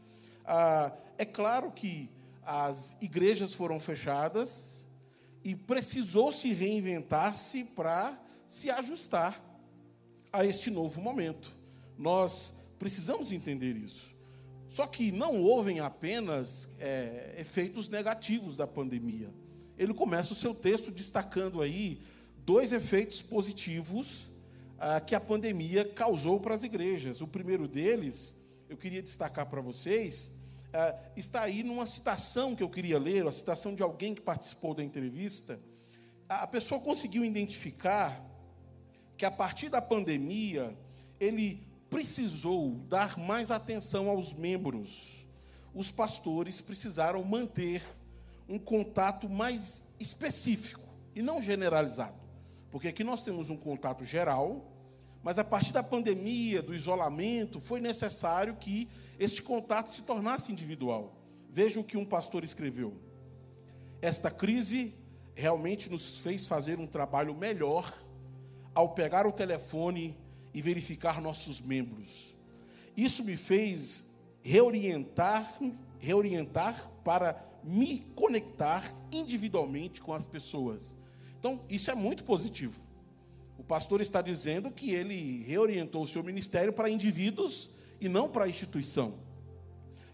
Ah, 0.45 0.93
é 1.17 1.25
claro 1.25 1.73
que 1.73 2.11
as 2.45 2.95
igrejas 3.01 3.55
foram 3.55 3.81
fechadas 3.81 4.87
e 5.43 5.57
precisou 5.57 6.31
se 6.31 6.53
reinventar-se 6.53 7.65
para 7.65 8.21
se 8.47 8.71
ajustar 8.71 9.52
a 10.33 10.45
este 10.45 10.71
novo 10.71 11.01
momento. 11.01 11.55
Nós 11.99 12.55
precisamos 12.79 13.33
entender 13.33 13.77
isso. 13.77 14.13
Só 14.69 14.87
que 14.87 15.13
não 15.13 15.43
houve 15.43 15.79
apenas 15.79 16.69
é, 16.81 17.35
efeitos 17.39 17.89
negativos 17.89 18.57
da 18.57 18.67
pandemia. 18.67 19.29
Ele 19.77 19.93
começa 19.93 20.33
o 20.33 20.37
seu 20.37 20.55
texto 20.55 20.91
destacando 20.91 21.61
aí 21.61 22.01
dois 22.39 22.73
efeitos 22.73 23.21
positivos 23.21 24.31
ah, 24.79 25.01
que 25.01 25.15
a 25.15 25.21
pandemia 25.21 25.85
causou 25.85 26.41
para 26.41 26.55
as 26.55 26.63
igrejas. 26.63 27.21
O 27.21 27.29
primeiro 27.29 27.69
deles, 27.69 28.37
eu 28.69 28.77
queria 28.77 29.03
destacar 29.03 29.47
para 29.47 29.61
vocês, 29.61 30.35
ah, 30.73 30.97
está 31.17 31.43
aí 31.43 31.63
numa 31.63 31.87
citação 31.87 32.57
que 32.57 32.63
eu 32.63 32.69
queria 32.69 32.99
ler, 32.99 33.27
a 33.27 33.33
citação 33.33 33.75
de 33.75 33.83
alguém 33.83 34.15
que 34.15 34.21
participou 34.21 34.75
da 34.75 34.83
entrevista. 34.83 35.61
A 36.29 36.47
pessoa 36.47 36.81
conseguiu 36.81 37.25
identificar 37.25 38.32
que 39.23 39.27
a 39.27 39.31
partir 39.31 39.69
da 39.69 39.81
pandemia, 39.81 40.77
ele 41.21 41.65
precisou 41.89 42.75
dar 42.89 43.17
mais 43.17 43.53
atenção 43.53 44.09
aos 44.09 44.35
membros. 44.35 45.29
Os 45.73 45.93
pastores 45.93 46.61
precisaram 46.61 47.23
manter 47.23 47.85
um 48.49 48.59
contato 48.59 49.29
mais 49.29 49.95
específico 50.01 50.89
e 51.15 51.23
não 51.23 51.41
generalizado. 51.41 52.21
Porque 52.69 52.89
aqui 52.89 53.05
nós 53.05 53.23
temos 53.23 53.49
um 53.49 53.57
contato 53.57 54.05
geral, 54.05 54.75
mas 55.23 55.39
a 55.39 55.45
partir 55.45 55.73
da 55.73 55.85
pandemia, 55.85 56.61
do 56.61 56.75
isolamento, 56.75 57.61
foi 57.61 57.81
necessário 57.81 58.57
que 58.57 58.89
este 59.21 59.41
contato 59.41 59.91
se 59.91 60.03
tornasse 60.03 60.51
individual. 60.51 61.17
Veja 61.49 61.79
o 61.79 61.85
que 61.85 61.97
um 61.97 62.05
pastor 62.05 62.43
escreveu. 62.43 63.01
Esta 64.01 64.33
crise 64.33 64.93
realmente 65.33 65.89
nos 65.89 66.19
fez 66.19 66.49
fazer 66.49 66.81
um 66.81 66.89
trabalho 66.89 67.37
melhor 67.37 68.03
ao 68.75 68.91
pegar 68.91 69.27
o 69.27 69.33
telefone 69.33 70.17
e 70.55 70.61
verificar 70.61 71.21
nossos 71.21 71.61
membros. 71.61 72.37
Isso 72.97 73.25
me 73.25 73.37
fez 73.37 74.11
reorientar, 74.43 75.59
reorientar 75.99 76.91
para 77.05 77.43
me 77.63 78.01
conectar 78.15 78.93
individualmente 79.13 80.01
com 80.01 80.13
as 80.13 80.27
pessoas. 80.27 80.99
Então, 81.39 81.61
isso 81.69 81.91
é 81.91 81.95
muito 81.95 82.25
positivo. 82.25 82.81
O 83.59 83.63
pastor 83.63 84.01
está 84.01 84.21
dizendo 84.21 84.71
que 84.71 84.91
ele 84.91 85.45
reorientou 85.45 86.03
o 86.03 86.07
seu 86.07 86.23
ministério 86.23 86.73
para 86.73 86.91
indivíduos 86.91 87.71
e 88.01 88.09
não 88.09 88.29
para 88.29 88.45
a 88.45 88.49
instituição. 88.49 89.15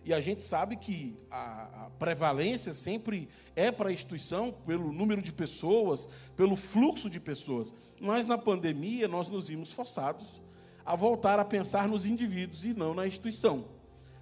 E 0.09 0.15
a 0.15 0.21
gente 0.21 0.43
sabe 0.43 0.75
que 0.75 1.15
a, 1.31 1.85
a 1.85 1.91
prevalência 1.99 2.73
sempre 2.73 3.29
é 3.55 3.71
para 3.71 3.91
a 3.91 3.93
instituição, 3.93 4.51
pelo 4.51 4.91
número 4.91 5.21
de 5.21 5.31
pessoas, 5.31 6.09
pelo 6.35 6.57
fluxo 6.57 7.11
de 7.11 7.21
pessoas. 7.21 7.75
Mas 8.01 8.27
na 8.27 8.39
pandemia 8.39 9.07
nós 9.07 9.29
nos 9.29 9.49
vimos 9.49 9.71
forçados 9.71 10.41
a 10.83 10.97
voltar 10.97 11.39
a 11.39 11.45
pensar 11.45 11.87
nos 11.87 12.07
indivíduos 12.07 12.65
e 12.65 12.73
não 12.73 12.95
na 12.95 13.07
instituição. 13.07 13.67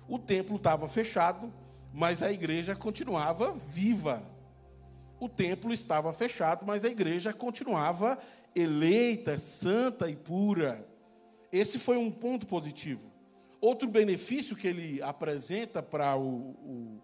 O 0.08 0.18
templo 0.18 0.56
estava 0.56 0.88
fechado, 0.88 1.54
mas 1.94 2.20
a 2.20 2.32
igreja 2.32 2.74
continuava 2.74 3.52
viva. 3.52 4.28
O 5.20 5.28
templo 5.28 5.72
estava 5.72 6.12
fechado, 6.12 6.66
mas 6.66 6.84
a 6.84 6.88
igreja 6.88 7.32
continuava 7.32 8.18
eleita, 8.56 9.38
santa 9.38 10.10
e 10.10 10.16
pura. 10.16 10.84
Esse 11.52 11.78
foi 11.78 11.96
um 11.96 12.10
ponto 12.10 12.44
positivo. 12.44 13.15
Outro 13.60 13.88
benefício 13.88 14.56
que 14.56 14.68
ele 14.68 15.02
apresenta 15.02 15.82
para 15.82 16.16
o, 16.16 17.00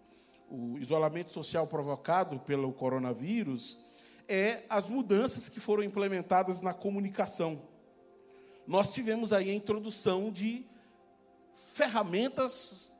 o, 0.49 0.73
o 0.73 0.77
isolamento 0.77 1.31
social 1.31 1.65
provocado 1.67 2.39
pelo 2.39 2.71
coronavírus 2.71 3.79
é 4.27 4.63
as 4.69 4.87
mudanças 4.87 5.49
que 5.49 5.59
foram 5.59 5.83
implementadas 5.83 6.61
na 6.61 6.73
comunicação. 6.73 7.61
Nós 8.65 8.91
tivemos 8.91 9.33
aí 9.33 9.49
a 9.49 9.53
introdução 9.53 10.31
de 10.31 10.65
ferramentas 11.73 12.95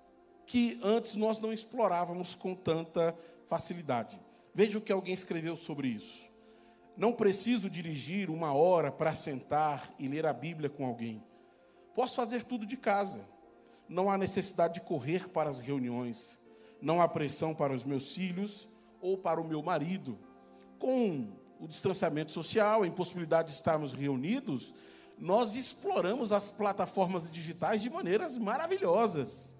que 0.45 0.79
antes 0.83 1.15
nós 1.15 1.39
não 1.39 1.53
explorávamos 1.53 2.35
com 2.35 2.53
tanta 2.53 3.15
facilidade. 3.47 4.19
Veja 4.53 4.77
o 4.77 4.81
que 4.81 4.91
alguém 4.91 5.13
escreveu 5.13 5.55
sobre 5.55 5.87
isso. 5.87 6.29
Não 6.95 7.13
preciso 7.13 7.69
dirigir 7.69 8.29
uma 8.29 8.53
hora 8.53 8.91
para 8.91 9.15
sentar 9.15 9.93
e 9.97 10.07
ler 10.07 10.25
a 10.25 10.33
Bíblia 10.33 10.69
com 10.69 10.85
alguém. 10.85 11.23
Posso 11.95 12.15
fazer 12.15 12.43
tudo 12.43 12.65
de 12.65 12.77
casa. 12.77 13.32
Não 13.93 14.09
há 14.09 14.17
necessidade 14.17 14.73
de 14.73 14.81
correr 14.81 15.29
para 15.29 15.51
as 15.51 15.59
reuniões. 15.59 16.39
Não 16.81 16.99
há 16.99 17.07
pressão 17.07 17.53
para 17.53 17.75
os 17.75 17.83
meus 17.83 18.15
filhos 18.15 18.67
ou 18.99 19.15
para 19.19 19.39
o 19.39 19.47
meu 19.47 19.61
marido. 19.61 20.17
Com 20.79 21.31
o 21.59 21.67
distanciamento 21.67 22.31
social, 22.31 22.81
a 22.81 22.87
impossibilidade 22.87 23.49
de 23.49 23.53
estarmos 23.53 23.93
reunidos, 23.93 24.73
nós 25.15 25.55
exploramos 25.55 26.33
as 26.33 26.49
plataformas 26.49 27.29
digitais 27.29 27.83
de 27.83 27.89
maneiras 27.91 28.35
maravilhosas. 28.35 29.53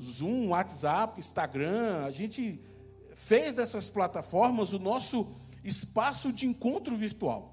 Zoom, 0.00 0.48
WhatsApp, 0.48 1.20
Instagram, 1.20 2.06
a 2.06 2.10
gente 2.10 2.58
fez 3.14 3.52
dessas 3.52 3.90
plataformas 3.90 4.72
o 4.72 4.78
nosso 4.78 5.30
espaço 5.62 6.32
de 6.32 6.46
encontro 6.46 6.96
virtual. 6.96 7.51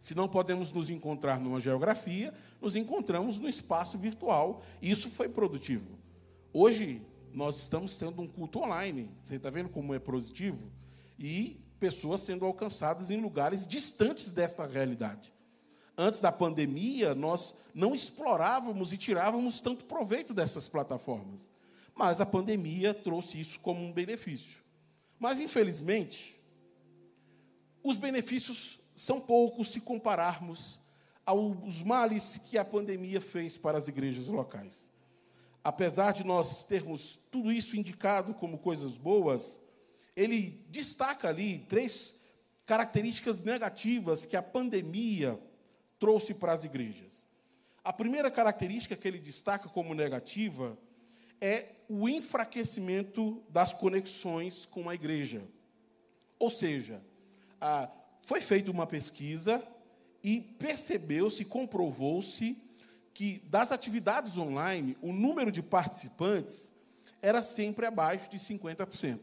Se 0.00 0.14
não 0.14 0.26
podemos 0.26 0.72
nos 0.72 0.88
encontrar 0.88 1.38
numa 1.38 1.60
geografia, 1.60 2.32
nos 2.58 2.74
encontramos 2.74 3.38
no 3.38 3.46
espaço 3.46 3.98
virtual. 3.98 4.62
E 4.80 4.90
isso 4.90 5.10
foi 5.10 5.28
produtivo. 5.28 5.98
Hoje, 6.54 7.02
nós 7.34 7.60
estamos 7.60 7.98
tendo 7.98 8.22
um 8.22 8.26
culto 8.26 8.60
online. 8.60 9.10
Você 9.22 9.36
está 9.36 9.50
vendo 9.50 9.68
como 9.68 9.94
é 9.94 9.98
positivo? 9.98 10.72
E 11.18 11.60
pessoas 11.78 12.22
sendo 12.22 12.46
alcançadas 12.46 13.10
em 13.10 13.20
lugares 13.20 13.66
distantes 13.66 14.30
desta 14.30 14.66
realidade. 14.66 15.34
Antes 15.98 16.18
da 16.18 16.32
pandemia, 16.32 17.14
nós 17.14 17.54
não 17.74 17.94
explorávamos 17.94 18.94
e 18.94 18.96
tirávamos 18.96 19.60
tanto 19.60 19.84
proveito 19.84 20.32
dessas 20.32 20.66
plataformas. 20.66 21.50
Mas 21.94 22.22
a 22.22 22.26
pandemia 22.26 22.94
trouxe 22.94 23.38
isso 23.38 23.60
como 23.60 23.84
um 23.84 23.92
benefício. 23.92 24.62
Mas, 25.18 25.40
infelizmente, 25.40 26.40
os 27.82 27.98
benefícios 27.98 28.79
são 29.00 29.18
poucos 29.18 29.68
se 29.68 29.80
compararmos 29.80 30.78
aos 31.24 31.82
males 31.82 32.36
que 32.36 32.58
a 32.58 32.64
pandemia 32.64 33.18
fez 33.18 33.56
para 33.56 33.78
as 33.78 33.88
igrejas 33.88 34.26
locais. 34.26 34.92
Apesar 35.64 36.12
de 36.12 36.22
nós 36.22 36.66
termos 36.66 37.16
tudo 37.30 37.50
isso 37.50 37.78
indicado 37.78 38.34
como 38.34 38.58
coisas 38.58 38.98
boas, 38.98 39.58
ele 40.14 40.66
destaca 40.68 41.30
ali 41.30 41.60
três 41.60 42.20
características 42.66 43.40
negativas 43.42 44.26
que 44.26 44.36
a 44.36 44.42
pandemia 44.42 45.40
trouxe 45.98 46.34
para 46.34 46.52
as 46.52 46.64
igrejas. 46.64 47.26
A 47.82 47.94
primeira 47.94 48.30
característica 48.30 48.94
que 48.96 49.08
ele 49.08 49.18
destaca 49.18 49.66
como 49.70 49.94
negativa 49.94 50.76
é 51.40 51.74
o 51.88 52.06
enfraquecimento 52.06 53.42
das 53.48 53.72
conexões 53.72 54.66
com 54.66 54.90
a 54.90 54.94
igreja. 54.94 55.42
Ou 56.38 56.50
seja, 56.50 57.02
a, 57.58 57.90
foi 58.22 58.40
feita 58.40 58.70
uma 58.70 58.86
pesquisa 58.86 59.62
e 60.22 60.40
percebeu-se, 60.40 61.44
comprovou-se 61.44 62.56
que 63.12 63.42
das 63.46 63.72
atividades 63.72 64.38
online, 64.38 64.96
o 65.02 65.12
número 65.12 65.50
de 65.50 65.62
participantes 65.62 66.72
era 67.20 67.42
sempre 67.42 67.86
abaixo 67.86 68.30
de 68.30 68.38
50%. 68.38 69.20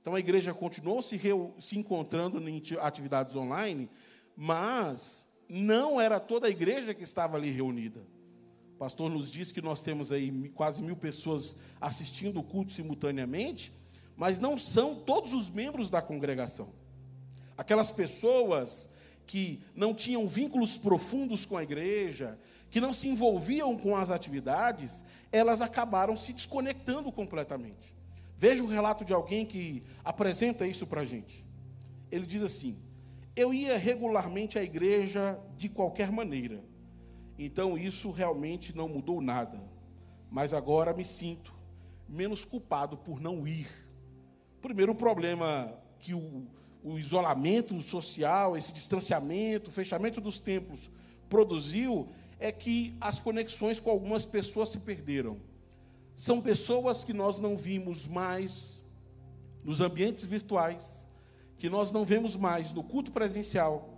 Então 0.00 0.14
a 0.14 0.20
igreja 0.20 0.52
continuou 0.52 1.00
se, 1.00 1.20
se 1.58 1.78
encontrando 1.78 2.48
em 2.48 2.62
atividades 2.80 3.36
online, 3.36 3.88
mas 4.36 5.28
não 5.48 6.00
era 6.00 6.18
toda 6.18 6.46
a 6.46 6.50
igreja 6.50 6.94
que 6.94 7.04
estava 7.04 7.36
ali 7.36 7.50
reunida. 7.50 8.00
O 8.74 8.78
pastor 8.78 9.08
nos 9.08 9.30
diz 9.30 9.52
que 9.52 9.62
nós 9.62 9.80
temos 9.80 10.10
aí 10.10 10.50
quase 10.54 10.82
mil 10.82 10.96
pessoas 10.96 11.60
assistindo 11.80 12.40
o 12.40 12.42
culto 12.42 12.72
simultaneamente, 12.72 13.72
mas 14.16 14.40
não 14.40 14.58
são 14.58 14.94
todos 14.94 15.32
os 15.32 15.50
membros 15.50 15.88
da 15.88 16.02
congregação. 16.02 16.72
Aquelas 17.62 17.92
pessoas 17.92 18.88
que 19.24 19.62
não 19.72 19.94
tinham 19.94 20.26
vínculos 20.26 20.76
profundos 20.76 21.46
com 21.46 21.56
a 21.56 21.62
igreja, 21.62 22.36
que 22.68 22.80
não 22.80 22.92
se 22.92 23.06
envolviam 23.06 23.78
com 23.78 23.94
as 23.94 24.10
atividades, 24.10 25.04
elas 25.30 25.62
acabaram 25.62 26.16
se 26.16 26.32
desconectando 26.32 27.12
completamente. 27.12 27.94
Veja 28.36 28.64
o 28.64 28.66
relato 28.66 29.04
de 29.04 29.12
alguém 29.12 29.46
que 29.46 29.84
apresenta 30.04 30.66
isso 30.66 30.88
para 30.88 31.02
a 31.02 31.04
gente. 31.04 31.46
Ele 32.10 32.26
diz 32.26 32.42
assim: 32.42 32.82
Eu 33.36 33.54
ia 33.54 33.78
regularmente 33.78 34.58
à 34.58 34.62
igreja 34.64 35.38
de 35.56 35.68
qualquer 35.68 36.10
maneira, 36.10 36.64
então 37.38 37.78
isso 37.78 38.10
realmente 38.10 38.76
não 38.76 38.88
mudou 38.88 39.20
nada, 39.20 39.62
mas 40.28 40.52
agora 40.52 40.92
me 40.92 41.04
sinto 41.04 41.54
menos 42.08 42.44
culpado 42.44 42.96
por 42.96 43.20
não 43.20 43.46
ir. 43.46 43.68
Primeiro 44.60 44.96
problema 44.96 45.72
que 46.00 46.12
o 46.12 46.48
o 46.82 46.98
isolamento 46.98 47.80
social, 47.80 48.56
esse 48.56 48.72
distanciamento, 48.72 49.70
o 49.70 49.72
fechamento 49.72 50.20
dos 50.20 50.40
templos 50.40 50.90
produziu 51.28 52.08
é 52.38 52.50
que 52.50 52.96
as 53.00 53.18
conexões 53.18 53.78
com 53.78 53.88
algumas 53.88 54.26
pessoas 54.26 54.68
se 54.70 54.78
perderam. 54.78 55.38
São 56.14 56.40
pessoas 56.40 57.04
que 57.04 57.12
nós 57.12 57.38
não 57.38 57.56
vimos 57.56 58.06
mais 58.06 58.82
nos 59.62 59.80
ambientes 59.80 60.24
virtuais, 60.24 61.06
que 61.56 61.70
nós 61.70 61.92
não 61.92 62.04
vemos 62.04 62.34
mais 62.36 62.72
no 62.72 62.82
culto 62.82 63.12
presencial 63.12 63.88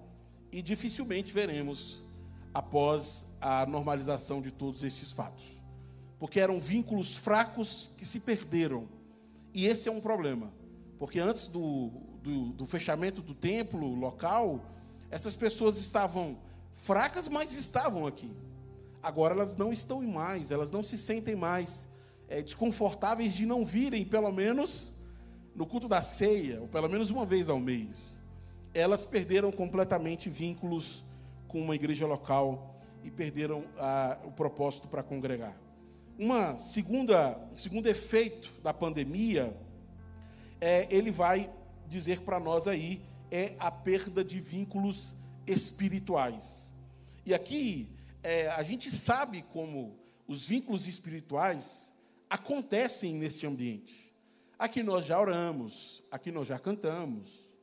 e 0.52 0.60
dificilmente 0.60 1.32
veremos 1.32 2.04
após 2.52 3.24
a 3.40 3.66
normalização 3.66 4.40
de 4.40 4.52
todos 4.52 4.82
esses 4.82 5.10
fatos. 5.10 5.60
Porque 6.18 6.38
eram 6.38 6.60
vínculos 6.60 7.16
fracos 7.16 7.90
que 7.96 8.04
se 8.04 8.20
perderam. 8.20 8.88
E 9.52 9.66
esse 9.66 9.88
é 9.88 9.92
um 9.92 10.00
problema. 10.00 10.52
Porque 10.98 11.18
antes 11.18 11.48
do, 11.48 11.90
do, 12.24 12.46
do 12.54 12.66
fechamento 12.66 13.20
do 13.20 13.34
templo 13.34 13.94
local, 13.94 14.64
essas 15.10 15.36
pessoas 15.36 15.76
estavam 15.76 16.38
fracas, 16.72 17.28
mas 17.28 17.52
estavam 17.52 18.06
aqui. 18.06 18.32
Agora 19.02 19.34
elas 19.34 19.56
não 19.56 19.70
estão 19.70 20.00
mais, 20.02 20.50
elas 20.50 20.70
não 20.70 20.82
se 20.82 20.96
sentem 20.96 21.36
mais 21.36 21.86
é, 22.26 22.40
desconfortáveis 22.40 23.34
de 23.34 23.44
não 23.44 23.62
virem, 23.62 24.06
pelo 24.06 24.32
menos 24.32 24.94
no 25.54 25.66
culto 25.66 25.86
da 25.86 26.00
ceia, 26.00 26.62
ou 26.62 26.66
pelo 26.66 26.88
menos 26.88 27.10
uma 27.10 27.26
vez 27.26 27.50
ao 27.50 27.60
mês. 27.60 28.18
Elas 28.72 29.04
perderam 29.04 29.52
completamente 29.52 30.30
vínculos 30.30 31.04
com 31.46 31.60
uma 31.60 31.74
igreja 31.74 32.06
local 32.06 32.80
e 33.04 33.10
perderam 33.10 33.64
o 34.24 34.32
propósito 34.32 34.88
para 34.88 35.02
congregar. 35.02 35.54
Uma 36.18 36.56
segunda, 36.56 37.38
um 37.52 37.56
segundo 37.56 37.86
efeito 37.86 38.50
da 38.62 38.72
pandemia 38.72 39.54
é 40.58 40.88
ele 40.90 41.10
vai 41.10 41.50
dizer 41.88 42.20
para 42.20 42.40
nós 42.40 42.66
aí 42.66 43.02
é 43.30 43.54
a 43.58 43.70
perda 43.70 44.24
de 44.24 44.40
vínculos 44.40 45.14
espirituais. 45.46 46.72
E 47.26 47.34
aqui 47.34 47.88
é, 48.22 48.48
a 48.48 48.62
gente 48.62 48.90
sabe 48.90 49.42
como 49.42 49.98
os 50.26 50.46
vínculos 50.48 50.86
espirituais 50.86 51.92
acontecem 52.28 53.14
neste 53.14 53.46
ambiente. 53.46 54.14
Aqui 54.58 54.82
nós 54.82 55.04
já 55.06 55.20
oramos, 55.20 56.02
aqui 56.10 56.30
nós 56.30 56.48
já 56.48 56.58
cantamos, 56.58 57.54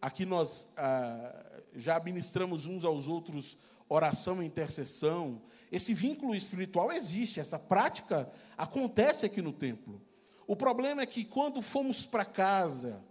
aqui 0.00 0.24
nós 0.24 0.72
ah, 0.76 1.60
já 1.74 2.00
ministramos 2.00 2.66
uns 2.66 2.84
aos 2.84 3.06
outros 3.06 3.56
oração 3.88 4.42
e 4.42 4.46
intercessão. 4.46 5.42
Esse 5.70 5.94
vínculo 5.94 6.34
espiritual 6.34 6.90
existe, 6.90 7.40
essa 7.40 7.58
prática 7.58 8.30
acontece 8.56 9.26
aqui 9.26 9.40
no 9.40 9.52
templo. 9.52 10.00
O 10.46 10.56
problema 10.56 11.02
é 11.02 11.06
que 11.06 11.24
quando 11.24 11.62
fomos 11.62 12.04
para 12.04 12.24
casa, 12.24 13.04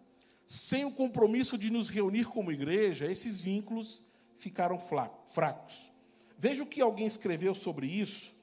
sem 0.51 0.83
o 0.83 0.91
compromisso 0.91 1.57
de 1.57 1.69
nos 1.69 1.87
reunir 1.87 2.25
como 2.25 2.51
igreja, 2.51 3.09
esses 3.09 3.39
vínculos 3.39 4.03
ficaram 4.37 4.77
fracos. 5.25 5.93
Veja 6.37 6.61
o 6.61 6.67
que 6.67 6.81
alguém 6.81 7.07
escreveu 7.07 7.55
sobre 7.55 7.87
isso, 7.87 8.35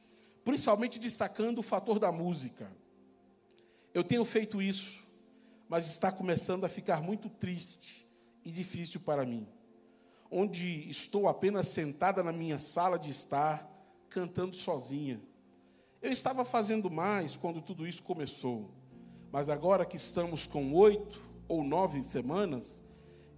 principalmente 0.43 0.99
destacando 0.99 1.59
o 1.59 1.63
fator 1.63 1.99
da 1.99 2.11
música. 2.11 2.73
Eu 3.93 4.03
tenho 4.03 4.25
feito 4.25 4.63
isso, 4.63 5.07
mas 5.69 5.87
está 5.87 6.11
começando 6.11 6.65
a 6.65 6.69
ficar 6.71 7.03
muito 7.03 7.29
triste 7.29 8.09
e 8.43 8.51
difícil 8.51 9.01
para 9.01 9.27
mim, 9.27 9.47
onde 10.31 10.89
estou 10.89 11.29
apenas 11.29 11.69
sentada 11.69 12.25
na 12.25 12.33
minha 12.33 12.59
sala 12.59 12.99
de 12.99 13.11
estar, 13.11 13.71
cantando 14.09 14.57
sozinha. 14.57 15.21
Eu 16.01 16.11
estava 16.11 16.43
fazendo 16.43 16.91
mais 16.91 17.37
quando 17.37 17.61
tudo 17.61 17.87
isso 17.87 18.03
começou, 18.03 18.71
mas 19.31 19.51
agora 19.51 19.85
que 19.85 19.99
estamos 19.99 20.47
com 20.47 20.73
oito 20.73 21.28
ou 21.49 21.65
nove 21.65 22.03
semanas, 22.03 22.85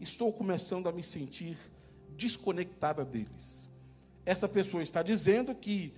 estou 0.00 0.32
começando 0.32 0.88
a 0.88 0.92
me 0.92 1.02
sentir 1.02 1.56
desconectada 2.16 3.04
deles. 3.04 3.68
Essa 4.26 4.48
pessoa 4.48 4.82
está 4.82 5.02
dizendo 5.02 5.54
que 5.54 5.94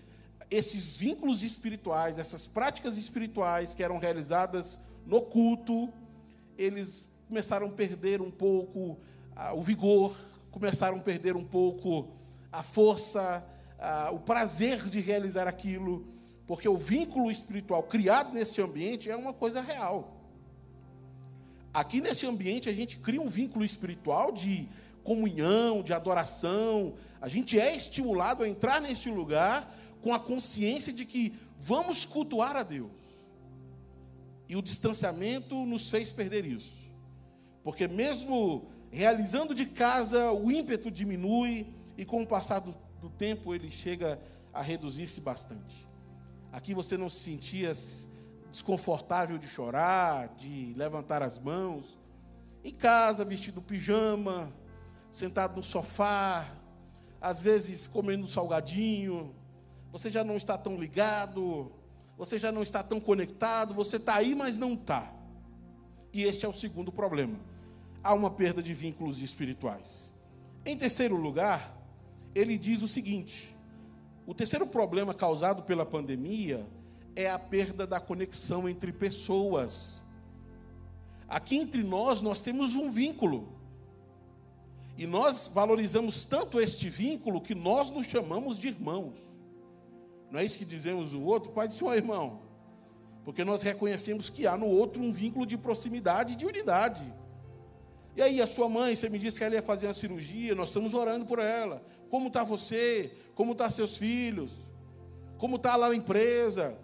esses 0.50 0.98
vínculos 0.98 1.42
espirituais, 1.42 2.18
essas 2.18 2.46
práticas 2.46 2.98
espirituais 2.98 3.74
que 3.74 3.82
eram 3.82 3.98
realizadas 3.98 4.78
no 5.06 5.22
culto, 5.22 5.92
eles 6.56 7.10
começaram 7.26 7.66
a 7.68 7.70
perder 7.70 8.20
um 8.20 8.30
pouco 8.30 8.98
ah, 9.34 9.54
o 9.54 9.62
vigor, 9.62 10.14
começaram 10.50 10.98
a 10.98 11.00
perder 11.00 11.34
um 11.34 11.44
pouco 11.44 12.10
a 12.52 12.62
força, 12.62 13.44
ah, 13.78 14.10
o 14.12 14.20
prazer 14.20 14.86
de 14.88 15.00
realizar 15.00 15.48
aquilo, 15.48 16.06
porque 16.46 16.68
o 16.68 16.76
vínculo 16.76 17.30
espiritual 17.30 17.82
criado 17.84 18.32
nesse 18.32 18.60
ambiente 18.60 19.10
é 19.10 19.16
uma 19.16 19.32
coisa 19.32 19.60
real. 19.62 20.21
Aqui 21.72 22.00
nesse 22.00 22.26
ambiente 22.26 22.68
a 22.68 22.72
gente 22.72 22.98
cria 22.98 23.20
um 23.20 23.28
vínculo 23.28 23.64
espiritual 23.64 24.30
de 24.30 24.68
comunhão, 25.02 25.82
de 25.82 25.92
adoração. 25.92 26.94
A 27.20 27.28
gente 27.28 27.58
é 27.58 27.74
estimulado 27.74 28.42
a 28.42 28.48
entrar 28.48 28.80
neste 28.80 29.10
lugar 29.10 29.74
com 30.02 30.12
a 30.12 30.20
consciência 30.20 30.92
de 30.92 31.04
que 31.06 31.34
vamos 31.58 32.04
cultuar 32.04 32.56
a 32.56 32.62
Deus. 32.62 32.90
E 34.48 34.56
o 34.56 34.60
distanciamento 34.60 35.64
nos 35.64 35.90
fez 35.90 36.12
perder 36.12 36.44
isso. 36.44 36.82
Porque 37.64 37.88
mesmo 37.88 38.68
realizando 38.90 39.54
de 39.54 39.64
casa, 39.64 40.30
o 40.30 40.52
ímpeto 40.52 40.90
diminui 40.90 41.66
e 41.96 42.04
com 42.04 42.22
o 42.22 42.26
passar 42.26 42.60
do, 42.60 42.74
do 43.00 43.08
tempo 43.08 43.54
ele 43.54 43.70
chega 43.70 44.20
a 44.52 44.60
reduzir-se 44.60 45.20
bastante. 45.22 45.88
Aqui 46.52 46.74
você 46.74 46.98
não 46.98 47.08
se 47.08 47.20
sentia 47.20 47.72
desconfortável 48.52 49.38
de 49.38 49.48
chorar, 49.48 50.28
de 50.36 50.74
levantar 50.76 51.22
as 51.22 51.38
mãos. 51.38 51.98
Em 52.62 52.72
casa, 52.72 53.24
vestido 53.24 53.62
pijama, 53.62 54.52
sentado 55.10 55.56
no 55.56 55.62
sofá, 55.62 56.46
às 57.20 57.42
vezes 57.42 57.86
comendo 57.86 58.28
salgadinho, 58.28 59.34
você 59.90 60.10
já 60.10 60.22
não 60.22 60.36
está 60.36 60.56
tão 60.56 60.78
ligado, 60.78 61.72
você 62.16 62.36
já 62.36 62.52
não 62.52 62.62
está 62.62 62.82
tão 62.82 63.00
conectado, 63.00 63.74
você 63.74 63.96
está 63.96 64.16
aí, 64.16 64.34
mas 64.34 64.58
não 64.58 64.74
está. 64.74 65.10
E 66.12 66.24
este 66.24 66.44
é 66.44 66.48
o 66.48 66.52
segundo 66.52 66.92
problema. 66.92 67.40
Há 68.04 68.12
uma 68.12 68.30
perda 68.30 68.62
de 68.62 68.74
vínculos 68.74 69.22
espirituais. 69.22 70.12
Em 70.64 70.76
terceiro 70.76 71.16
lugar, 71.16 71.74
ele 72.34 72.58
diz 72.58 72.82
o 72.82 72.88
seguinte: 72.88 73.56
o 74.26 74.34
terceiro 74.34 74.66
problema 74.66 75.14
causado 75.14 75.62
pela 75.62 75.86
pandemia 75.86 76.66
é 77.14 77.30
a 77.30 77.38
perda 77.38 77.86
da 77.86 78.00
conexão 78.00 78.68
entre 78.68 78.92
pessoas. 78.92 80.02
Aqui 81.28 81.56
entre 81.56 81.82
nós, 81.82 82.20
nós 82.20 82.42
temos 82.42 82.76
um 82.76 82.90
vínculo. 82.90 83.48
E 84.96 85.06
nós 85.06 85.50
valorizamos 85.52 86.24
tanto 86.24 86.60
este 86.60 86.88
vínculo 86.88 87.40
que 87.40 87.54
nós 87.54 87.90
nos 87.90 88.06
chamamos 88.06 88.58
de 88.58 88.68
irmãos. 88.68 89.18
Não 90.30 90.40
é 90.40 90.44
isso 90.44 90.58
que 90.58 90.64
dizemos 90.64 91.14
o 91.14 91.22
outro? 91.22 91.52
Pai 91.52 91.68
do 91.68 91.74
Senhor, 91.74 91.94
irmão. 91.94 92.42
Porque 93.24 93.44
nós 93.44 93.62
reconhecemos 93.62 94.28
que 94.28 94.46
há 94.46 94.56
no 94.56 94.66
outro 94.66 95.02
um 95.02 95.12
vínculo 95.12 95.46
de 95.46 95.56
proximidade 95.56 96.34
e 96.34 96.36
de 96.36 96.44
unidade. 96.44 97.02
E 98.14 98.20
aí, 98.20 98.42
a 98.42 98.46
sua 98.46 98.68
mãe, 98.68 98.94
você 98.94 99.08
me 99.08 99.18
disse 99.18 99.38
que 99.38 99.44
ela 99.44 99.54
ia 99.54 99.62
fazer 99.62 99.86
uma 99.86 99.94
cirurgia, 99.94 100.54
nós 100.54 100.68
estamos 100.68 100.92
orando 100.92 101.24
por 101.24 101.38
ela. 101.38 101.82
Como 102.10 102.28
está 102.28 102.42
você? 102.42 103.10
Como 103.34 103.52
estão 103.52 103.66
tá 103.66 103.70
seus 103.70 103.96
filhos? 103.96 104.50
Como 105.38 105.56
está 105.56 105.76
lá 105.76 105.88
na 105.88 105.94
empresa? 105.94 106.76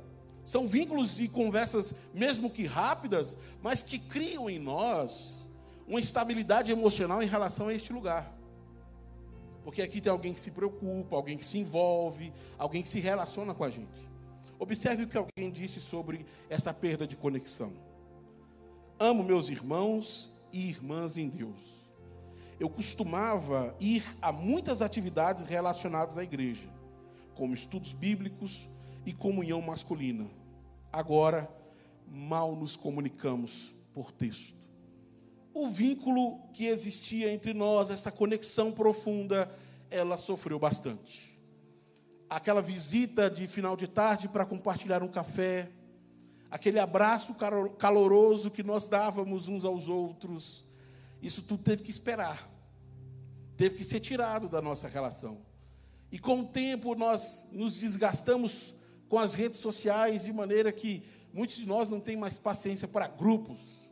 São 0.49 0.67
vínculos 0.67 1.21
e 1.21 1.29
conversas, 1.29 1.95
mesmo 2.15 2.49
que 2.49 2.65
rápidas, 2.65 3.37
mas 3.63 3.83
que 3.83 3.99
criam 3.99 4.49
em 4.49 4.59
nós 4.59 5.47
uma 5.87 6.01
estabilidade 6.01 6.73
emocional 6.73 7.23
em 7.23 7.27
relação 7.27 7.69
a 7.69 7.75
este 7.75 7.93
lugar. 7.93 8.35
Porque 9.63 9.83
aqui 9.83 10.01
tem 10.01 10.11
alguém 10.11 10.33
que 10.33 10.41
se 10.41 10.51
preocupa, 10.51 11.15
alguém 11.15 11.37
que 11.37 11.45
se 11.45 11.59
envolve, 11.59 12.33
alguém 12.57 12.83
que 12.83 12.89
se 12.89 12.99
relaciona 12.99 13.53
com 13.53 13.63
a 13.63 13.69
gente. 13.69 14.09
Observe 14.59 15.03
o 15.03 15.07
que 15.07 15.19
alguém 15.19 15.51
disse 15.53 15.83
sobre 15.83 16.25
essa 16.49 16.73
perda 16.73 17.07
de 17.07 17.15
conexão. 17.15 17.71
Amo 18.99 19.23
meus 19.23 19.51
irmãos 19.51 20.31
e 20.51 20.67
irmãs 20.67 21.19
em 21.19 21.29
Deus. 21.29 21.91
Eu 22.59 22.71
costumava 22.71 23.77
ir 23.79 24.03
a 24.23 24.33
muitas 24.33 24.81
atividades 24.81 25.45
relacionadas 25.45 26.17
à 26.17 26.23
igreja, 26.23 26.71
como 27.35 27.53
estudos 27.53 27.93
bíblicos 27.93 28.67
e 29.05 29.13
comunhão 29.13 29.61
masculina. 29.61 30.27
Agora, 30.93 31.49
mal 32.07 32.57
nos 32.57 32.77
comunicamos 32.77 33.73
por 33.93 34.13
texto. 34.13 34.57
O 35.53 35.69
vínculo 35.69 36.39
que 36.53 36.67
existia 36.67 37.33
entre 37.33 37.53
nós, 37.53 37.91
essa 37.91 38.13
conexão 38.13 38.73
profunda, 38.73 39.51
ela 39.91 40.17
sofreu 40.17 40.59
bastante. 40.59 41.39
Aquela 42.31 42.63
visita 42.63 43.31
de 43.31 43.47
final 43.47 43.77
de 43.77 43.89
tarde 43.89 44.29
para 44.29 44.47
compartilhar 44.47 45.03
um 45.03 45.09
café, 45.09 45.71
aquele 46.51 46.79
abraço 46.79 47.35
caloroso 47.79 48.51
que 48.51 48.63
nós 48.63 48.89
dávamos 48.89 49.49
uns 49.49 49.65
aos 49.65 49.89
outros, 49.89 50.65
isso 51.21 51.43
tudo 51.43 51.63
teve 51.63 51.83
que 51.83 51.91
esperar, 51.91 52.49
teve 53.57 53.77
que 53.77 53.85
ser 53.85 54.01
tirado 54.01 54.49
da 54.49 54.63
nossa 54.63 54.87
relação. 54.87 55.41
E 56.13 56.19
com 56.19 56.41
o 56.41 56.47
tempo 56.47 56.95
nós 56.95 57.49
nos 57.53 57.81
desgastamos 57.81 58.75
com 59.09 59.19
as 59.19 59.35
redes 59.35 59.61
sociais, 59.61 60.25
de 60.25 60.33
maneira 60.33 60.71
que 60.71 61.03
muitos 61.33 61.57
de 61.57 61.67
nós 61.67 61.89
não 61.89 62.01
têm 62.01 62.17
mais 62.17 62.39
paciência 62.39 62.87
para 62.87 63.09
grupos. 63.09 63.91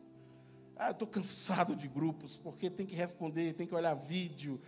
Ah, 0.76 0.90
estou 0.90 1.08
cansado 1.08 1.74
de 1.74 1.88
grupos, 1.88 2.36
porque 2.36 2.68
tem 2.68 2.84
que 2.84 2.94
responder, 2.94 3.54
tem 3.54 3.66
que 3.66 3.74
olhar 3.74 3.94
vídeo. 3.94 4.60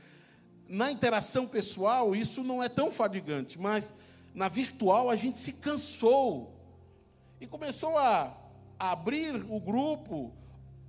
Na 0.66 0.90
interação 0.90 1.46
pessoal, 1.46 2.16
isso 2.16 2.42
não 2.42 2.62
é 2.62 2.68
tão 2.68 2.90
fadigante, 2.90 3.58
mas 3.58 3.92
na 4.34 4.48
virtual 4.48 5.10
a 5.10 5.16
gente 5.16 5.38
se 5.38 5.52
cansou 5.54 6.54
e 7.40 7.46
começou 7.46 7.98
a 7.98 8.36
abrir 8.78 9.34
o 9.50 9.60
grupo 9.60 10.32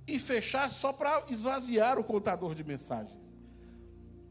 e 0.06 0.18
fechar 0.18 0.70
só 0.72 0.92
para 0.92 1.24
esvaziar 1.28 1.98
o 1.98 2.04
contador 2.04 2.54
de 2.54 2.64
mensagens. 2.64 3.36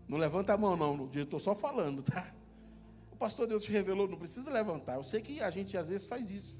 Não 0.07 0.17
levanta 0.17 0.53
a 0.53 0.57
mão, 0.57 0.75
não, 0.75 1.09
estou 1.13 1.39
só 1.39 1.53
falando, 1.53 2.01
tá? 2.01 2.33
Pastor 3.19 3.45
Deus 3.45 3.63
te 3.63 3.71
revelou, 3.71 4.07
não 4.07 4.17
precisa 4.17 4.49
levantar. 4.49 4.95
Eu 4.95 5.03
sei 5.03 5.21
que 5.21 5.41
a 5.41 5.51
gente 5.51 5.77
às 5.77 5.89
vezes 5.89 6.07
faz 6.07 6.31
isso. 6.31 6.59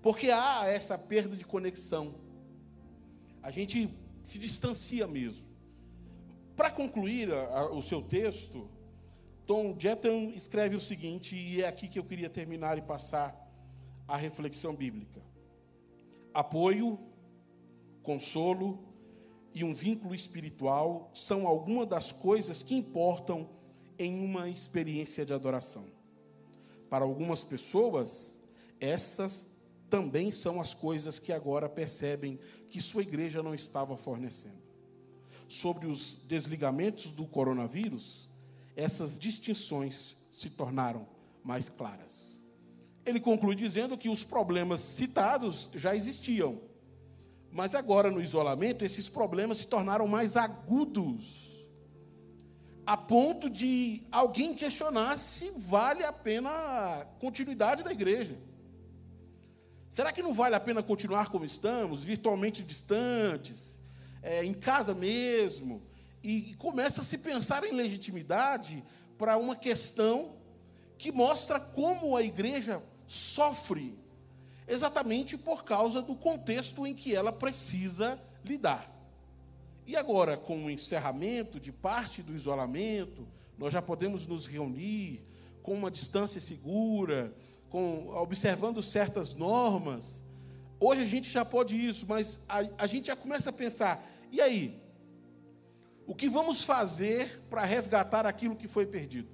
Porque 0.00 0.30
há 0.30 0.66
essa 0.66 0.96
perda 0.96 1.36
de 1.36 1.44
conexão. 1.44 2.14
A 3.42 3.50
gente 3.50 3.94
se 4.24 4.38
distancia 4.38 5.06
mesmo. 5.06 5.46
Para 6.56 6.70
concluir 6.70 7.32
a, 7.32 7.58
a, 7.58 7.70
o 7.70 7.82
seu 7.82 8.00
texto, 8.02 8.68
Tom 9.46 9.76
Jetton 9.78 10.32
escreve 10.34 10.74
o 10.74 10.80
seguinte, 10.80 11.36
e 11.36 11.62
é 11.62 11.68
aqui 11.68 11.86
que 11.86 11.98
eu 11.98 12.04
queria 12.04 12.30
terminar 12.30 12.78
e 12.78 12.82
passar 12.82 13.36
a 14.08 14.16
reflexão 14.16 14.74
bíblica: 14.74 15.20
apoio, 16.32 16.98
consolo 18.02 18.82
e 19.54 19.64
um 19.64 19.74
vínculo 19.74 20.14
espiritual 20.14 21.10
são 21.12 21.46
algumas 21.46 21.86
das 21.86 22.10
coisas 22.10 22.62
que 22.62 22.74
importam 22.74 23.48
em 24.00 24.24
uma 24.24 24.48
experiência 24.48 25.26
de 25.26 25.34
adoração. 25.34 25.84
Para 26.88 27.04
algumas 27.04 27.44
pessoas, 27.44 28.40
essas 28.80 29.60
também 29.90 30.32
são 30.32 30.58
as 30.58 30.72
coisas 30.72 31.18
que 31.18 31.32
agora 31.32 31.68
percebem 31.68 32.38
que 32.68 32.80
sua 32.80 33.02
igreja 33.02 33.42
não 33.42 33.54
estava 33.54 33.98
fornecendo. 33.98 34.62
Sobre 35.48 35.86
os 35.86 36.14
desligamentos 36.26 37.10
do 37.10 37.26
coronavírus, 37.26 38.26
essas 38.74 39.18
distinções 39.18 40.16
se 40.30 40.48
tornaram 40.48 41.06
mais 41.44 41.68
claras. 41.68 42.40
Ele 43.04 43.20
conclui 43.20 43.54
dizendo 43.54 43.98
que 43.98 44.08
os 44.08 44.24
problemas 44.24 44.80
citados 44.80 45.68
já 45.74 45.94
existiam, 45.94 46.58
mas 47.52 47.74
agora 47.74 48.10
no 48.10 48.22
isolamento 48.22 48.82
esses 48.82 49.10
problemas 49.10 49.58
se 49.58 49.66
tornaram 49.66 50.06
mais 50.06 50.38
agudos 50.38 51.49
a 52.90 52.96
ponto 52.96 53.48
de 53.48 54.02
alguém 54.10 54.52
questionar 54.52 55.16
se 55.16 55.52
vale 55.56 56.02
a 56.02 56.12
pena 56.12 56.50
a 56.50 57.04
continuidade 57.20 57.84
da 57.84 57.92
igreja. 57.92 58.36
Será 59.88 60.10
que 60.12 60.20
não 60.20 60.34
vale 60.34 60.56
a 60.56 60.60
pena 60.60 60.82
continuar 60.82 61.30
como 61.30 61.44
estamos, 61.44 62.02
virtualmente 62.02 62.64
distantes, 62.64 63.80
é, 64.20 64.44
em 64.44 64.52
casa 64.52 64.92
mesmo? 64.92 65.80
E 66.20 66.56
começa 66.56 67.00
a 67.00 67.04
se 67.04 67.18
pensar 67.18 67.62
em 67.62 67.70
legitimidade 67.70 68.82
para 69.16 69.36
uma 69.36 69.54
questão 69.54 70.34
que 70.98 71.12
mostra 71.12 71.60
como 71.60 72.16
a 72.16 72.24
igreja 72.24 72.82
sofre, 73.06 73.96
exatamente 74.66 75.38
por 75.38 75.62
causa 75.62 76.02
do 76.02 76.16
contexto 76.16 76.84
em 76.84 76.92
que 76.92 77.14
ela 77.14 77.32
precisa 77.32 78.20
lidar. 78.44 78.99
E 79.90 79.96
agora, 79.96 80.36
com 80.36 80.66
o 80.66 80.70
encerramento 80.70 81.58
de 81.58 81.72
parte 81.72 82.22
do 82.22 82.32
isolamento, 82.32 83.26
nós 83.58 83.72
já 83.72 83.82
podemos 83.82 84.24
nos 84.24 84.46
reunir 84.46 85.26
com 85.64 85.74
uma 85.74 85.90
distância 85.90 86.40
segura, 86.40 87.34
com, 87.68 88.06
observando 88.10 88.80
certas 88.84 89.34
normas. 89.34 90.22
Hoje 90.78 91.00
a 91.00 91.04
gente 91.04 91.28
já 91.28 91.44
pode 91.44 91.74
isso, 91.74 92.06
mas 92.08 92.44
a, 92.48 92.60
a 92.78 92.86
gente 92.86 93.08
já 93.08 93.16
começa 93.16 93.50
a 93.50 93.52
pensar: 93.52 94.08
e 94.30 94.40
aí? 94.40 94.80
O 96.06 96.14
que 96.14 96.28
vamos 96.28 96.64
fazer 96.64 97.42
para 97.50 97.64
resgatar 97.64 98.26
aquilo 98.26 98.54
que 98.54 98.68
foi 98.68 98.86
perdido? 98.86 99.28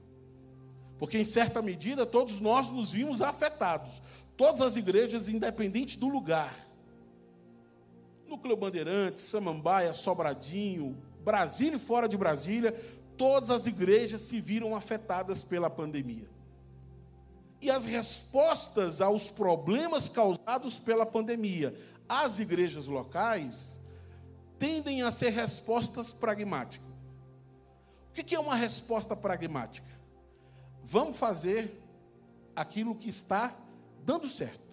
Porque, 0.97 1.19
em 1.19 1.25
certa 1.27 1.61
medida, 1.61 2.07
todos 2.07 2.41
nós 2.41 2.71
nos 2.71 2.93
vimos 2.93 3.21
afetados. 3.21 4.01
Todas 4.39 4.63
as 4.63 4.75
igrejas, 4.75 5.29
independente 5.29 5.99
do 5.99 6.09
lugar. 6.09 6.66
Núcleo 8.29 8.57
Bandeirantes, 8.57 9.25
Samambaia, 9.25 9.95
Sobradinho, 9.95 10.97
Brasília 11.25 11.77
e 11.77 11.81
fora 11.81 12.09
de 12.09 12.17
Brasília, 12.17 12.73
todas 13.17 13.51
as 13.51 13.67
igrejas 13.67 14.21
se 14.23 14.41
viram 14.41 14.75
afetadas 14.75 15.43
pela 15.43 15.71
pandemia. 15.71 16.29
E 17.61 17.71
as 17.71 17.85
respostas 17.85 19.01
aos 19.01 19.31
problemas 19.31 20.09
causados 20.09 20.79
pela 20.79 21.07
pandemia, 21.07 21.75
as 22.09 22.39
igrejas 22.39 22.87
locais, 22.87 23.81
tendem 24.59 25.03
a 25.03 25.11
ser 25.11 25.31
respostas 25.31 26.13
pragmáticas. 26.13 26.87
O 28.11 28.13
que 28.13 28.35
é 28.35 28.41
uma 28.41 28.55
resposta 28.55 29.15
pragmática? 29.15 29.91
Vamos 30.83 31.19
fazer 31.19 31.83
aquilo 32.55 32.95
que 32.95 33.09
está 33.09 33.55
dando 34.05 34.29
certo. 34.29 34.66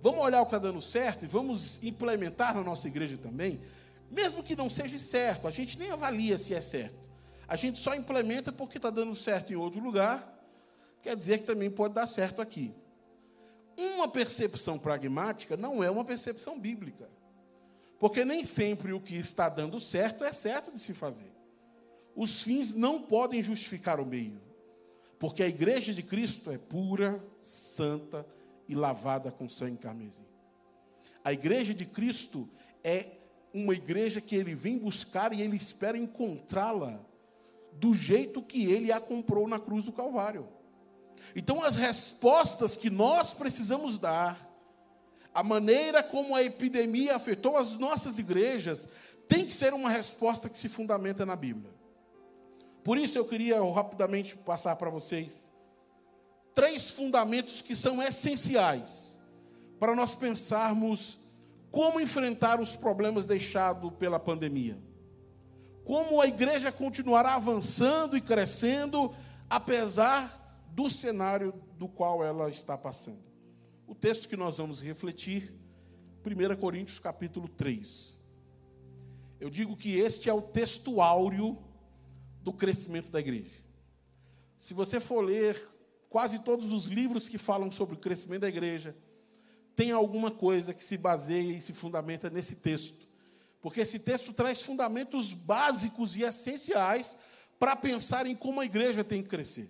Vamos 0.00 0.22
olhar 0.22 0.40
o 0.40 0.46
que 0.46 0.54
está 0.54 0.58
dando 0.58 0.80
certo 0.80 1.24
e 1.24 1.28
vamos 1.28 1.82
implementar 1.82 2.54
na 2.54 2.62
nossa 2.62 2.86
igreja 2.86 3.16
também, 3.16 3.60
mesmo 4.10 4.42
que 4.42 4.54
não 4.54 4.70
seja 4.70 4.98
certo, 4.98 5.48
a 5.48 5.50
gente 5.50 5.78
nem 5.78 5.90
avalia 5.90 6.38
se 6.38 6.54
é 6.54 6.60
certo. 6.60 6.96
A 7.46 7.56
gente 7.56 7.78
só 7.78 7.94
implementa 7.94 8.52
porque 8.52 8.78
está 8.78 8.90
dando 8.90 9.14
certo 9.14 9.52
em 9.52 9.56
outro 9.56 9.80
lugar, 9.80 10.38
quer 11.02 11.16
dizer 11.16 11.38
que 11.38 11.44
também 11.44 11.70
pode 11.70 11.94
dar 11.94 12.06
certo 12.06 12.40
aqui. 12.40 12.72
Uma 13.76 14.08
percepção 14.08 14.78
pragmática 14.78 15.56
não 15.56 15.82
é 15.82 15.90
uma 15.90 16.04
percepção 16.04 16.58
bíblica. 16.58 17.08
Porque 17.98 18.24
nem 18.24 18.44
sempre 18.44 18.92
o 18.92 19.00
que 19.00 19.16
está 19.16 19.48
dando 19.48 19.80
certo 19.80 20.22
é 20.24 20.32
certo 20.32 20.72
de 20.72 20.80
se 20.80 20.94
fazer. 20.94 21.32
Os 22.14 22.42
fins 22.42 22.74
não 22.74 23.02
podem 23.02 23.42
justificar 23.42 24.00
o 24.00 24.06
meio. 24.06 24.40
Porque 25.18 25.42
a 25.42 25.48
igreja 25.48 25.92
de 25.92 26.02
Cristo 26.02 26.50
é 26.50 26.58
pura, 26.58 27.22
santa 27.40 28.24
e 28.68 28.74
lavada 28.74 29.30
com 29.32 29.48
sangue 29.48 29.78
carmesim. 29.78 30.24
A 31.24 31.32
igreja 31.32 31.74
de 31.74 31.86
Cristo 31.86 32.48
é 32.84 33.06
uma 33.52 33.74
igreja 33.74 34.20
que 34.20 34.36
ele 34.36 34.54
vem 34.54 34.78
buscar 34.78 35.32
e 35.32 35.40
ele 35.40 35.56
espera 35.56 35.96
encontrá-la 35.96 37.00
do 37.72 37.94
jeito 37.94 38.42
que 38.42 38.70
ele 38.70 38.92
a 38.92 39.00
comprou 39.00 39.48
na 39.48 39.58
cruz 39.58 39.84
do 39.84 39.92
Calvário. 39.92 40.48
Então, 41.34 41.62
as 41.62 41.76
respostas 41.76 42.76
que 42.76 42.90
nós 42.90 43.34
precisamos 43.34 43.98
dar 43.98 44.48
a 45.34 45.42
maneira 45.42 46.02
como 46.02 46.34
a 46.34 46.42
epidemia 46.42 47.14
afetou 47.14 47.56
as 47.56 47.74
nossas 47.74 48.18
igrejas 48.18 48.88
tem 49.28 49.44
que 49.46 49.54
ser 49.54 49.74
uma 49.74 49.90
resposta 49.90 50.48
que 50.48 50.58
se 50.58 50.68
fundamenta 50.68 51.24
na 51.24 51.36
Bíblia. 51.36 51.70
Por 52.82 52.96
isso 52.96 53.18
eu 53.18 53.24
queria 53.24 53.62
rapidamente 53.70 54.36
passar 54.36 54.74
para 54.76 54.90
vocês 54.90 55.52
três 56.58 56.90
fundamentos 56.90 57.62
que 57.62 57.76
são 57.76 58.02
essenciais 58.02 59.16
para 59.78 59.94
nós 59.94 60.16
pensarmos 60.16 61.16
como 61.70 62.00
enfrentar 62.00 62.60
os 62.60 62.74
problemas 62.74 63.26
deixados 63.26 63.92
pela 63.92 64.18
pandemia. 64.18 64.76
Como 65.84 66.20
a 66.20 66.26
igreja 66.26 66.72
continuará 66.72 67.36
avançando 67.36 68.16
e 68.16 68.20
crescendo 68.20 69.14
apesar 69.48 70.66
do 70.72 70.90
cenário 70.90 71.54
do 71.76 71.86
qual 71.86 72.24
ela 72.24 72.50
está 72.50 72.76
passando. 72.76 73.22
O 73.86 73.94
texto 73.94 74.28
que 74.28 74.36
nós 74.36 74.56
vamos 74.56 74.80
refletir, 74.80 75.54
1 76.26 76.56
Coríntios 76.56 76.98
capítulo 76.98 77.46
3. 77.46 78.18
Eu 79.38 79.48
digo 79.48 79.76
que 79.76 79.96
este 79.96 80.28
é 80.28 80.34
o 80.34 80.42
texto 80.42 81.00
áureo 81.00 81.56
do 82.42 82.52
crescimento 82.52 83.12
da 83.12 83.20
igreja. 83.20 83.62
Se 84.56 84.74
você 84.74 84.98
for 84.98 85.20
ler 85.20 85.77
quase 86.08 86.38
todos 86.40 86.72
os 86.72 86.86
livros 86.86 87.28
que 87.28 87.38
falam 87.38 87.70
sobre 87.70 87.94
o 87.94 87.98
crescimento 87.98 88.42
da 88.42 88.48
igreja, 88.48 88.96
tem 89.76 89.92
alguma 89.92 90.30
coisa 90.30 90.74
que 90.74 90.84
se 90.84 90.96
baseia 90.96 91.52
e 91.56 91.60
se 91.60 91.72
fundamenta 91.72 92.28
nesse 92.28 92.56
texto. 92.56 93.06
Porque 93.60 93.80
esse 93.80 93.98
texto 93.98 94.32
traz 94.32 94.62
fundamentos 94.62 95.32
básicos 95.32 96.16
e 96.16 96.22
essenciais 96.22 97.16
para 97.58 97.76
pensar 97.76 98.26
em 98.26 98.34
como 98.34 98.60
a 98.60 98.64
igreja 98.64 99.04
tem 99.04 99.22
que 99.22 99.28
crescer. 99.28 99.68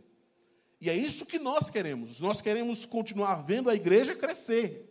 E 0.80 0.88
é 0.88 0.94
isso 0.94 1.26
que 1.26 1.38
nós 1.38 1.68
queremos. 1.68 2.20
Nós 2.20 2.40
queremos 2.40 2.86
continuar 2.86 3.42
vendo 3.42 3.68
a 3.68 3.74
igreja 3.74 4.14
crescer. 4.14 4.88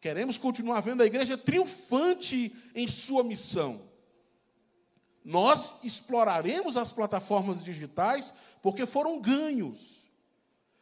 Queremos 0.00 0.38
continuar 0.38 0.80
vendo 0.80 1.02
a 1.02 1.06
igreja 1.06 1.36
triunfante 1.36 2.54
em 2.74 2.88
sua 2.88 3.22
missão. 3.22 3.88
Nós 5.24 5.82
exploraremos 5.84 6.76
as 6.76 6.92
plataformas 6.92 7.62
digitais 7.62 8.32
porque 8.62 8.86
foram 8.86 9.20
ganhos. 9.20 10.07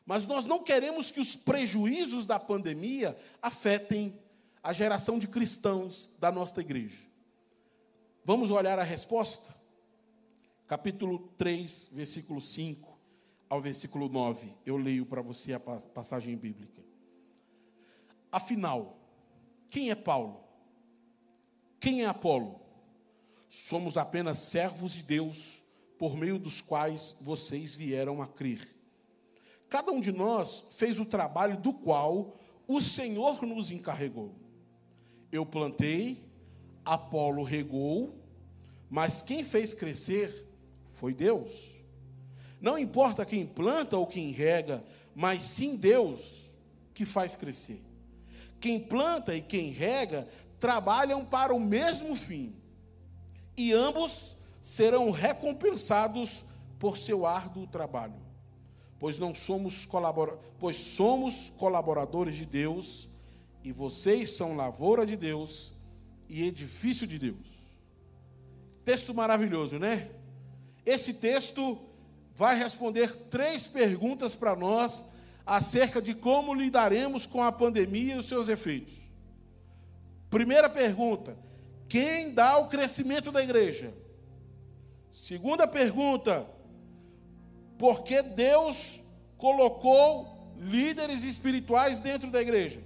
Mas 0.07 0.27
nós 0.27 0.47
não 0.47 0.63
queremos 0.63 1.11
que 1.11 1.19
os 1.19 1.35
prejuízos 1.35 2.27
da 2.27 2.39
pandemia 2.39 3.19
afetem 3.43 4.17
a 4.63 4.73
geração 4.73 5.19
de 5.19 5.27
cristãos 5.27 6.09
da 6.21 6.31
nossa 6.31 6.61
igreja. 6.61 7.09
Vamos 8.25 8.53
olhar 8.53 8.79
a 8.79 8.85
resposta? 8.85 9.55
Capítulo 10.69 11.19
3, 11.37 11.91
versículo 11.93 12.41
5 12.41 12.97
ao 13.49 13.61
versículo 13.61 14.09
9. 14.09 14.49
Eu 14.65 14.77
leio 14.77 15.05
para 15.05 15.23
você 15.23 15.53
a 15.53 15.61
passagem 15.61 16.37
bíblica. 16.37 16.85
Afinal, 18.31 18.97
quem 19.71 19.91
é 19.91 19.95
Paulo? 19.95 20.45
Quem 21.81 22.03
é 22.03 22.07
Apolo? 22.07 22.61
Somos 23.49 23.97
apenas 23.97 24.39
servos 24.39 24.93
de 24.93 25.03
Deus, 25.03 25.63
por 25.99 26.17
meio 26.17 26.39
dos 26.39 26.61
quais 26.61 27.17
vocês 27.21 27.75
vieram 27.75 28.21
a 28.21 28.27
crer. 28.27 28.76
Cada 29.77 29.93
um 29.93 30.01
de 30.01 30.11
nós 30.11 30.69
fez 30.71 30.99
o 30.99 31.05
trabalho 31.05 31.59
do 31.59 31.71
qual 31.71 32.35
o 32.67 32.81
Senhor 32.81 33.43
nos 33.43 33.71
encarregou. 33.71 34.35
Eu 35.31 35.45
plantei, 35.45 36.25
Apolo 36.83 37.43
regou, 37.43 38.19
mas 38.89 39.21
quem 39.21 39.45
fez 39.45 39.75
crescer 39.75 40.49
foi 40.89 41.13
Deus. 41.13 41.79
Não 42.59 42.79
importa 42.79 43.27
quem 43.27 43.45
planta 43.45 43.99
ou 43.99 44.07
quem 44.07 44.31
rega, 44.31 44.83
mas 45.15 45.43
sim 45.43 45.77
Deus 45.77 46.51
que 46.95 47.05
faz 47.05 47.37
crescer. 47.37 47.83
Quem 48.59 48.81
planta 48.81 49.37
e 49.37 49.43
quem 49.43 49.69
rega 49.69 50.27
trabalham 50.59 51.23
para 51.23 51.53
o 51.53 51.61
mesmo 51.61 52.17
fim, 52.17 52.57
e 53.55 53.75
ambos 53.75 54.37
serão 54.63 55.11
recompensados 55.11 56.47
por 56.79 56.97
seu 56.97 57.27
árduo 57.27 57.67
trabalho. 57.67 58.26
Pois 58.99 59.19
não 59.19 59.35
somos 59.35 59.85
colabora 59.85 60.39
pois 60.59 60.77
somos 60.77 61.51
colaboradores 61.51 62.37
de 62.37 62.47
Deus, 62.47 63.09
e 63.63 63.73
vocês 63.73 64.31
são 64.31 64.57
lavoura 64.57 65.05
de 65.05 65.17
Deus 65.17 65.73
e 66.29 66.45
edifício 66.45 67.07
de 67.07 67.19
Deus. 67.19 67.67
Texto 68.85 69.13
maravilhoso, 69.13 69.79
né? 69.79 70.09
Esse 70.85 71.15
texto 71.15 71.79
vai 72.35 72.57
responder 72.57 73.15
três 73.29 73.67
perguntas 73.67 74.35
para 74.35 74.55
nós 74.55 75.05
acerca 75.45 76.01
de 76.01 76.15
como 76.15 76.55
lidaremos 76.55 77.27
com 77.27 77.43
a 77.43 77.51
pandemia 77.51 78.15
e 78.15 78.19
os 78.19 78.27
seus 78.27 78.49
efeitos. 78.49 78.95
Primeira 80.31 80.71
pergunta: 80.71 81.37
quem 81.89 82.33
dá 82.33 82.59
o 82.59 82.69
crescimento 82.69 83.33
da 83.33 83.43
igreja? 83.43 83.93
Segunda 85.11 85.67
pergunta: 85.67 86.49
por 87.79 88.03
que 88.03 88.23
Deus 88.23 89.01
colocou 89.37 90.55
líderes 90.59 91.25
espirituais 91.25 92.01
dentro 92.01 92.31
da 92.31 92.41
igreja? 92.41 92.83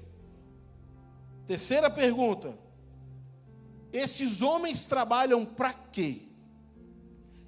Terceira 1.47 1.91
pergunta: 1.91 2.57
esses 3.93 4.43
homens 4.43 4.87
trabalham 4.87 5.45
para 5.45 5.73
quê? 5.73 6.23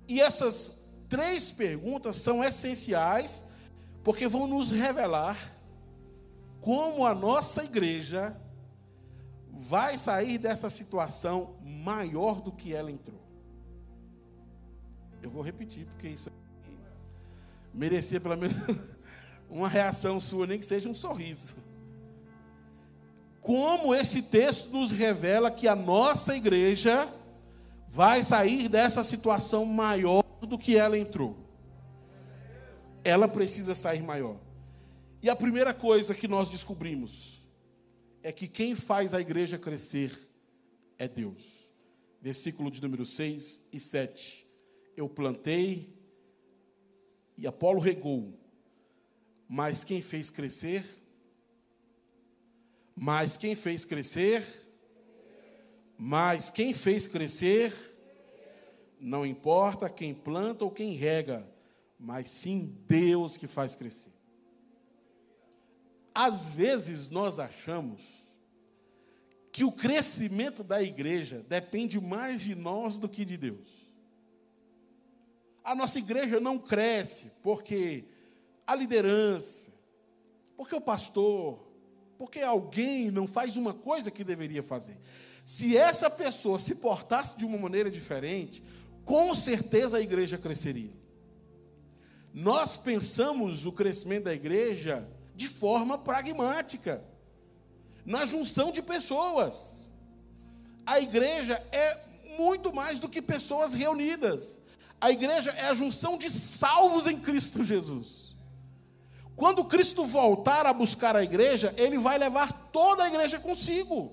E 0.09 0.20
essas 0.20 0.84
três 1.09 1.51
perguntas 1.51 2.16
são 2.16 2.43
essenciais, 2.43 3.51
porque 4.03 4.26
vão 4.26 4.47
nos 4.47 4.70
revelar 4.70 5.53
como 6.61 7.05
a 7.05 7.14
nossa 7.14 7.64
igreja 7.64 8.36
vai 9.51 9.99
sair 9.99 10.38
dessa 10.38 10.70
situação 10.70 11.57
maior 11.62 12.40
do 12.40 12.53
que 12.53 12.74
ela 12.74 12.90
entrou. 12.90 13.20
Eu 15.22 15.30
vou 15.30 15.43
repetir, 15.43 15.86
porque 15.86 16.09
isso 16.09 16.30
merecia 17.75 18.20
pelo 18.20 18.37
menos 18.37 18.57
uma 19.49 19.68
reação 19.68 20.20
sua, 20.20 20.47
nem 20.47 20.59
que 20.59 20.66
seja 20.66 20.89
um 20.89 20.95
sorriso. 20.95 21.57
Como 23.41 23.95
esse 23.95 24.23
texto 24.23 24.70
nos 24.70 24.93
revela 24.93 25.51
que 25.51 25.66
a 25.66 25.75
nossa 25.75 26.37
igreja 26.37 27.12
vai 27.89 28.23
sair 28.23 28.68
dessa 28.68 29.03
situação 29.03 29.66
maior 29.66 30.23
do 30.41 30.57
que 30.57 30.77
ela 30.77 30.97
entrou. 30.97 31.37
Ela 33.05 33.27
precisa 33.27 33.75
sair 33.75 34.03
maior. 34.03 34.37
E 35.20 35.29
a 35.29 35.37
primeira 35.37 35.75
coisa 35.75 36.14
que 36.14 36.27
nós 36.27 36.49
descobrimos 36.49 37.45
é 38.23 38.33
que 38.33 38.47
quem 38.47 38.75
faz 38.75 39.12
a 39.12 39.20
igreja 39.20 39.59
crescer 39.59 40.16
é 40.99 41.09
Deus. 41.09 41.70
versículo 42.20 42.70
de 42.70 42.81
número 42.81 43.05
6 43.05 43.68
e 43.73 43.81
7. 43.81 44.47
Eu 44.97 45.09
plantei 45.09 45.93
e 47.37 47.47
Apolo 47.47 47.80
regou, 47.80 48.39
mas 49.49 49.85
quem 49.85 50.01
fez 50.01 50.30
crescer? 50.30 50.85
Mas 52.95 53.37
quem 53.37 53.55
fez 53.55 53.85
crescer? 53.85 54.45
Mas 55.97 56.51
quem 56.51 56.72
fez 56.72 57.07
crescer? 57.07 57.72
Não 58.99 59.26
importa 59.26 59.91
quem 59.91 60.14
planta 60.14 60.64
ou 60.64 60.70
quem 60.70 60.95
rega, 60.95 61.49
mas 61.99 62.30
sim 62.30 62.76
Deus 62.87 63.37
que 63.37 63.47
faz 63.47 63.74
crescer. 63.74 64.12
Às 66.14 66.55
vezes 66.55 67.09
nós 67.09 67.39
achamos 67.39 68.22
que 69.51 69.64
o 69.64 69.72
crescimento 69.72 70.64
da 70.64 70.83
igreja 70.83 71.45
depende 71.49 72.01
mais 72.01 72.41
de 72.41 72.55
nós 72.55 72.99
do 72.99 73.09
que 73.09 73.24
de 73.24 73.37
Deus. 73.37 73.82
A 75.65 75.75
nossa 75.75 75.99
igreja 75.99 76.41
não 76.41 76.59
cresce 76.59 77.33
porque 77.43 78.05
a 78.67 78.75
liderança, 78.75 79.73
porque 80.57 80.75
o 80.75 80.81
pastor, 80.81 81.59
porque 82.19 82.41
alguém 82.41 83.11
não 83.11 83.27
faz 83.27 83.57
uma 83.57 83.75
coisa 83.75 84.11
que 84.11 84.25
deveria 84.25 84.63
fazer. 84.63 84.99
Se 85.45 85.77
essa 85.77 86.09
pessoa 86.09 86.59
se 86.59 86.77
portasse 86.77 87.37
de 87.37 87.45
uma 87.45 87.59
maneira 87.59 87.91
diferente, 87.91 88.63
com 89.05 89.35
certeza 89.35 89.99
a 89.99 90.01
igreja 90.01 90.39
cresceria. 90.39 90.93
Nós 92.33 92.77
pensamos 92.77 93.67
o 93.67 93.73
crescimento 93.73 94.25
da 94.25 94.35
igreja 94.35 95.07
de 95.35 95.49
forma 95.49 95.99
pragmática, 95.99 97.05
na 98.05 98.25
junção 98.25 98.73
de 98.73 98.81
pessoas. 98.81 99.91
A 100.87 101.01
igreja 101.01 101.55
é 101.73 101.99
muito 102.39 102.73
mais 102.73 102.99
do 102.99 103.09
que 103.09 103.21
pessoas 103.21 103.75
reunidas. 103.75 104.62
A 105.03 105.11
igreja 105.11 105.51
é 105.51 105.65
a 105.65 105.75
junção 105.75 106.17
de 106.17 106.31
salvos 106.31 107.09
em 107.09 107.19
Cristo 107.19 107.65
Jesus. 107.65 108.37
Quando 109.35 109.65
Cristo 109.65 110.07
voltar 110.07 110.65
a 110.65 110.73
buscar 110.73 111.17
a 111.17 111.25
igreja, 111.25 111.75
ele 111.77 111.99
vai 111.99 112.17
levar 112.17 112.53
toda 112.71 113.03
a 113.03 113.09
igreja 113.09 113.41
consigo. 113.41 114.13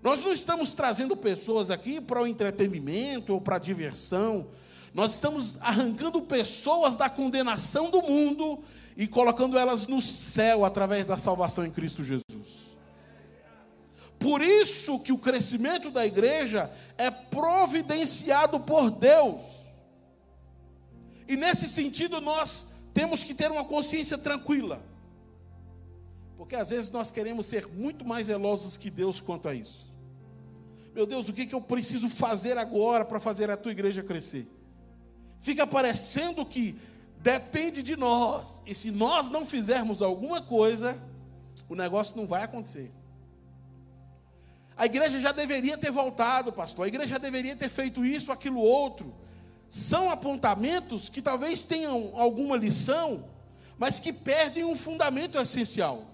Nós 0.00 0.22
não 0.22 0.32
estamos 0.32 0.72
trazendo 0.72 1.16
pessoas 1.16 1.68
aqui 1.68 2.00
para 2.00 2.22
o 2.22 2.28
entretenimento 2.28 3.32
ou 3.34 3.40
para 3.40 3.56
a 3.56 3.58
diversão. 3.58 4.46
Nós 4.94 5.14
estamos 5.14 5.60
arrancando 5.60 6.22
pessoas 6.22 6.96
da 6.96 7.10
condenação 7.10 7.90
do 7.90 8.00
mundo 8.00 8.62
e 8.96 9.08
colocando 9.08 9.58
elas 9.58 9.84
no 9.88 10.00
céu 10.00 10.64
através 10.64 11.06
da 11.06 11.18
salvação 11.18 11.66
em 11.66 11.72
Cristo 11.72 12.04
Jesus. 12.04 12.65
Por 14.18 14.42
isso 14.42 14.98
que 15.00 15.12
o 15.12 15.18
crescimento 15.18 15.90
da 15.90 16.06
igreja 16.06 16.70
é 16.96 17.10
providenciado 17.10 18.58
por 18.60 18.90
Deus. 18.90 19.40
E 21.28 21.36
nesse 21.36 21.68
sentido 21.68 22.20
nós 22.20 22.72
temos 22.94 23.24
que 23.24 23.34
ter 23.34 23.50
uma 23.50 23.64
consciência 23.64 24.16
tranquila. 24.16 24.82
Porque 26.36 26.56
às 26.56 26.70
vezes 26.70 26.90
nós 26.90 27.10
queremos 27.10 27.46
ser 27.46 27.66
muito 27.66 28.04
mais 28.04 28.28
zelosos 28.28 28.76
que 28.76 28.90
Deus 28.90 29.20
quanto 29.20 29.48
a 29.48 29.54
isso. 29.54 29.92
Meu 30.94 31.06
Deus, 31.06 31.28
o 31.28 31.32
que, 31.32 31.46
que 31.46 31.54
eu 31.54 31.60
preciso 31.60 32.08
fazer 32.08 32.56
agora 32.56 33.04
para 33.04 33.20
fazer 33.20 33.50
a 33.50 33.56
tua 33.56 33.72
igreja 33.72 34.02
crescer? 34.02 34.48
Fica 35.40 35.66
parecendo 35.66 36.44
que 36.46 36.74
depende 37.18 37.82
de 37.82 37.96
nós, 37.96 38.62
e 38.64 38.74
se 38.74 38.90
nós 38.90 39.28
não 39.28 39.44
fizermos 39.44 40.00
alguma 40.00 40.40
coisa, 40.40 40.96
o 41.68 41.74
negócio 41.74 42.16
não 42.16 42.26
vai 42.26 42.44
acontecer. 42.44 42.90
A 44.76 44.84
igreja 44.84 45.18
já 45.18 45.32
deveria 45.32 45.78
ter 45.78 45.90
voltado, 45.90 46.52
pastor, 46.52 46.84
a 46.84 46.88
igreja 46.88 47.08
já 47.08 47.18
deveria 47.18 47.56
ter 47.56 47.70
feito 47.70 48.04
isso, 48.04 48.30
aquilo, 48.30 48.60
outro. 48.60 49.14
São 49.70 50.10
apontamentos 50.10 51.08
que 51.08 51.22
talvez 51.22 51.62
tenham 51.62 52.12
alguma 52.14 52.56
lição, 52.56 53.24
mas 53.78 53.98
que 53.98 54.12
perdem 54.12 54.64
um 54.64 54.76
fundamento 54.76 55.38
essencial. 55.38 56.04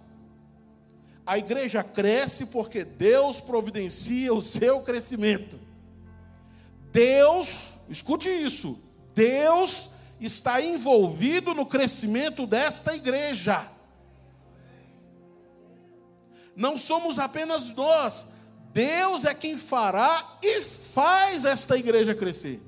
A 1.26 1.38
igreja 1.38 1.82
cresce 1.82 2.46
porque 2.46 2.84
Deus 2.84 3.40
providencia 3.40 4.32
o 4.32 4.40
seu 4.40 4.80
crescimento. 4.80 5.58
Deus, 6.92 7.76
escute 7.88 8.28
isso, 8.28 8.78
Deus 9.14 9.90
está 10.20 10.60
envolvido 10.60 11.52
no 11.52 11.66
crescimento 11.66 12.46
desta 12.46 12.94
igreja. 12.94 13.66
Não 16.54 16.76
somos 16.76 17.18
apenas 17.18 17.74
nós, 17.74 18.28
Deus 18.72 19.24
é 19.24 19.34
quem 19.34 19.58
fará 19.58 20.38
e 20.42 20.62
faz 20.62 21.44
esta 21.44 21.76
igreja 21.76 22.14
crescer. 22.14 22.60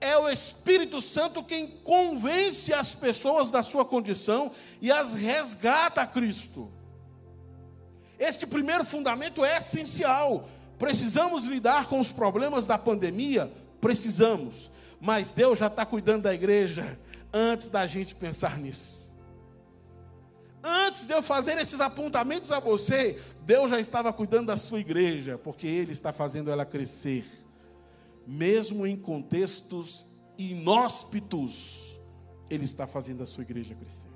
É 0.00 0.16
o 0.16 0.28
Espírito 0.28 1.00
Santo 1.00 1.42
quem 1.42 1.66
convence 1.66 2.72
as 2.72 2.94
pessoas 2.94 3.50
da 3.50 3.62
sua 3.62 3.84
condição 3.84 4.50
e 4.80 4.90
as 4.90 5.14
resgata 5.14 6.00
a 6.02 6.06
Cristo. 6.06 6.70
Este 8.18 8.46
primeiro 8.46 8.84
fundamento 8.84 9.44
é 9.44 9.58
essencial. 9.58 10.48
Precisamos 10.78 11.44
lidar 11.44 11.86
com 11.86 12.00
os 12.00 12.12
problemas 12.12 12.66
da 12.66 12.78
pandemia? 12.78 13.50
Precisamos. 13.80 14.70
Mas 15.00 15.30
Deus 15.30 15.58
já 15.58 15.66
está 15.66 15.86
cuidando 15.86 16.22
da 16.22 16.34
igreja 16.34 16.98
antes 17.32 17.68
da 17.68 17.86
gente 17.86 18.14
pensar 18.14 18.58
nisso. 18.58 18.99
Antes 20.62 21.06
de 21.06 21.14
eu 21.14 21.22
fazer 21.22 21.56
esses 21.58 21.80
apontamentos 21.80 22.52
a 22.52 22.60
você, 22.60 23.18
Deus 23.42 23.70
já 23.70 23.80
estava 23.80 24.12
cuidando 24.12 24.48
da 24.48 24.56
sua 24.56 24.80
igreja, 24.80 25.38
porque 25.38 25.66
Ele 25.66 25.92
está 25.92 26.12
fazendo 26.12 26.50
ela 26.50 26.66
crescer, 26.66 27.24
mesmo 28.26 28.86
em 28.86 28.96
contextos 28.96 30.04
inóspitos, 30.36 31.98
Ele 32.50 32.64
está 32.64 32.86
fazendo 32.86 33.22
a 33.22 33.26
sua 33.26 33.42
igreja 33.42 33.74
crescer. 33.74 34.10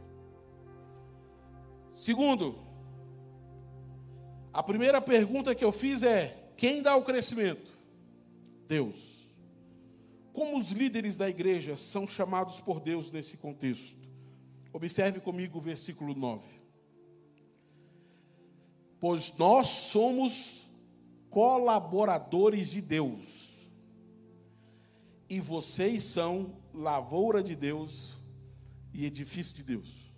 Segundo, 1.94 2.58
a 4.52 4.62
primeira 4.62 5.00
pergunta 5.00 5.54
que 5.54 5.64
eu 5.64 5.72
fiz 5.72 6.02
é: 6.02 6.52
quem 6.56 6.82
dá 6.82 6.94
o 6.94 7.04
crescimento? 7.04 7.72
Deus. 8.66 9.32
Como 10.32 10.56
os 10.56 10.72
líderes 10.72 11.16
da 11.16 11.28
igreja 11.28 11.76
são 11.76 12.06
chamados 12.06 12.60
por 12.60 12.80
Deus 12.80 13.10
nesse 13.10 13.36
contexto? 13.36 14.03
Observe 14.74 15.20
comigo 15.20 15.58
o 15.58 15.60
versículo 15.60 16.16
9. 16.16 16.44
Pois 18.98 19.36
nós 19.38 19.68
somos 19.68 20.66
colaboradores 21.30 22.70
de 22.70 22.80
Deus, 22.80 23.70
e 25.28 25.40
vocês 25.40 26.02
são 26.02 26.56
lavoura 26.72 27.40
de 27.40 27.54
Deus 27.54 28.14
e 28.92 29.06
edifício 29.06 29.54
de 29.54 29.62
Deus. 29.62 30.12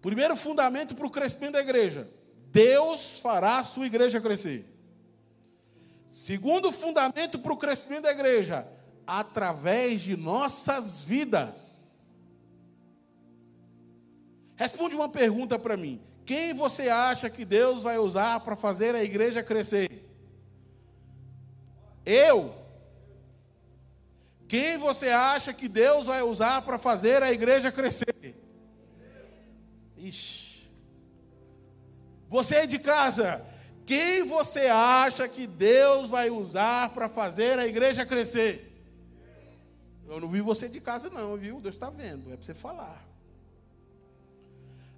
Primeiro 0.00 0.34
fundamento 0.34 0.94
para 0.94 1.06
o 1.06 1.10
crescimento 1.10 1.52
da 1.52 1.60
igreja: 1.60 2.10
Deus 2.50 3.18
fará 3.18 3.58
a 3.58 3.64
sua 3.64 3.86
igreja 3.86 4.18
crescer. 4.18 4.64
Segundo 6.06 6.72
fundamento 6.72 7.38
para 7.38 7.52
o 7.52 7.58
crescimento 7.58 8.04
da 8.04 8.12
igreja, 8.12 8.66
através 9.06 10.00
de 10.00 10.16
nossas 10.16 11.04
vidas. 11.04 11.77
Responde 14.58 14.96
uma 14.96 15.08
pergunta 15.08 15.56
para 15.56 15.76
mim: 15.76 16.02
quem 16.26 16.52
você 16.52 16.88
acha 16.88 17.30
que 17.30 17.44
Deus 17.44 17.84
vai 17.84 17.96
usar 17.96 18.40
para 18.40 18.56
fazer 18.56 18.94
a 18.94 19.02
igreja 19.02 19.42
crescer? 19.42 20.04
Eu. 22.04 22.54
Quem 24.48 24.76
você 24.76 25.10
acha 25.10 25.52
que 25.52 25.68
Deus 25.68 26.06
vai 26.06 26.22
usar 26.22 26.62
para 26.62 26.76
fazer 26.76 27.22
a 27.22 27.30
igreja 27.30 27.70
crescer? 27.70 28.34
Ixi. 29.96 30.68
Você 32.28 32.56
é 32.56 32.66
de 32.66 32.78
casa, 32.78 33.44
quem 33.86 34.22
você 34.22 34.66
acha 34.66 35.26
que 35.28 35.46
Deus 35.46 36.10
vai 36.10 36.28
usar 36.28 36.90
para 36.90 37.08
fazer 37.08 37.58
a 37.58 37.66
igreja 37.66 38.04
crescer? 38.04 38.64
Eu 40.06 40.20
não 40.20 40.28
vi 40.28 40.40
você 40.40 40.68
de 40.68 40.80
casa, 40.80 41.08
não, 41.10 41.36
viu? 41.36 41.60
Deus 41.60 41.74
está 41.74 41.90
vendo, 41.90 42.32
é 42.32 42.36
para 42.36 42.44
você 42.44 42.54
falar. 42.54 43.07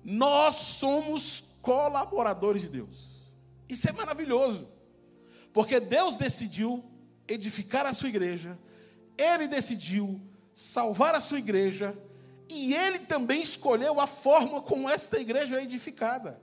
Nós 0.04 0.56
somos 0.56 1.44
colaboradores 1.60 2.62
de 2.62 2.70
Deus. 2.70 3.10
Isso 3.68 3.88
é 3.88 3.92
maravilhoso, 3.92 4.68
porque 5.52 5.78
Deus 5.78 6.16
decidiu 6.16 6.84
edificar 7.28 7.86
a 7.86 7.94
sua 7.94 8.08
igreja, 8.08 8.58
Ele 9.16 9.46
decidiu 9.46 10.20
salvar 10.52 11.14
a 11.14 11.20
sua 11.20 11.38
igreja, 11.38 11.96
e 12.48 12.74
Ele 12.74 13.00
também 13.00 13.42
escolheu 13.42 14.00
a 14.00 14.06
forma 14.06 14.60
como 14.60 14.88
esta 14.88 15.18
igreja 15.20 15.60
é 15.60 15.62
edificada 15.62 16.40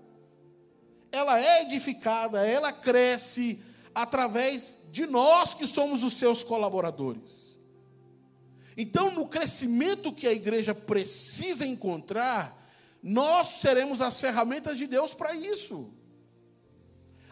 ela 1.12 1.40
é 1.40 1.64
edificada, 1.64 2.46
ela 2.46 2.72
cresce 2.72 3.60
através 3.94 4.78
de 4.92 5.06
nós 5.06 5.54
que 5.54 5.66
somos 5.66 6.04
os 6.04 6.14
seus 6.14 6.44
colaboradores. 6.44 7.58
Então, 8.76 9.12
no 9.12 9.28
crescimento 9.28 10.14
que 10.14 10.28
a 10.28 10.32
igreja 10.32 10.76
precisa 10.76 11.66
encontrar, 11.66 12.56
nós 13.02 13.48
seremos 13.48 14.02
as 14.02 14.20
ferramentas 14.20 14.78
de 14.78 14.88
Deus 14.88 15.14
para 15.14 15.34
isso. 15.34 15.92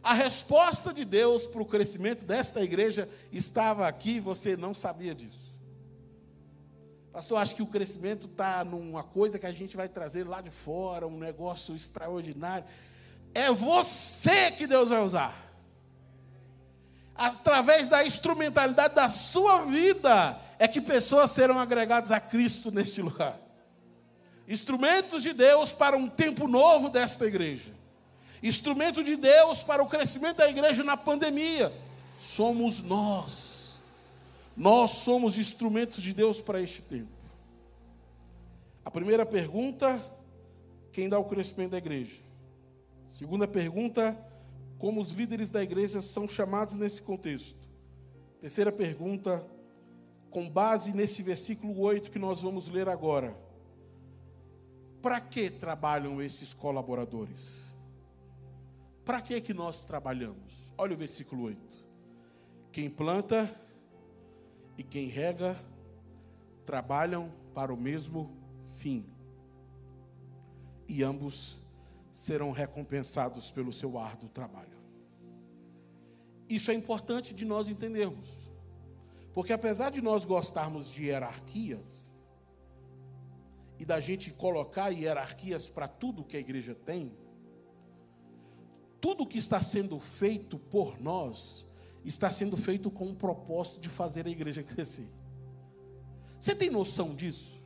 A 0.05 0.13
resposta 0.13 0.93
de 0.93 1.03
Deus 1.03 1.47
para 1.47 1.61
o 1.61 1.65
crescimento 1.65 2.25
desta 2.25 2.63
igreja 2.63 3.09
estava 3.31 3.87
aqui, 3.87 4.19
você 4.19 4.55
não 4.55 4.73
sabia 4.73 5.15
disso. 5.15 5.55
Pastor, 7.11 7.39
acho 7.39 7.55
que 7.55 7.63
o 7.63 7.67
crescimento 7.67 8.27
está 8.27 8.63
numa 8.63 9.01
coisa 9.01 9.39
que 9.39 9.45
a 9.45 9.51
gente 9.51 9.75
vai 9.75 9.87
trazer 9.87 10.27
lá 10.27 10.41
de 10.41 10.51
fora, 10.51 11.07
um 11.07 11.17
negócio 11.17 11.75
extraordinário. 11.75 12.67
É 13.33 13.51
você 13.51 14.51
que 14.51 14.67
Deus 14.67 14.89
vai 14.89 15.01
usar. 15.01 15.33
Através 17.15 17.87
da 17.89 18.05
instrumentalidade 18.05 18.93
da 18.93 19.07
sua 19.07 19.61
vida, 19.61 20.37
é 20.59 20.67
que 20.67 20.81
pessoas 20.81 21.31
serão 21.31 21.57
agregadas 21.57 22.11
a 22.11 22.19
Cristo 22.19 22.69
neste 22.69 23.01
lugar. 23.01 23.39
Instrumentos 24.47 25.23
de 25.23 25.33
Deus 25.33 25.73
para 25.73 25.97
um 25.97 26.07
tempo 26.07 26.47
novo 26.47 26.89
desta 26.89 27.25
igreja. 27.25 27.73
Instrumento 28.43 29.03
de 29.03 29.15
Deus 29.15 29.63
para 29.63 29.81
o 29.81 29.87
crescimento 29.87 30.37
da 30.37 30.49
igreja 30.49 30.83
na 30.83 30.95
pandemia. 30.95 31.73
Somos 32.19 32.81
nós. 32.81 33.81
Nós 34.55 34.91
somos 34.91 35.37
instrumentos 35.37 36.01
de 36.01 36.13
Deus 36.13 36.39
para 36.39 36.61
este 36.61 36.81
tempo. 36.81 37.09
A 38.83 38.91
primeira 38.91 39.25
pergunta: 39.25 39.99
quem 40.91 41.09
dá 41.09 41.17
o 41.17 41.25
crescimento 41.25 41.71
da 41.71 41.77
igreja? 41.77 42.21
Segunda 43.07 43.47
pergunta: 43.47 44.15
como 44.77 45.01
os 45.01 45.11
líderes 45.11 45.49
da 45.49 45.63
igreja 45.63 46.01
são 46.01 46.27
chamados 46.27 46.75
nesse 46.75 47.01
contexto? 47.01 47.57
Terceira 48.39 48.71
pergunta: 48.71 49.45
com 50.29 50.47
base 50.47 50.93
nesse 50.93 51.23
versículo 51.23 51.79
8 51.79 52.11
que 52.11 52.19
nós 52.19 52.43
vamos 52.43 52.69
ler 52.69 52.87
agora, 52.87 53.35
para 55.05 55.21
que 55.21 55.51
trabalham 55.51 56.19
esses 56.19 56.51
colaboradores? 56.51 57.61
Para 59.05 59.21
que 59.21 59.39
que 59.39 59.53
nós 59.53 59.83
trabalhamos? 59.83 60.73
Olha 60.75 60.95
o 60.95 60.97
versículo 60.97 61.43
8. 61.43 61.85
Quem 62.71 62.89
planta 62.89 63.55
e 64.75 64.81
quem 64.81 65.05
rega 65.07 65.55
trabalham 66.65 67.31
para 67.53 67.71
o 67.71 67.77
mesmo 67.77 68.35
fim. 68.79 69.05
E 70.87 71.03
ambos 71.03 71.59
serão 72.11 72.51
recompensados 72.51 73.51
pelo 73.51 73.71
seu 73.71 73.99
árduo 73.99 74.27
trabalho. 74.27 74.79
Isso 76.49 76.71
é 76.71 76.73
importante 76.73 77.31
de 77.31 77.45
nós 77.45 77.69
entendermos. 77.69 78.49
Porque 79.35 79.53
apesar 79.53 79.91
de 79.91 80.01
nós 80.01 80.25
gostarmos 80.25 80.89
de 80.89 81.03
hierarquias, 81.03 82.04
e 83.77 83.85
da 83.85 83.99
gente 83.99 84.31
colocar 84.31 84.89
hierarquias 84.89 85.67
para 85.67 85.87
tudo 85.87 86.23
que 86.23 86.37
a 86.37 86.39
igreja 86.39 86.73
tem, 86.73 87.11
tudo 89.01 89.27
que 89.27 89.37
está 89.37 89.61
sendo 89.61 89.99
feito 89.99 90.57
por 90.57 90.99
nós 90.99 91.67
está 92.03 92.29
sendo 92.29 92.55
feito 92.55 92.91
com 92.91 93.09
o 93.09 93.15
propósito 93.15 93.79
de 93.79 93.89
fazer 93.89 94.27
a 94.27 94.29
igreja 94.29 94.63
crescer. 94.63 95.09
Você 96.39 96.55
tem 96.55 96.69
noção 96.69 97.15
disso? 97.15 97.61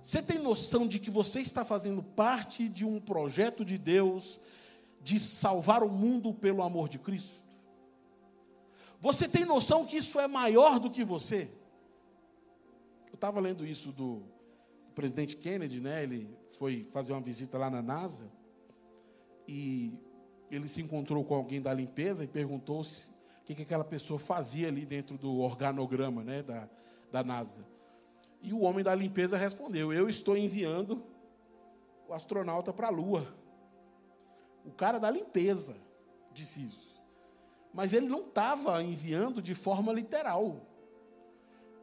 Você 0.00 0.22
tem 0.22 0.38
noção 0.38 0.86
de 0.86 0.98
que 0.98 1.10
você 1.10 1.40
está 1.40 1.64
fazendo 1.64 2.02
parte 2.02 2.68
de 2.68 2.84
um 2.84 3.00
projeto 3.00 3.64
de 3.64 3.78
Deus 3.78 4.40
de 5.00 5.18
salvar 5.18 5.82
o 5.82 5.88
mundo 5.88 6.32
pelo 6.32 6.62
amor 6.62 6.88
de 6.88 6.98
Cristo? 6.98 7.42
Você 9.00 9.28
tem 9.28 9.44
noção 9.44 9.84
que 9.84 9.96
isso 9.96 10.20
é 10.20 10.28
maior 10.28 10.78
do 10.78 10.90
que 10.90 11.04
você? 11.04 11.50
Eu 13.08 13.14
estava 13.14 13.40
lendo 13.40 13.66
isso 13.66 13.90
do 13.90 14.22
presidente 14.94 15.36
Kennedy, 15.36 15.80
né? 15.80 16.02
Ele 16.02 16.28
foi 16.50 16.84
fazer 16.90 17.12
uma 17.12 17.20
visita 17.20 17.58
lá 17.58 17.70
na 17.70 17.82
NASA 17.82 18.30
e 19.46 19.92
ele 20.50 20.68
se 20.68 20.80
encontrou 20.80 21.24
com 21.24 21.34
alguém 21.34 21.60
da 21.60 21.72
limpeza 21.72 22.24
e 22.24 22.28
perguntou 22.28 22.84
se 22.84 23.10
o 23.10 23.44
que, 23.44 23.54
que 23.54 23.62
aquela 23.62 23.84
pessoa 23.84 24.18
fazia 24.18 24.68
ali 24.68 24.84
dentro 24.84 25.18
do 25.18 25.38
organograma, 25.40 26.22
né, 26.22 26.42
da, 26.42 26.68
da 27.10 27.24
NASA. 27.24 27.66
E 28.40 28.52
o 28.52 28.60
homem 28.60 28.84
da 28.84 28.94
limpeza 28.94 29.36
respondeu: 29.36 29.92
Eu 29.92 30.08
estou 30.08 30.36
enviando 30.36 31.02
o 32.08 32.12
astronauta 32.12 32.72
para 32.72 32.88
a 32.88 32.90
Lua. 32.90 33.26
O 34.64 34.70
cara 34.70 34.98
da 34.98 35.10
limpeza 35.10 35.76
disse 36.32 36.64
isso. 36.64 37.00
Mas 37.72 37.92
ele 37.92 38.06
não 38.06 38.20
estava 38.20 38.82
enviando 38.82 39.40
de 39.40 39.54
forma 39.54 39.92
literal. 39.92 40.60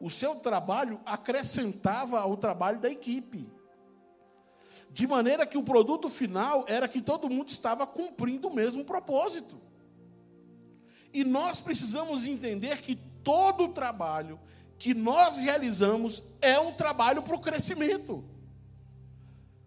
O 0.00 0.08
seu 0.08 0.36
trabalho 0.36 1.00
acrescentava 1.04 2.18
ao 2.18 2.36
trabalho 2.36 2.80
da 2.80 2.90
equipe. 2.90 3.52
De 4.90 5.06
maneira 5.06 5.46
que 5.46 5.58
o 5.58 5.62
produto 5.62 6.08
final 6.08 6.64
era 6.66 6.88
que 6.88 7.02
todo 7.02 7.28
mundo 7.28 7.48
estava 7.48 7.86
cumprindo 7.86 8.48
o 8.48 8.54
mesmo 8.54 8.84
propósito. 8.84 9.60
E 11.12 11.22
nós 11.22 11.60
precisamos 11.60 12.26
entender 12.26 12.80
que 12.80 12.96
todo 13.22 13.68
trabalho 13.68 14.40
que 14.78 14.94
nós 14.94 15.36
realizamos 15.36 16.22
é 16.40 16.58
um 16.58 16.72
trabalho 16.72 17.22
para 17.22 17.36
o 17.36 17.40
crescimento. 17.40 18.24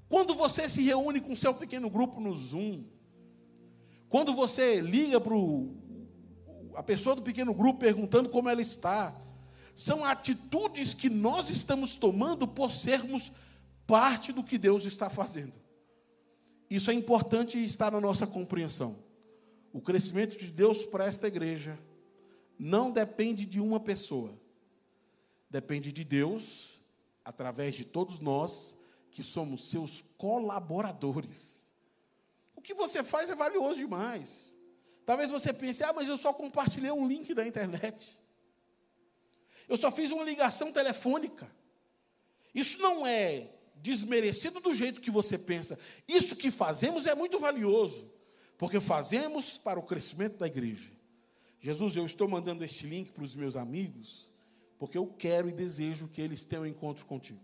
Quando 0.09 0.33
você 0.33 0.67
se 0.67 0.81
reúne 0.81 1.21
com 1.21 1.35
seu 1.35 1.53
pequeno 1.53 1.87
grupo 1.87 2.19
no 2.19 2.35
Zoom, 2.35 2.83
quando 4.09 4.33
você 4.33 4.81
liga 4.81 5.21
para 5.21 5.35
a 6.75 6.81
pessoa 6.81 7.15
do 7.15 7.21
pequeno 7.21 7.53
grupo 7.53 7.79
perguntando 7.79 8.29
como 8.29 8.49
ela 8.49 8.61
está, 8.61 9.15
são 9.75 10.03
atitudes 10.03 10.93
que 10.93 11.09
nós 11.09 11.49
estamos 11.49 11.95
tomando 11.95 12.47
por 12.47 12.71
sermos 12.71 13.31
parte 13.87 14.31
do 14.31 14.43
que 14.43 14.57
Deus 14.57 14.85
está 14.85 15.09
fazendo. 15.09 15.53
Isso 16.69 16.89
é 16.89 16.93
importante 16.93 17.63
estar 17.63 17.91
na 17.91 17.99
nossa 17.99 18.25
compreensão. 18.25 18.97
O 19.71 19.81
crescimento 19.81 20.37
de 20.37 20.51
Deus 20.51 20.85
para 20.85 21.05
esta 21.05 21.27
igreja 21.27 21.77
não 22.57 22.91
depende 22.91 23.45
de 23.45 23.59
uma 23.59 23.79
pessoa, 23.79 24.39
depende 25.49 25.91
de 25.91 26.03
Deus, 26.03 26.79
através 27.25 27.75
de 27.75 27.85
todos 27.85 28.19
nós, 28.19 28.77
que 29.11 29.23
somos 29.23 29.69
seus 29.69 30.03
colaboradores. 30.17 31.75
O 32.55 32.61
que 32.61 32.73
você 32.73 33.03
faz 33.03 33.29
é 33.29 33.35
valioso 33.35 33.79
demais. 33.79 34.53
Talvez 35.05 35.29
você 35.29 35.51
pense, 35.51 35.83
ah, 35.83 35.93
mas 35.93 36.07
eu 36.07 36.17
só 36.17 36.33
compartilhei 36.33 36.91
um 36.91 37.07
link 37.07 37.33
da 37.33 37.45
internet. 37.45 38.19
Eu 39.73 39.77
só 39.77 39.89
fiz 39.89 40.11
uma 40.11 40.23
ligação 40.23 40.71
telefônica. 40.71 41.51
Isso 42.53 42.79
não 42.79 43.07
é 43.07 43.49
desmerecido 43.77 44.59
do 44.59 44.71
jeito 44.71 45.01
que 45.01 45.09
você 45.09 45.35
pensa. 45.35 45.79
Isso 46.07 46.35
que 46.35 46.51
fazemos 46.51 47.07
é 47.07 47.15
muito 47.15 47.39
valioso, 47.39 48.07
porque 48.55 48.79
fazemos 48.79 49.57
para 49.57 49.79
o 49.79 49.81
crescimento 49.81 50.37
da 50.37 50.45
igreja. 50.45 50.91
Jesus, 51.59 51.95
eu 51.95 52.05
estou 52.05 52.27
mandando 52.27 52.63
este 52.63 52.85
link 52.85 53.11
para 53.13 53.23
os 53.23 53.33
meus 53.33 53.55
amigos, 53.55 54.29
porque 54.77 54.95
eu 54.95 55.07
quero 55.07 55.49
e 55.49 55.51
desejo 55.51 56.07
que 56.07 56.21
eles 56.21 56.45
tenham 56.45 56.65
um 56.65 56.67
encontro 56.67 57.03
contigo. 57.07 57.41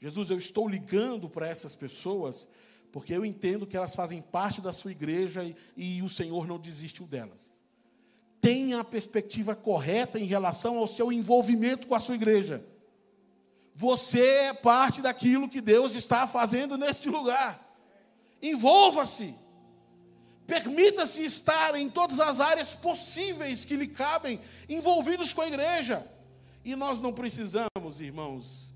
Jesus, 0.00 0.28
eu 0.28 0.38
estou 0.38 0.68
ligando 0.68 1.30
para 1.30 1.46
essas 1.46 1.76
pessoas, 1.76 2.48
porque 2.90 3.12
eu 3.12 3.24
entendo 3.24 3.64
que 3.64 3.76
elas 3.76 3.94
fazem 3.94 4.20
parte 4.20 4.60
da 4.60 4.72
sua 4.72 4.90
igreja 4.90 5.44
e, 5.44 5.54
e 5.76 6.02
o 6.02 6.08
Senhor 6.08 6.48
não 6.48 6.58
desistiu 6.58 7.06
delas. 7.06 7.64
Tenha 8.40 8.80
a 8.80 8.84
perspectiva 8.84 9.54
correta 9.54 10.18
em 10.18 10.24
relação 10.24 10.78
ao 10.78 10.86
seu 10.86 11.12
envolvimento 11.12 11.86
com 11.86 11.94
a 11.94 12.00
sua 12.00 12.14
igreja. 12.14 12.64
Você 13.74 14.20
é 14.20 14.54
parte 14.54 15.02
daquilo 15.02 15.48
que 15.48 15.60
Deus 15.60 15.94
está 15.94 16.26
fazendo 16.26 16.78
neste 16.78 17.10
lugar. 17.10 17.62
Envolva-se. 18.40 19.34
Permita-se 20.46 21.22
estar 21.24 21.74
em 21.74 21.90
todas 21.90 22.20
as 22.20 22.40
áreas 22.40 22.74
possíveis 22.74 23.64
que 23.64 23.76
lhe 23.76 23.88
cabem, 23.88 24.40
envolvidos 24.68 25.32
com 25.32 25.42
a 25.42 25.48
igreja. 25.48 26.06
E 26.64 26.74
nós 26.76 27.00
não 27.02 27.12
precisamos, 27.12 28.00
irmãos, 28.00 28.72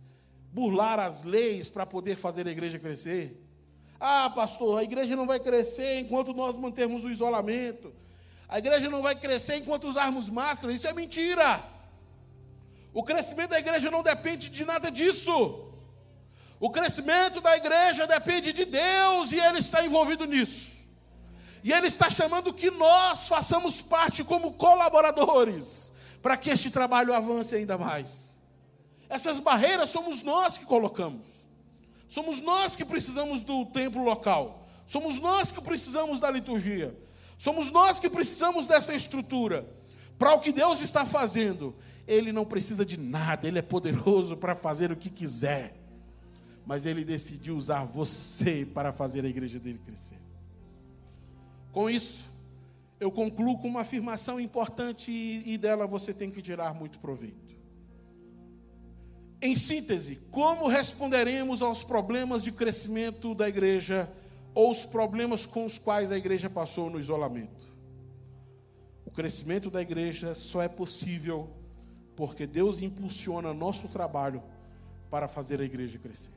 burlar 0.52 0.98
as 0.98 1.22
leis 1.22 1.70
para 1.70 1.86
poder 1.86 2.16
fazer 2.16 2.46
a 2.46 2.50
igreja 2.50 2.78
crescer. 2.78 3.40
Ah, 3.98 4.30
pastor, 4.30 4.78
a 4.78 4.82
igreja 4.82 5.14
não 5.14 5.26
vai 5.26 5.38
crescer 5.38 6.00
enquanto 6.00 6.34
nós 6.34 6.56
mantermos 6.56 7.04
o 7.04 7.10
isolamento. 7.10 7.92
A 8.50 8.58
igreja 8.58 8.90
não 8.90 9.00
vai 9.00 9.14
crescer 9.14 9.56
enquanto 9.58 9.88
usarmos 9.88 10.28
máscara. 10.28 10.72
Isso 10.72 10.88
é 10.88 10.92
mentira. 10.92 11.62
O 12.92 13.04
crescimento 13.04 13.50
da 13.50 13.60
igreja 13.60 13.92
não 13.92 14.02
depende 14.02 14.48
de 14.48 14.64
nada 14.64 14.90
disso. 14.90 15.70
O 16.58 16.68
crescimento 16.68 17.40
da 17.40 17.56
igreja 17.56 18.08
depende 18.08 18.52
de 18.52 18.64
Deus 18.64 19.30
e 19.30 19.38
Ele 19.38 19.60
está 19.60 19.84
envolvido 19.84 20.26
nisso. 20.26 20.80
E 21.62 21.72
Ele 21.72 21.86
está 21.86 22.10
chamando 22.10 22.52
que 22.52 22.72
nós 22.72 23.28
façamos 23.28 23.80
parte 23.80 24.24
como 24.24 24.52
colaboradores, 24.54 25.92
para 26.20 26.36
que 26.36 26.50
este 26.50 26.70
trabalho 26.70 27.14
avance 27.14 27.54
ainda 27.54 27.78
mais. 27.78 28.36
Essas 29.08 29.38
barreiras 29.38 29.90
somos 29.90 30.22
nós 30.22 30.58
que 30.58 30.64
colocamos, 30.64 31.48
somos 32.08 32.40
nós 32.40 32.74
que 32.74 32.84
precisamos 32.84 33.42
do 33.42 33.64
templo 33.66 34.02
local, 34.02 34.66
somos 34.84 35.20
nós 35.20 35.52
que 35.52 35.60
precisamos 35.60 36.18
da 36.18 36.30
liturgia, 36.30 36.96
somos 37.40 37.70
nós 37.70 37.98
que 37.98 38.10
precisamos 38.10 38.66
dessa 38.66 38.94
estrutura. 38.94 39.66
Para 40.18 40.34
o 40.34 40.40
que 40.40 40.52
Deus 40.52 40.82
está 40.82 41.06
fazendo, 41.06 41.74
Ele 42.06 42.32
não 42.32 42.44
precisa 42.44 42.84
de 42.84 42.98
nada, 42.98 43.48
Ele 43.48 43.58
é 43.58 43.62
poderoso 43.62 44.36
para 44.36 44.54
fazer 44.54 44.92
o 44.92 44.96
que 44.96 45.08
quiser, 45.08 45.74
mas 46.66 46.84
Ele 46.84 47.02
decidiu 47.02 47.56
usar 47.56 47.84
você 47.84 48.68
para 48.74 48.92
fazer 48.92 49.24
a 49.24 49.28
igreja 49.28 49.58
dele 49.58 49.80
crescer. 49.82 50.20
Com 51.72 51.88
isso, 51.88 52.28
eu 53.00 53.10
concluo 53.10 53.56
com 53.56 53.68
uma 53.68 53.80
afirmação 53.80 54.38
importante 54.38 55.10
e, 55.10 55.56
dela 55.56 55.86
você 55.86 56.12
tem 56.12 56.30
que 56.30 56.42
tirar 56.42 56.74
muito 56.74 56.98
proveito. 56.98 57.56
Em 59.40 59.56
síntese, 59.56 60.16
como 60.30 60.68
responderemos 60.68 61.62
aos 61.62 61.82
problemas 61.82 62.44
de 62.44 62.52
crescimento 62.52 63.34
da 63.34 63.48
igreja 63.48 64.12
ou 64.54 64.70
os 64.70 64.84
problemas 64.84 65.46
com 65.46 65.64
os 65.64 65.78
quais 65.78 66.10
a 66.10 66.16
igreja 66.16 66.50
passou 66.50 66.90
no 66.90 66.98
isolamento? 66.98 67.66
O 69.04 69.10
crescimento 69.10 69.70
da 69.70 69.82
igreja 69.82 70.34
só 70.34 70.62
é 70.62 70.68
possível 70.68 71.48
porque 72.16 72.46
Deus 72.46 72.80
impulsiona 72.80 73.54
nosso 73.54 73.88
trabalho 73.88 74.42
para 75.10 75.26
fazer 75.26 75.60
a 75.60 75.64
igreja 75.64 75.98
crescer. 75.98 76.30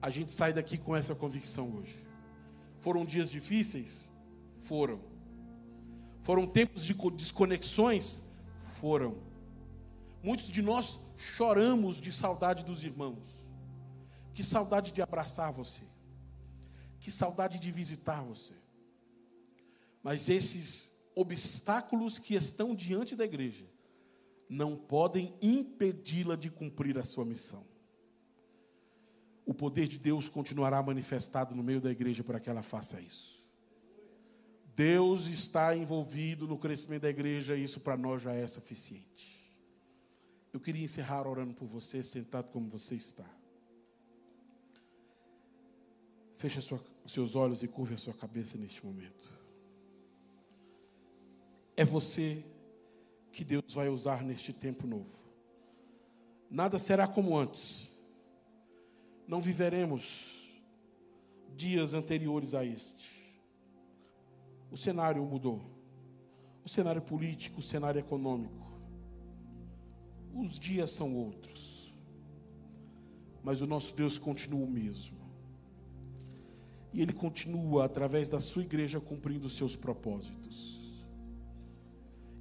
A 0.00 0.10
gente 0.10 0.32
sai 0.32 0.52
daqui 0.52 0.76
com 0.76 0.94
essa 0.94 1.14
convicção 1.14 1.76
hoje. 1.76 2.04
Foram 2.78 3.04
dias 3.04 3.30
difíceis? 3.30 4.10
Foram. 4.58 5.00
Foram 6.20 6.46
tempos 6.46 6.84
de 6.84 6.94
desconexões? 6.94 8.22
Foram. 8.80 9.16
Muitos 10.22 10.48
de 10.48 10.62
nós 10.62 10.98
choramos 11.16 12.00
de 12.00 12.12
saudade 12.12 12.64
dos 12.64 12.82
irmãos. 12.82 13.50
Que 14.34 14.42
saudade 14.42 14.92
de 14.92 15.02
abraçar 15.02 15.52
você. 15.52 15.82
Que 17.02 17.10
saudade 17.10 17.58
de 17.58 17.70
visitar 17.72 18.22
você. 18.22 18.54
Mas 20.04 20.28
esses 20.28 21.04
obstáculos 21.16 22.16
que 22.16 22.34
estão 22.34 22.76
diante 22.76 23.16
da 23.16 23.24
igreja 23.24 23.66
não 24.48 24.76
podem 24.76 25.34
impedi-la 25.42 26.36
de 26.36 26.48
cumprir 26.48 26.96
a 26.96 27.04
sua 27.04 27.24
missão. 27.24 27.66
O 29.44 29.52
poder 29.52 29.88
de 29.88 29.98
Deus 29.98 30.28
continuará 30.28 30.80
manifestado 30.80 31.56
no 31.56 31.62
meio 31.62 31.80
da 31.80 31.90
igreja 31.90 32.22
para 32.22 32.38
que 32.38 32.48
ela 32.48 32.62
faça 32.62 33.00
isso. 33.00 33.44
Deus 34.76 35.26
está 35.26 35.76
envolvido 35.76 36.46
no 36.46 36.56
crescimento 36.56 37.02
da 37.02 37.10
igreja 37.10 37.56
e 37.56 37.64
isso 37.64 37.80
para 37.80 37.96
nós 37.96 38.22
já 38.22 38.32
é 38.32 38.46
suficiente. 38.46 39.52
Eu 40.52 40.60
queria 40.60 40.84
encerrar 40.84 41.26
orando 41.26 41.52
por 41.52 41.66
você, 41.66 42.04
sentado 42.04 42.48
como 42.52 42.68
você 42.68 42.94
está. 42.94 43.28
Feche 46.36 46.60
os 47.04 47.12
seus 47.12 47.34
olhos 47.34 47.62
e 47.62 47.68
curve 47.68 47.94
a 47.94 47.98
sua 47.98 48.14
cabeça 48.14 48.56
neste 48.56 48.84
momento. 48.84 49.28
É 51.76 51.84
você 51.84 52.44
que 53.32 53.44
Deus 53.44 53.74
vai 53.74 53.88
usar 53.88 54.22
neste 54.22 54.52
tempo 54.52 54.86
novo. 54.86 55.22
Nada 56.50 56.78
será 56.78 57.08
como 57.08 57.36
antes. 57.36 57.90
Não 59.26 59.40
viveremos 59.40 60.52
dias 61.56 61.94
anteriores 61.94 62.54
a 62.54 62.64
este. 62.64 63.22
O 64.70 64.76
cenário 64.76 65.24
mudou. 65.24 65.62
O 66.64 66.68
cenário 66.68 67.02
político, 67.02 67.60
o 67.60 67.62
cenário 67.62 67.98
econômico. 67.98 68.70
Os 70.34 70.58
dias 70.58 70.90
são 70.90 71.16
outros. 71.16 71.94
Mas 73.42 73.60
o 73.60 73.66
nosso 73.66 73.94
Deus 73.94 74.18
continua 74.18 74.64
o 74.64 74.70
mesmo. 74.70 75.21
E 76.92 77.00
Ele 77.00 77.12
continua, 77.12 77.84
através 77.84 78.28
da 78.28 78.40
sua 78.40 78.62
igreja, 78.62 79.00
cumprindo 79.00 79.46
os 79.46 79.56
seus 79.56 79.74
propósitos. 79.74 80.82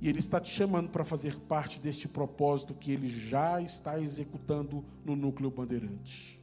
E 0.02 0.10
Ele 0.10 0.20
está 0.20 0.40
te 0.40 0.50
chamando 0.50 0.90
para 0.90 1.06
fazer 1.06 1.40
parte 1.42 1.80
deste 1.80 2.08
propósito 2.08 2.74
que 2.74 2.92
Ele 2.92 3.08
já 3.08 3.62
está 3.62 4.00
executando 4.00 4.84
no 5.06 5.16
núcleo 5.16 5.52
bandeirante. 5.52 6.40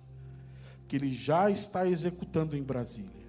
Que 0.87 0.97
Ele 0.97 1.13
já 1.13 1.51
está 1.51 1.87
executando 1.87 2.57
em 2.57 2.63
Brasília. 2.63 3.29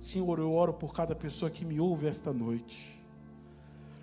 Senhor, 0.00 0.38
eu 0.38 0.52
oro 0.52 0.72
por 0.72 0.94
cada 0.94 1.14
pessoa 1.14 1.50
que 1.50 1.64
me 1.64 1.80
ouve 1.80 2.06
esta 2.06 2.32
noite. 2.32 3.00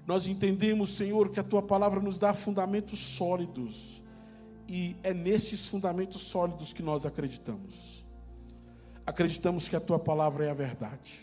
Nós 0.05 0.27
entendemos, 0.27 0.91
Senhor, 0.91 1.29
que 1.29 1.39
a 1.39 1.43
tua 1.43 1.61
palavra 1.61 1.99
nos 1.99 2.17
dá 2.17 2.33
fundamentos 2.33 2.99
sólidos, 2.99 4.01
e 4.67 4.95
é 5.03 5.13
nesses 5.13 5.67
fundamentos 5.67 6.21
sólidos 6.21 6.71
que 6.71 6.81
nós 6.81 7.05
acreditamos. 7.05 8.05
Acreditamos 9.07 9.69
que 9.69 9.75
a 9.75 9.79
tua 9.79 9.97
palavra 9.97 10.43
é 10.45 10.49
a 10.49 10.53
verdade. 10.53 11.17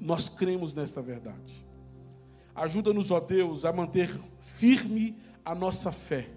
Nós 0.00 0.28
cremos 0.28 0.72
nesta 0.72 1.02
verdade. 1.02 1.66
Ajuda-nos, 2.54 3.10
ó 3.10 3.18
Deus, 3.18 3.64
a 3.64 3.72
manter 3.72 4.08
firme 4.40 5.16
a 5.44 5.52
nossa 5.52 5.90
fé. 5.90 6.30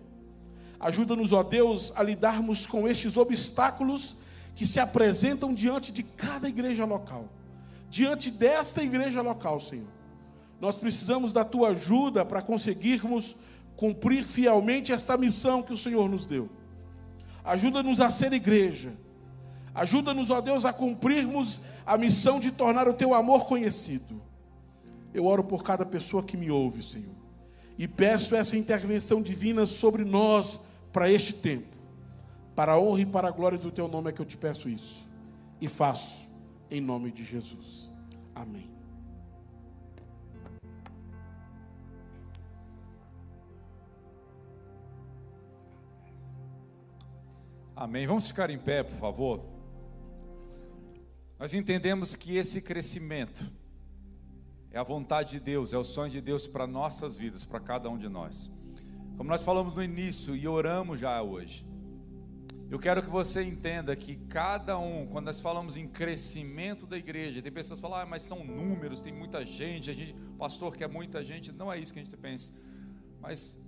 Ajuda-nos, 0.80 1.34
ó 1.34 1.44
Deus, 1.44 1.94
a 1.96 2.02
lidarmos 2.02 2.66
com 2.66 2.88
estes 2.88 3.16
obstáculos 3.16 4.16
que 4.56 4.66
se 4.66 4.80
apresentam 4.80 5.54
diante 5.54 5.92
de 5.92 6.02
cada 6.02 6.50
igreja 6.50 6.84
local, 6.84 7.30
diante 7.88 8.32
desta 8.32 8.84
igreja 8.84 9.22
local, 9.22 9.62
Senhor. 9.62 9.88
Nós 10.60 10.80
precisamos 10.80 11.32
da 11.32 11.46
tua 11.46 11.70
ajuda 11.70 12.26
para 12.26 12.42
conseguirmos 12.42 13.36
cumprir 13.76 14.24
fielmente 14.24 14.92
esta 14.92 15.16
missão 15.16 15.62
que 15.62 15.74
o 15.74 15.78
Senhor 15.78 16.10
nos 16.10 16.26
deu. 16.26 16.50
Ajuda-nos 17.44 18.02
a 18.02 18.10
ser 18.10 18.34
igreja. 18.34 18.94
Ajuda-nos, 19.74 20.30
ó 20.30 20.40
Deus, 20.40 20.66
a 20.66 20.74
cumprirmos 20.74 21.62
a 21.86 21.98
missão 21.98 22.40
de 22.40 22.52
tornar 22.52 22.88
o 22.88 22.94
teu 22.94 23.14
amor 23.14 23.46
conhecido. 23.46 24.22
Eu 25.14 25.26
oro 25.26 25.44
por 25.44 25.64
cada 25.64 25.86
pessoa 25.86 26.24
que 26.24 26.38
me 26.38 26.52
ouve, 26.52 26.84
Senhor, 26.84 27.16
e 27.78 27.88
peço 27.88 28.36
essa 28.36 28.58
intervenção 28.58 29.22
divina 29.22 29.66
sobre 29.66 30.04
nós 30.04 30.60
para 30.92 31.12
este 31.12 31.34
tempo. 31.34 31.74
Para 32.56 32.74
a 32.74 32.80
honra 32.80 33.02
e 33.02 33.06
para 33.06 33.28
a 33.28 33.32
glória 33.32 33.58
do 33.58 33.72
teu 33.72 33.88
nome 33.88 34.10
é 34.10 34.14
que 34.14 34.22
eu 34.22 34.26
te 34.26 34.38
peço 34.38 34.70
isso. 34.70 35.08
E 35.60 35.68
faço 35.68 36.28
em 36.70 36.80
nome 36.80 37.12
de 37.12 37.24
Jesus. 37.24 37.92
Amém. 38.36 38.72
Amém. 47.76 48.06
Vamos 48.06 48.28
ficar 48.28 48.52
em 48.52 48.58
pé, 48.58 48.84
por 48.84 48.96
favor. 48.98 49.53
Nós 51.44 51.54
entendemos 51.54 52.16
que 52.16 52.38
esse 52.38 52.62
crescimento 52.62 53.44
é 54.72 54.80
a 54.80 54.84
vontade 54.84 55.32
de 55.32 55.42
Deus, 55.42 55.74
é 55.74 55.78
o 55.78 55.84
sonho 55.84 56.10
de 56.10 56.22
Deus 56.22 56.48
para 56.48 56.66
nossas 56.66 57.18
vidas, 57.18 57.44
para 57.44 57.60
cada 57.60 57.90
um 57.90 57.98
de 57.98 58.08
nós. 58.08 58.50
Como 59.18 59.30
nós 59.30 59.44
falamos 59.44 59.74
no 59.74 59.84
início 59.84 60.38
e 60.38 60.48
oramos 60.48 61.02
já 61.02 61.22
hoje, 61.22 61.66
eu 62.72 62.80
quero 62.80 63.04
que 63.04 63.10
você 63.10 63.44
entenda 63.44 63.94
que 63.94 64.16
cada 64.16 64.80
um, 64.80 65.06
quando 65.08 65.26
nós 65.26 65.42
falamos 65.42 65.76
em 65.76 65.86
crescimento 65.86 66.88
da 66.88 66.98
igreja, 66.98 67.42
tem 67.42 67.52
pessoas 67.52 67.78
que 67.78 67.82
falam, 67.82 68.00
ah, 68.00 68.06
mas 68.06 68.22
são 68.24 68.42
números, 68.42 69.02
tem 69.02 69.12
muita 69.12 69.46
gente, 69.46 69.90
a 69.90 69.94
gente, 69.94 70.14
o 70.14 70.38
pastor 70.38 70.78
quer 70.78 70.88
muita 70.88 71.22
gente, 71.26 71.52
não 71.52 71.70
é 71.70 71.78
isso 71.78 71.92
que 71.92 72.00
a 72.00 72.04
gente 72.06 72.16
pensa. 72.16 72.54
Mas 73.20 73.62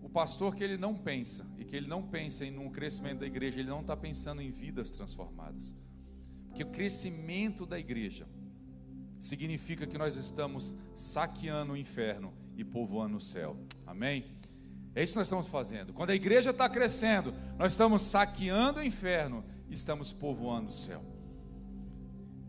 o 0.00 0.08
pastor 0.08 0.56
que 0.56 0.64
ele 0.64 0.78
não 0.78 0.94
pensa, 0.94 1.46
e 1.58 1.64
que 1.66 1.76
ele 1.76 1.88
não 1.88 2.02
pensa 2.02 2.46
em 2.46 2.56
um 2.56 2.70
crescimento 2.70 3.18
da 3.18 3.26
igreja, 3.26 3.60
ele 3.60 3.68
não 3.68 3.82
está 3.82 3.94
pensando 3.94 4.40
em 4.40 4.50
vidas 4.50 4.90
transformadas. 4.92 5.76
Porque 6.58 6.64
o 6.64 6.74
crescimento 6.74 7.64
da 7.64 7.78
igreja 7.78 8.26
significa 9.20 9.86
que 9.86 9.96
nós 9.96 10.16
estamos 10.16 10.76
saqueando 10.92 11.74
o 11.74 11.76
inferno 11.76 12.34
e 12.56 12.64
povoando 12.64 13.16
o 13.16 13.20
céu. 13.20 13.56
Amém? 13.86 14.24
É 14.92 15.00
isso 15.00 15.12
que 15.12 15.18
nós 15.18 15.28
estamos 15.28 15.46
fazendo. 15.46 15.92
Quando 15.92 16.10
a 16.10 16.16
igreja 16.16 16.50
está 16.50 16.68
crescendo, 16.68 17.32
nós 17.56 17.74
estamos 17.74 18.02
saqueando 18.02 18.80
o 18.80 18.82
inferno 18.82 19.44
e 19.68 19.72
estamos 19.72 20.12
povoando 20.12 20.70
o 20.70 20.72
céu. 20.72 21.00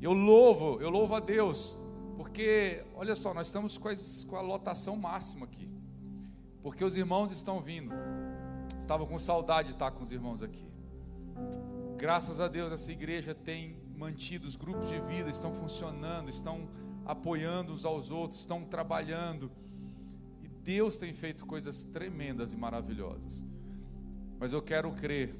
Eu 0.01 0.13
louvo, 0.13 0.81
eu 0.81 0.89
louvo 0.89 1.13
a 1.13 1.19
Deus, 1.19 1.77
porque, 2.17 2.83
olha 2.95 3.15
só, 3.15 3.31
nós 3.31 3.45
estamos 3.45 3.77
com 3.77 3.89
a, 3.89 3.93
com 4.27 4.35
a 4.37 4.41
lotação 4.41 4.95
máxima 4.95 5.45
aqui, 5.45 5.69
porque 6.63 6.83
os 6.83 6.97
irmãos 6.97 7.29
estão 7.31 7.61
vindo. 7.61 7.93
Estava 8.79 9.05
com 9.05 9.19
saudade 9.19 9.67
de 9.67 9.73
estar 9.75 9.91
com 9.91 10.01
os 10.01 10.11
irmãos 10.11 10.41
aqui. 10.41 10.65
Graças 11.95 12.39
a 12.39 12.47
Deus, 12.47 12.71
essa 12.71 12.91
igreja 12.91 13.35
tem 13.35 13.87
mantido 13.99 14.47
os 14.47 14.55
grupos 14.55 14.87
de 14.87 14.99
vida, 15.01 15.29
estão 15.29 15.53
funcionando, 15.53 16.29
estão 16.29 16.69
apoiando 17.05 17.73
uns 17.73 17.83
aos 17.83 18.09
outros, 18.09 18.39
estão 18.39 18.63
trabalhando. 18.63 19.51
Deus 20.63 20.97
tem 20.97 21.13
feito 21.13 21.45
coisas 21.45 21.83
tremendas 21.83 22.53
e 22.53 22.57
maravilhosas. 22.57 23.45
Mas 24.39 24.53
eu 24.53 24.61
quero 24.61 24.89
crer 24.93 25.35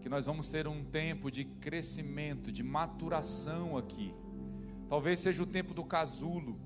que 0.00 0.08
nós 0.08 0.26
vamos 0.26 0.48
ter 0.48 0.68
um 0.68 0.84
tempo 0.84 1.32
de 1.32 1.44
crescimento, 1.44 2.52
de 2.52 2.62
maturação 2.62 3.76
aqui. 3.76 4.14
Talvez 4.88 5.18
seja 5.18 5.42
o 5.42 5.46
tempo 5.46 5.74
do 5.74 5.84
casulo. 5.84 6.60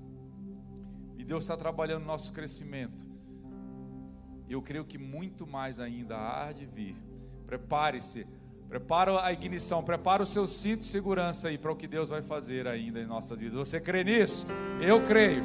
E 1.17 1.23
Deus 1.23 1.43
está 1.43 1.57
trabalhando 1.57 2.01
no 2.01 2.07
nosso 2.07 2.31
crescimento. 2.33 3.03
E 4.47 4.53
eu 4.53 4.61
creio 4.61 4.85
que 4.85 4.99
muito 4.99 5.47
mais 5.47 5.79
ainda 5.79 6.17
há 6.17 6.51
de 6.51 6.65
vir. 6.65 6.95
Prepare-se, 7.47 8.27
prepara 8.73 9.23
a 9.23 9.31
ignição, 9.31 9.83
prepara 9.83 10.23
o 10.23 10.25
seu 10.25 10.47
cinto 10.47 10.79
de 10.79 10.87
segurança 10.87 11.47
aí 11.47 11.59
para 11.59 11.71
o 11.71 11.75
que 11.75 11.85
Deus 11.85 12.09
vai 12.09 12.23
fazer 12.23 12.67
ainda 12.67 12.99
em 12.99 13.05
nossas 13.05 13.39
vidas. 13.39 13.55
Você 13.55 13.79
crê 13.79 14.03
nisso? 14.03 14.47
Eu 14.81 15.03
creio. 15.03 15.43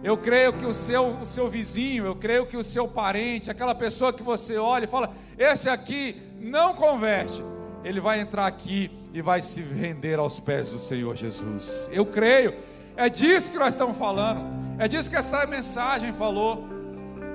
Eu 0.00 0.16
creio 0.16 0.52
que 0.52 0.64
o 0.64 0.72
seu, 0.72 1.08
o 1.16 1.26
seu 1.26 1.48
vizinho, 1.48 2.06
eu 2.06 2.14
creio 2.14 2.46
que 2.46 2.56
o 2.56 2.62
seu 2.62 2.86
parente, 2.86 3.50
aquela 3.50 3.74
pessoa 3.74 4.12
que 4.12 4.22
você 4.22 4.58
olha 4.58 4.84
e 4.84 4.86
fala: 4.86 5.12
esse 5.36 5.68
aqui 5.68 6.22
não 6.38 6.72
converte, 6.72 7.42
ele 7.82 7.98
vai 7.98 8.20
entrar 8.20 8.46
aqui 8.46 8.92
e 9.12 9.20
vai 9.20 9.42
se 9.42 9.60
render 9.60 10.20
aos 10.20 10.38
pés 10.38 10.70
do 10.70 10.78
Senhor 10.78 11.16
Jesus. 11.16 11.90
Eu 11.92 12.06
creio. 12.06 12.54
É 12.96 13.08
disso 13.08 13.50
que 13.50 13.58
nós 13.58 13.74
estamos 13.74 13.96
falando. 13.96 14.40
É 14.78 14.86
disso 14.86 15.10
que 15.10 15.16
essa 15.16 15.44
mensagem 15.46 16.12
falou. 16.12 16.77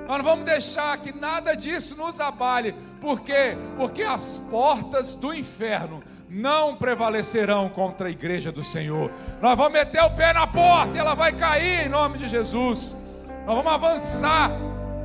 Nós 0.06 0.18
não 0.18 0.24
vamos 0.24 0.44
deixar 0.44 0.96
que 0.98 1.12
nada 1.12 1.54
disso 1.54 1.96
nos 1.96 2.20
abale. 2.20 2.74
Por 3.00 3.20
quê? 3.20 3.56
Porque 3.76 4.02
as 4.02 4.38
portas 4.50 5.14
do 5.14 5.32
inferno 5.32 6.02
não 6.28 6.76
prevalecerão 6.76 7.68
contra 7.68 8.08
a 8.08 8.10
igreja 8.10 8.50
do 8.50 8.62
Senhor. 8.62 9.10
Nós 9.40 9.56
vamos 9.56 9.72
meter 9.72 10.02
o 10.02 10.10
pé 10.10 10.32
na 10.32 10.46
porta 10.46 10.96
e 10.96 11.00
ela 11.00 11.14
vai 11.14 11.32
cair 11.32 11.86
em 11.86 11.88
nome 11.88 12.18
de 12.18 12.28
Jesus. 12.28 12.96
Nós 13.46 13.56
vamos 13.56 13.72
avançar. 13.72 14.50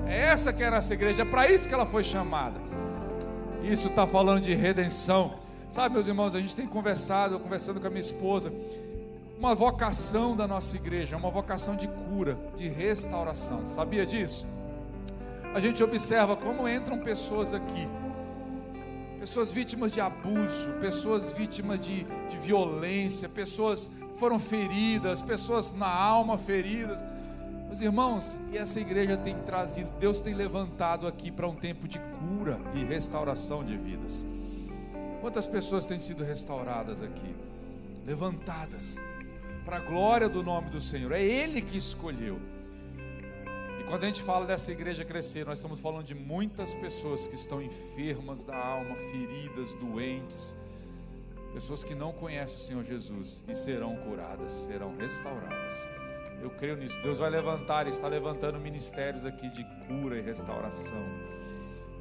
É 0.08 0.22
essa 0.22 0.52
que 0.52 0.64
é 0.64 0.68
a 0.68 0.72
nossa 0.72 0.94
igreja, 0.94 1.22
é 1.22 1.26
para 1.26 1.50
isso 1.52 1.68
que 1.68 1.74
ela 1.74 1.86
foi 1.86 2.04
chamada. 2.04 2.60
Isso 3.64 3.90
está 3.90 4.08
falando 4.08 4.42
de 4.42 4.56
redenção. 4.56 5.36
Sabe, 5.70 5.94
meus 5.94 6.08
irmãos, 6.08 6.34
a 6.34 6.40
gente 6.40 6.56
tem 6.56 6.66
conversado, 6.66 7.40
conversando 7.40 7.80
com 7.80 7.86
a 7.86 7.90
minha 7.92 8.02
esposa, 8.02 8.52
uma 9.38 9.54
vocação 9.54 10.36
da 10.36 10.48
nossa 10.48 10.76
igreja, 10.76 11.16
uma 11.16 11.30
vocação 11.30 11.76
de 11.76 11.88
cura, 11.88 12.38
de 12.56 12.68
restauração. 12.68 13.68
Sabia 13.68 14.06
disso? 14.06 14.48
A 15.54 15.60
gente 15.60 15.84
observa 15.84 16.36
como 16.36 16.70
entram 16.70 17.00
pessoas 17.00 17.54
aqui, 17.54 17.88
pessoas 19.20 19.52
vítimas 19.52 19.92
de 19.92 20.00
abuso, 20.00 20.72
pessoas 20.80 21.34
vítimas 21.34 21.82
de, 21.82 22.04
de 22.04 22.38
violência, 22.38 23.28
pessoas 23.28 23.90
foram 24.18 24.38
feridas, 24.38 25.22
pessoas 25.22 25.72
na 25.72 25.90
alma 25.92 26.38
feridas. 26.38 27.04
Meus 27.66 27.82
irmãos, 27.82 28.40
e 28.52 28.58
essa 28.58 28.80
igreja 28.80 29.18
tem 29.18 29.36
trazido, 29.40 29.90
Deus 30.00 30.22
tem 30.22 30.34
levantado 30.36 31.08
aqui 31.08 31.32
para 31.32 31.48
um 31.48 31.56
tempo 31.56 31.88
de 31.88 32.00
cura 32.00 32.60
e 32.76 32.84
restauração 32.84 33.64
de 33.64 33.76
vidas. 33.76 34.26
Quantas 35.20 35.48
pessoas 35.48 35.86
têm 35.86 36.00
sido 36.00 36.24
restauradas 36.24 37.02
aqui? 37.02 37.36
Levantadas 38.06 38.98
para 39.66 39.78
a 39.78 39.80
glória 39.80 40.30
do 40.30 40.44
nome 40.44 40.70
do 40.70 40.80
Senhor. 40.80 41.12
É 41.12 41.22
Ele 41.22 41.62
que 41.62 41.78
escolheu. 41.78 42.40
Quando 43.90 44.04
a 44.04 44.06
gente 44.06 44.22
fala 44.22 44.46
dessa 44.46 44.72
igreja 44.72 45.04
crescer, 45.04 45.48
nós 45.48 45.58
estamos 45.58 45.80
falando 45.80 46.04
de 46.04 46.14
muitas 46.14 46.76
pessoas 46.76 47.26
que 47.26 47.34
estão 47.34 47.60
enfermas 47.60 48.44
da 48.44 48.56
alma, 48.56 48.96
feridas, 48.96 49.74
doentes, 49.74 50.56
pessoas 51.56 51.84
que 51.84 51.96
não 51.96 52.14
conhecem 52.14 52.56
o 52.56 52.60
Senhor 52.60 52.84
Jesus 52.84 53.44
e 53.48 53.56
serão 53.56 53.96
curadas, 53.96 54.52
serão 54.52 54.96
restauradas. 54.96 55.90
Eu 56.40 56.52
creio 56.52 56.78
nisso. 56.78 57.02
Deus 57.02 57.18
vai 57.18 57.32
levantar, 57.32 57.88
está 57.88 58.08
levantando 58.08 58.60
ministérios 58.60 59.26
aqui 59.26 59.50
de 59.50 59.64
cura 59.88 60.20
e 60.20 60.22
restauração, 60.22 61.04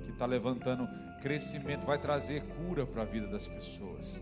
que 0.05 0.11
está 0.11 0.27
levantando 0.27 0.87
crescimento, 1.23 1.87
vai 1.87 1.97
trazer 1.97 2.43
cura 2.43 2.85
para 2.85 3.01
a 3.01 3.07
vida 3.07 3.29
das 3.29 3.49
pessoas. 3.49 4.21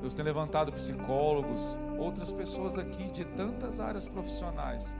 Deus 0.00 0.14
tem 0.14 0.24
levantado 0.24 0.72
psicólogos, 0.72 1.78
outras 1.96 2.32
pessoas 2.32 2.76
aqui 2.76 3.08
de 3.12 3.24
tantas 3.24 3.78
áreas 3.78 4.08
profissionais. 4.08 4.96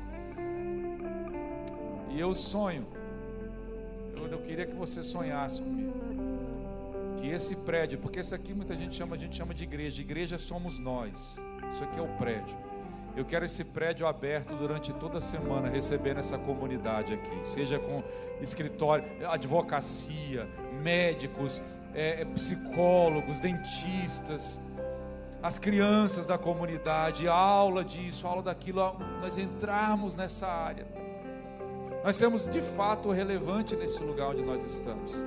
E 2.10 2.20
eu 2.20 2.34
sonho, 2.34 2.86
eu, 4.30 4.38
queria 4.38 4.66
que 4.66 4.74
você 4.74 5.02
sonhasse 5.02 5.62
comigo, 5.62 5.92
que 7.16 7.28
esse 7.28 7.56
prédio, 7.56 7.98
porque 7.98 8.20
esse 8.20 8.34
aqui 8.34 8.52
muita 8.52 8.74
gente 8.74 8.96
chama, 8.96 9.14
a 9.14 9.18
gente 9.18 9.36
chama 9.36 9.54
de 9.54 9.64
igreja, 9.64 10.00
igreja 10.00 10.38
somos 10.38 10.78
nós, 10.78 11.40
isso 11.68 11.84
aqui 11.84 11.98
é 11.98 12.02
o 12.02 12.08
prédio. 12.16 12.56
Eu 13.16 13.24
quero 13.24 13.44
esse 13.44 13.64
prédio 13.66 14.06
aberto 14.06 14.54
durante 14.56 14.92
toda 14.92 15.18
a 15.18 15.20
semana, 15.20 15.68
recebendo 15.68 16.18
essa 16.18 16.38
comunidade 16.38 17.14
aqui, 17.14 17.44
seja 17.44 17.78
com 17.78 18.02
escritório, 18.40 19.04
advocacia, 19.28 20.48
médicos, 20.82 21.62
é, 21.94 22.22
é, 22.22 22.24
psicólogos, 22.24 23.40
dentistas, 23.40 24.60
as 25.42 25.58
crianças 25.58 26.26
da 26.26 26.38
comunidade, 26.38 27.26
aula 27.26 27.84
disso, 27.84 28.26
aula 28.26 28.42
daquilo, 28.42 28.96
nós 29.20 29.38
entrarmos 29.38 30.14
nessa 30.14 30.46
área. 30.46 30.86
Nós 32.02 32.16
sermos 32.16 32.48
de 32.48 32.62
fato 32.62 33.10
relevante 33.10 33.76
nesse 33.76 34.02
lugar 34.02 34.30
onde 34.30 34.42
nós 34.42 34.64
estamos. 34.64 35.22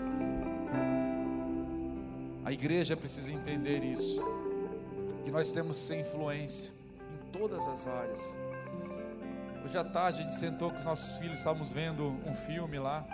A 2.44 2.52
igreja 2.52 2.98
precisa 2.98 3.32
entender 3.32 3.84
isso, 3.84 4.22
que 5.24 5.32
nós 5.32 5.52
temos 5.52 5.78
ser 5.78 6.02
influência 6.02 6.74
todas 7.32 7.68
as 7.68 7.88
áreas. 7.88 8.38
Hoje 9.64 9.78
à 9.78 9.84
tarde 9.84 10.22
a 10.22 10.24
gente 10.24 10.36
sentou 10.36 10.72
com 10.72 10.78
os 10.80 10.86
nossos 10.86 11.16
filhos, 11.18 11.38
estávamos 11.38 11.72
vendo 11.72 12.08
um 12.26 12.36
filme 12.36 12.80
lá. 12.80 13.06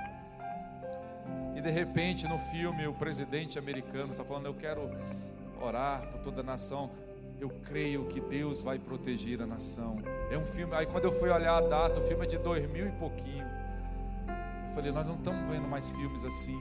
E 1.56 1.62
de 1.62 1.70
repente 1.70 2.28
no 2.28 2.40
filme 2.40 2.88
o 2.88 2.94
presidente 2.94 3.60
americano 3.60 4.10
está 4.10 4.24
falando: 4.24 4.46
Eu 4.46 4.54
quero 4.54 4.90
orar 5.62 6.08
por 6.08 6.22
toda 6.22 6.40
a 6.40 6.44
nação. 6.44 6.90
Eu 7.40 7.50
creio 7.64 8.06
que 8.06 8.20
Deus 8.20 8.62
vai 8.62 8.78
proteger 8.78 9.42
a 9.42 9.46
nação. 9.46 9.98
É 10.30 10.38
um 10.38 10.46
filme. 10.46 10.74
Aí 10.76 10.86
quando 10.86 11.06
eu 11.06 11.12
fui 11.12 11.30
olhar 11.30 11.58
a 11.58 11.62
data, 11.62 12.00
o 12.00 12.04
filme 12.04 12.26
é 12.26 12.28
de 12.28 12.38
dois 12.38 12.70
mil 12.70 12.88
e 12.88 12.92
pouquinho. 12.92 13.46
Eu 14.68 14.74
falei: 14.74 14.92
Nós 14.92 15.06
não 15.06 15.16
estamos 15.16 15.50
vendo 15.50 15.68
mais 15.68 15.90
filmes 15.92 16.26
assim. 16.26 16.60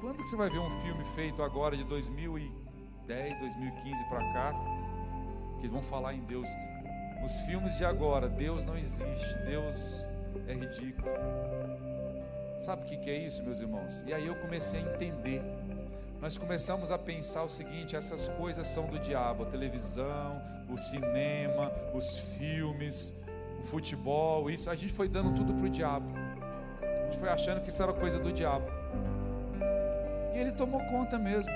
Quando 0.00 0.16
que 0.16 0.28
você 0.28 0.36
vai 0.36 0.50
ver 0.50 0.58
um 0.58 0.70
filme 0.82 1.04
feito 1.14 1.42
agora 1.42 1.76
de 1.76 1.84
2010, 1.84 3.38
2015 3.38 4.04
para 4.08 4.32
cá? 4.32 4.52
que 5.60 5.68
vão 5.68 5.82
falar 5.82 6.14
em 6.14 6.20
Deus. 6.20 6.48
Nos 7.20 7.40
filmes 7.40 7.76
de 7.76 7.84
agora, 7.84 8.28
Deus 8.28 8.64
não 8.64 8.76
existe, 8.76 9.36
Deus 9.44 10.06
é 10.48 10.54
ridículo. 10.54 11.08
Sabe 12.58 12.82
o 12.82 12.86
que 12.86 13.10
é 13.10 13.18
isso, 13.18 13.42
meus 13.42 13.60
irmãos? 13.60 14.02
E 14.06 14.12
aí 14.12 14.26
eu 14.26 14.34
comecei 14.36 14.80
a 14.80 14.82
entender. 14.82 15.42
Nós 16.20 16.36
começamos 16.36 16.90
a 16.90 16.98
pensar 16.98 17.44
o 17.44 17.48
seguinte: 17.48 17.96
essas 17.96 18.28
coisas 18.28 18.66
são 18.66 18.86
do 18.86 18.98
diabo, 18.98 19.44
a 19.44 19.46
televisão, 19.46 20.40
o 20.68 20.76
cinema, 20.76 21.72
os 21.94 22.18
filmes, 22.18 23.14
o 23.58 23.64
futebol, 23.64 24.50
isso 24.50 24.68
a 24.68 24.74
gente 24.74 24.92
foi 24.92 25.08
dando 25.08 25.34
tudo 25.34 25.54
para 25.54 25.66
o 25.66 25.70
diabo. 25.70 26.06
A 26.82 27.04
gente 27.04 27.18
foi 27.18 27.28
achando 27.30 27.62
que 27.62 27.70
isso 27.70 27.82
era 27.82 27.92
coisa 27.92 28.18
do 28.18 28.30
diabo. 28.32 28.66
E 30.34 30.38
ele 30.38 30.52
tomou 30.52 30.80
conta 30.86 31.18
mesmo 31.18 31.50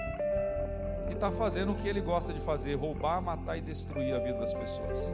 e 1.10 1.12
está 1.12 1.30
fazendo 1.30 1.72
o 1.72 1.74
que 1.74 1.86
ele 1.86 2.00
gosta 2.00 2.32
de 2.32 2.40
fazer: 2.40 2.74
roubar, 2.74 3.20
matar 3.20 3.58
e 3.58 3.60
destruir 3.60 4.14
a 4.14 4.18
vida 4.18 4.38
das 4.38 4.54
pessoas. 4.54 5.12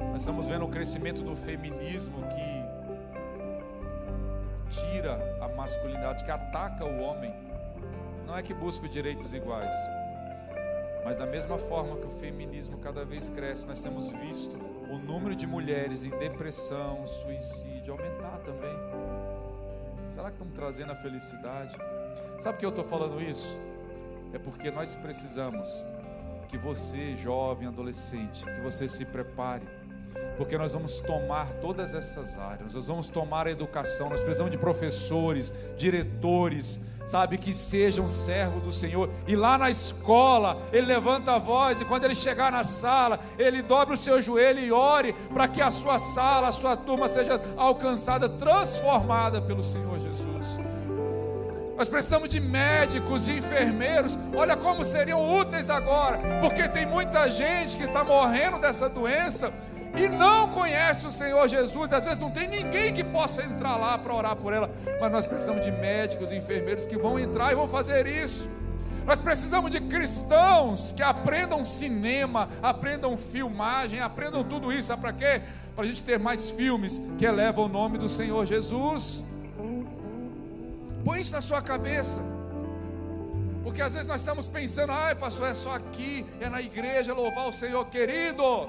Nós 0.00 0.22
estamos 0.22 0.48
vendo 0.48 0.64
o 0.64 0.68
crescimento 0.68 1.22
do 1.22 1.36
feminismo 1.36 2.16
que 2.28 2.62
tira 4.72 5.38
masculinidade, 5.62 6.24
que 6.24 6.30
ataca 6.30 6.84
o 6.84 7.00
homem. 7.00 7.32
Não 8.26 8.36
é 8.36 8.42
que 8.42 8.52
busca 8.52 8.88
direitos 8.88 9.32
iguais, 9.32 9.74
mas 11.04 11.16
da 11.16 11.26
mesma 11.26 11.58
forma 11.58 11.96
que 11.96 12.06
o 12.06 12.10
feminismo 12.10 12.78
cada 12.78 13.04
vez 13.04 13.28
cresce, 13.28 13.66
nós 13.66 13.80
temos 13.82 14.10
visto 14.10 14.56
o 14.90 14.98
número 14.98 15.34
de 15.34 15.46
mulheres 15.46 16.04
em 16.04 16.10
depressão, 16.10 17.04
suicídio 17.06 17.94
aumentar 17.94 18.38
também. 18.38 18.76
Será 20.10 20.28
que 20.28 20.34
estamos 20.34 20.54
trazendo 20.54 20.92
a 20.92 20.96
felicidade? 20.96 21.76
Sabe 22.40 22.54
por 22.54 22.60
que 22.60 22.66
eu 22.66 22.70
estou 22.70 22.84
falando 22.84 23.20
isso? 23.20 23.58
É 24.32 24.38
porque 24.38 24.70
nós 24.70 24.96
precisamos 24.96 25.86
que 26.48 26.58
você, 26.58 27.16
jovem, 27.16 27.68
adolescente, 27.68 28.44
que 28.44 28.60
você 28.60 28.88
se 28.88 29.04
prepare, 29.06 29.66
porque 30.42 30.58
nós 30.58 30.72
vamos 30.72 30.98
tomar 30.98 31.46
todas 31.60 31.94
essas 31.94 32.36
áreas, 32.36 32.74
nós 32.74 32.88
vamos 32.88 33.08
tomar 33.08 33.46
a 33.46 33.50
educação, 33.52 34.10
nós 34.10 34.20
precisamos 34.20 34.50
de 34.50 34.58
professores, 34.58 35.52
diretores, 35.76 36.80
sabe, 37.06 37.38
que 37.38 37.54
sejam 37.54 38.08
servos 38.08 38.60
do 38.60 38.72
Senhor. 38.72 39.08
E 39.28 39.36
lá 39.36 39.56
na 39.56 39.70
escola, 39.70 40.60
ele 40.72 40.86
levanta 40.86 41.34
a 41.34 41.38
voz 41.38 41.80
e 41.80 41.84
quando 41.84 42.06
ele 42.06 42.16
chegar 42.16 42.50
na 42.50 42.64
sala, 42.64 43.20
ele 43.38 43.62
dobra 43.62 43.94
o 43.94 43.96
seu 43.96 44.20
joelho 44.20 44.58
e 44.58 44.72
ore 44.72 45.12
para 45.32 45.46
que 45.46 45.62
a 45.62 45.70
sua 45.70 46.00
sala, 46.00 46.48
a 46.48 46.52
sua 46.52 46.76
turma 46.76 47.08
seja 47.08 47.40
alcançada, 47.56 48.28
transformada 48.28 49.40
pelo 49.40 49.62
Senhor 49.62 49.96
Jesus. 50.00 50.58
Nós 51.76 51.88
precisamos 51.88 52.28
de 52.28 52.40
médicos, 52.40 53.24
de 53.24 53.38
enfermeiros. 53.38 54.18
Olha 54.34 54.56
como 54.56 54.84
seriam 54.84 55.38
úteis 55.38 55.70
agora, 55.70 56.18
porque 56.40 56.68
tem 56.68 56.84
muita 56.84 57.30
gente 57.30 57.76
que 57.76 57.84
está 57.84 58.02
morrendo 58.02 58.58
dessa 58.58 58.88
doença 58.88 59.52
e 59.96 60.08
não 60.08 60.48
conhece 60.48 61.06
o 61.06 61.12
Senhor 61.12 61.46
Jesus. 61.48 61.92
Às 61.92 62.04
vezes 62.04 62.18
não 62.18 62.30
tem 62.30 62.48
ninguém 62.48 62.92
que 62.92 63.04
possa 63.04 63.42
entrar 63.42 63.76
lá 63.76 63.98
para 63.98 64.14
orar 64.14 64.36
por 64.36 64.52
ela, 64.52 64.70
mas 65.00 65.12
nós 65.12 65.26
precisamos 65.26 65.62
de 65.64 65.70
médicos 65.70 66.30
e 66.30 66.36
enfermeiros 66.36 66.86
que 66.86 66.96
vão 66.96 67.18
entrar 67.18 67.52
e 67.52 67.54
vão 67.54 67.68
fazer 67.68 68.06
isso. 68.06 68.48
Nós 69.04 69.20
precisamos 69.20 69.70
de 69.70 69.80
cristãos 69.80 70.92
que 70.92 71.02
aprendam 71.02 71.64
cinema, 71.64 72.48
aprendam 72.62 73.16
filmagem, 73.16 74.00
aprendam 74.00 74.44
tudo 74.44 74.72
isso. 74.72 74.88
Sabe 74.88 75.02
para 75.02 75.12
quê? 75.12 75.42
Para 75.74 75.84
a 75.84 75.86
gente 75.86 76.04
ter 76.04 76.18
mais 76.18 76.50
filmes 76.50 77.02
que 77.18 77.24
elevam 77.24 77.64
o 77.64 77.68
nome 77.68 77.98
do 77.98 78.08
Senhor 78.08 78.46
Jesus. 78.46 79.24
Põe 81.04 81.20
isso 81.20 81.32
na 81.32 81.40
sua 81.40 81.60
cabeça. 81.60 82.20
Porque 83.64 83.82
às 83.82 83.92
vezes 83.92 84.06
nós 84.06 84.20
estamos 84.20 84.48
pensando, 84.48 84.92
ai 84.92 85.14
pastor, 85.14 85.48
é 85.48 85.54
só 85.54 85.74
aqui, 85.74 86.24
é 86.40 86.48
na 86.48 86.60
igreja 86.60 87.12
louvar 87.12 87.48
o 87.48 87.52
Senhor, 87.52 87.84
querido. 87.86 88.68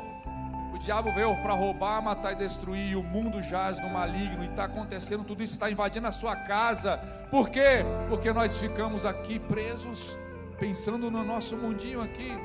Diabo 0.83 1.13
veio 1.13 1.33
para 1.37 1.53
roubar, 1.53 2.01
matar 2.01 2.33
e 2.33 2.35
destruir, 2.35 2.91
e 2.91 2.95
o 2.97 3.01
mundo 3.01 3.41
jaz 3.41 3.79
no 3.79 3.89
maligno, 3.89 4.43
e 4.43 4.47
está 4.47 4.65
acontecendo 4.65 5.23
tudo 5.23 5.41
isso, 5.41 5.53
está 5.53 5.71
invadindo 5.71 6.05
a 6.07 6.11
sua 6.11 6.35
casa. 6.35 6.97
Por 7.31 7.49
quê? 7.49 7.85
Porque 8.09 8.33
nós 8.33 8.57
ficamos 8.57 9.05
aqui 9.05 9.39
presos, 9.39 10.17
pensando 10.59 11.09
no 11.09 11.23
nosso 11.23 11.55
mundinho 11.55 12.01
aqui. 12.01 12.37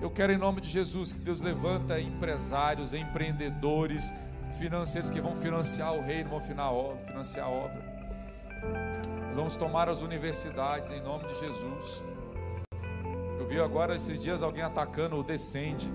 Eu 0.00 0.10
quero, 0.10 0.32
em 0.32 0.38
nome 0.38 0.62
de 0.62 0.70
Jesus, 0.70 1.12
que 1.12 1.20
Deus 1.20 1.42
levanta 1.42 2.00
empresários, 2.00 2.94
empreendedores, 2.94 4.10
financeiros 4.58 5.10
que 5.10 5.20
vão 5.20 5.34
financiar 5.34 5.92
o 5.92 6.00
reino, 6.00 6.30
vão 6.30 6.40
financiar 6.40 7.46
a 7.46 7.50
obra. 7.50 7.92
Nós 9.28 9.36
vamos 9.36 9.56
tomar 9.56 9.86
as 9.86 10.00
universidades 10.00 10.90
em 10.92 11.02
nome 11.02 11.28
de 11.28 11.40
Jesus. 11.40 12.02
Eu 13.38 13.46
vi 13.46 13.60
agora 13.60 13.94
esses 13.94 14.20
dias 14.22 14.42
alguém 14.42 14.62
atacando 14.62 15.16
o 15.16 15.22
Descende. 15.22 15.92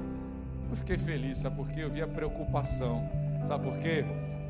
Eu 0.70 0.76
fiquei 0.76 0.98
feliz, 0.98 1.40
sabe 1.40 1.56
por 1.56 1.68
quê? 1.70 1.82
Eu 1.82 1.90
vi 1.90 2.02
a 2.02 2.08
preocupação. 2.08 3.10
Sabe 3.44 3.64
por 3.64 3.78
quê? 3.80 4.06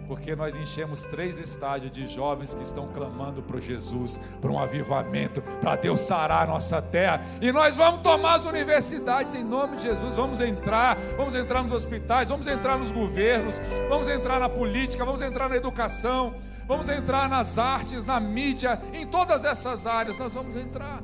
Porque 0.07 0.35
nós 0.35 0.55
enchemos 0.55 1.05
três 1.05 1.37
estádios 1.37 1.91
de 1.91 2.07
jovens 2.07 2.53
que 2.53 2.63
estão 2.63 2.87
clamando 2.87 3.43
para 3.43 3.59
Jesus, 3.59 4.17
para 4.39 4.49
um 4.49 4.57
avivamento, 4.57 5.41
para 5.59 5.75
Deus 5.75 5.99
sarar 5.99 6.43
a 6.43 6.47
nossa 6.47 6.81
terra. 6.81 7.21
E 7.41 7.51
nós 7.51 7.75
vamos 7.75 8.01
tomar 8.01 8.35
as 8.35 8.45
universidades 8.45 9.35
em 9.35 9.43
nome 9.43 9.75
de 9.75 9.83
Jesus. 9.83 10.15
Vamos 10.15 10.39
entrar, 10.39 10.97
vamos 11.17 11.35
entrar 11.35 11.61
nos 11.61 11.73
hospitais, 11.73 12.29
vamos 12.29 12.47
entrar 12.47 12.77
nos 12.77 12.91
governos, 12.91 13.59
vamos 13.89 14.07
entrar 14.07 14.39
na 14.39 14.47
política, 14.47 15.03
vamos 15.03 15.21
entrar 15.21 15.49
na 15.49 15.57
educação, 15.57 16.35
vamos 16.65 16.87
entrar 16.87 17.27
nas 17.27 17.57
artes, 17.57 18.05
na 18.05 18.19
mídia, 18.19 18.79
em 18.93 19.05
todas 19.05 19.43
essas 19.43 19.85
áreas 19.85 20.17
nós 20.17 20.33
vamos 20.33 20.55
entrar 20.55 21.03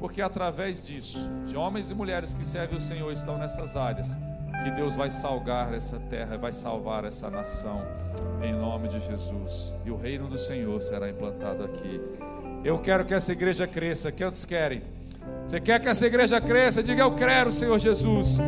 porque 0.00 0.22
através 0.22 0.82
disso, 0.82 1.28
de 1.46 1.56
homens 1.56 1.90
e 1.90 1.94
mulheres 1.94 2.32
que 2.32 2.44
servem 2.44 2.78
o 2.78 2.80
Senhor 2.80 3.12
estão 3.12 3.36
nessas 3.36 3.76
áreas, 3.76 4.18
que 4.64 4.70
Deus 4.70 4.96
vai 4.96 5.10
salgar 5.10 5.74
essa 5.74 5.98
terra, 5.98 6.38
vai 6.38 6.52
salvar 6.52 7.04
essa 7.04 7.28
nação, 7.30 7.82
em 8.42 8.52
nome 8.52 8.88
de 8.88 8.98
Jesus, 8.98 9.74
e 9.84 9.90
o 9.90 9.96
reino 9.96 10.26
do 10.26 10.38
Senhor 10.38 10.80
será 10.80 11.08
implantado 11.08 11.62
aqui. 11.62 12.00
Eu 12.64 12.78
quero 12.78 13.04
que 13.04 13.12
essa 13.12 13.32
igreja 13.32 13.66
cresça, 13.66 14.10
quantos 14.10 14.44
querem? 14.46 14.82
Você 15.44 15.60
quer 15.60 15.78
que 15.78 15.88
essa 15.88 16.06
igreja 16.06 16.40
cresça? 16.40 16.82
Diga 16.82 17.02
eu 17.02 17.14
quero, 17.14 17.52
Senhor 17.52 17.78
Jesus. 17.78 18.38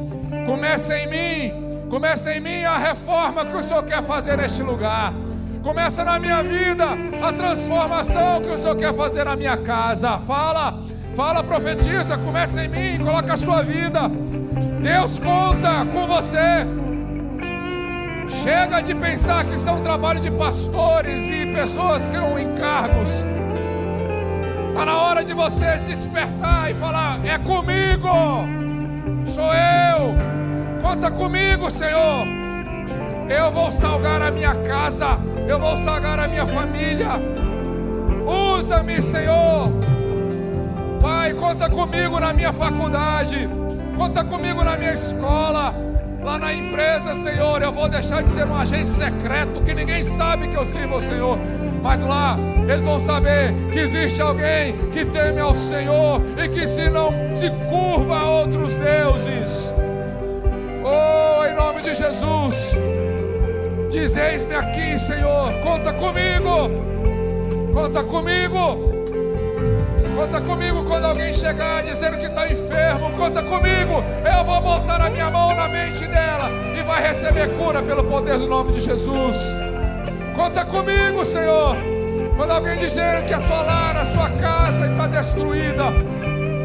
Comece 0.46 0.94
em 0.94 1.06
mim, 1.06 1.88
comece 1.90 2.30
em 2.32 2.40
mim 2.40 2.64
a 2.64 2.78
reforma 2.78 3.44
que 3.44 3.54
o 3.54 3.62
Senhor 3.62 3.82
quer 3.84 4.02
fazer 4.02 4.38
neste 4.38 4.62
lugar. 4.62 5.12
Começa 5.62 6.02
na 6.02 6.18
minha 6.18 6.42
vida 6.42 6.86
a 7.22 7.32
transformação 7.32 8.40
que 8.40 8.48
o 8.48 8.58
Senhor 8.58 8.76
quer 8.76 8.92
fazer 8.94 9.24
na 9.24 9.36
minha 9.36 9.56
casa. 9.56 10.18
Fala. 10.18 10.81
Fala, 11.14 11.44
profetiza, 11.44 12.16
começa 12.16 12.64
em 12.64 12.68
mim, 12.68 13.04
coloca 13.04 13.34
a 13.34 13.36
sua 13.36 13.62
vida. 13.62 14.10
Deus 14.82 15.18
conta 15.18 15.84
com 15.92 16.06
você. 16.06 16.66
Chega 18.42 18.80
de 18.80 18.94
pensar 18.94 19.44
que 19.44 19.56
isso 19.56 19.68
é 19.68 19.72
um 19.72 19.82
trabalho 19.82 20.20
de 20.20 20.30
pastores 20.30 21.28
e 21.28 21.46
pessoas 21.46 22.06
que 22.06 22.14
estão 22.14 22.38
em 22.38 22.54
cargos. 22.54 23.10
Está 24.68 24.86
na 24.86 24.96
hora 24.96 25.22
de 25.22 25.34
você 25.34 25.76
despertar 25.86 26.70
e 26.70 26.74
falar: 26.74 27.20
é 27.26 27.36
comigo, 27.38 28.08
sou 29.26 29.52
eu. 29.52 30.14
Conta 30.80 31.10
comigo, 31.10 31.70
Senhor. 31.70 32.26
Eu 33.28 33.52
vou 33.52 33.70
salgar 33.70 34.22
a 34.22 34.30
minha 34.30 34.54
casa, 34.62 35.18
eu 35.46 35.58
vou 35.58 35.76
salgar 35.76 36.18
a 36.18 36.26
minha 36.26 36.46
família. 36.46 37.10
Usa-me, 38.26 39.02
Senhor. 39.02 39.70
Pai, 41.02 41.34
conta 41.34 41.68
comigo 41.68 42.20
na 42.20 42.32
minha 42.32 42.52
faculdade, 42.52 43.48
conta 43.96 44.22
comigo 44.22 44.62
na 44.62 44.76
minha 44.76 44.94
escola, 44.94 45.74
lá 46.22 46.38
na 46.38 46.54
empresa, 46.54 47.12
Senhor. 47.16 47.60
Eu 47.60 47.72
vou 47.72 47.88
deixar 47.88 48.22
de 48.22 48.30
ser 48.30 48.46
um 48.46 48.56
agente 48.56 48.88
secreto 48.90 49.60
que 49.64 49.74
ninguém 49.74 50.00
sabe 50.00 50.46
que 50.46 50.56
eu 50.56 50.64
sirvo 50.64 51.00
Senhor. 51.00 51.36
Mas 51.82 52.04
lá 52.04 52.38
eles 52.68 52.84
vão 52.84 53.00
saber 53.00 53.52
que 53.72 53.80
existe 53.80 54.22
alguém 54.22 54.74
que 54.92 55.04
teme 55.04 55.40
ao 55.40 55.56
Senhor 55.56 56.22
e 56.38 56.48
que 56.48 56.68
se 56.68 56.88
não 56.88 57.10
se 57.34 57.50
curva 57.50 58.18
a 58.18 58.30
outros 58.30 58.76
deuses. 58.76 59.74
Oh, 60.84 61.44
em 61.44 61.54
nome 61.56 61.82
de 61.82 61.96
Jesus, 61.96 62.76
diz: 63.90 64.14
Eis-me 64.14 64.54
aqui, 64.54 64.96
Senhor. 65.00 65.52
Conta 65.64 65.92
comigo, 65.92 66.70
conta 67.74 68.04
comigo. 68.04 68.91
Conta 70.14 70.40
comigo 70.40 70.84
quando 70.84 71.06
alguém 71.06 71.32
chegar 71.32 71.82
dizendo 71.82 72.18
que 72.18 72.26
está 72.26 72.46
enfermo. 72.50 73.10
Conta 73.12 73.42
comigo. 73.42 74.04
Eu 74.24 74.44
vou 74.44 74.60
botar 74.60 75.00
a 75.00 75.10
minha 75.10 75.30
mão 75.30 75.54
na 75.54 75.68
mente 75.68 76.06
dela 76.06 76.50
e 76.78 76.82
vai 76.82 77.02
receber 77.02 77.48
cura 77.56 77.82
pelo 77.82 78.04
poder 78.04 78.38
do 78.38 78.46
nome 78.46 78.72
de 78.72 78.80
Jesus. 78.80 79.38
Conta 80.36 80.64
comigo, 80.64 81.24
Senhor. 81.24 81.76
Quando 82.36 82.50
alguém 82.50 82.78
dizer 82.78 83.24
que 83.26 83.34
a 83.34 83.40
sua 83.40 83.62
a 84.02 84.04
sua 84.06 84.28
casa 84.30 84.90
está 84.90 85.06
destruída, 85.06 85.84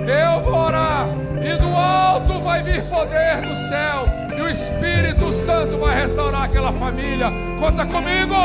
eu 0.07 0.41
vou 0.41 0.55
orar 0.55 1.05
e 1.41 1.55
do 1.57 1.67
alto 1.67 2.39
vai 2.39 2.63
vir 2.63 2.81
poder 2.83 3.41
do 3.41 3.55
céu 3.55 4.05
e 4.35 4.41
o 4.41 4.49
Espírito 4.49 5.31
Santo 5.31 5.77
vai 5.77 6.01
restaurar 6.01 6.43
aquela 6.43 6.71
família. 6.71 7.31
Conta 7.59 7.85
comigo. 7.85 8.35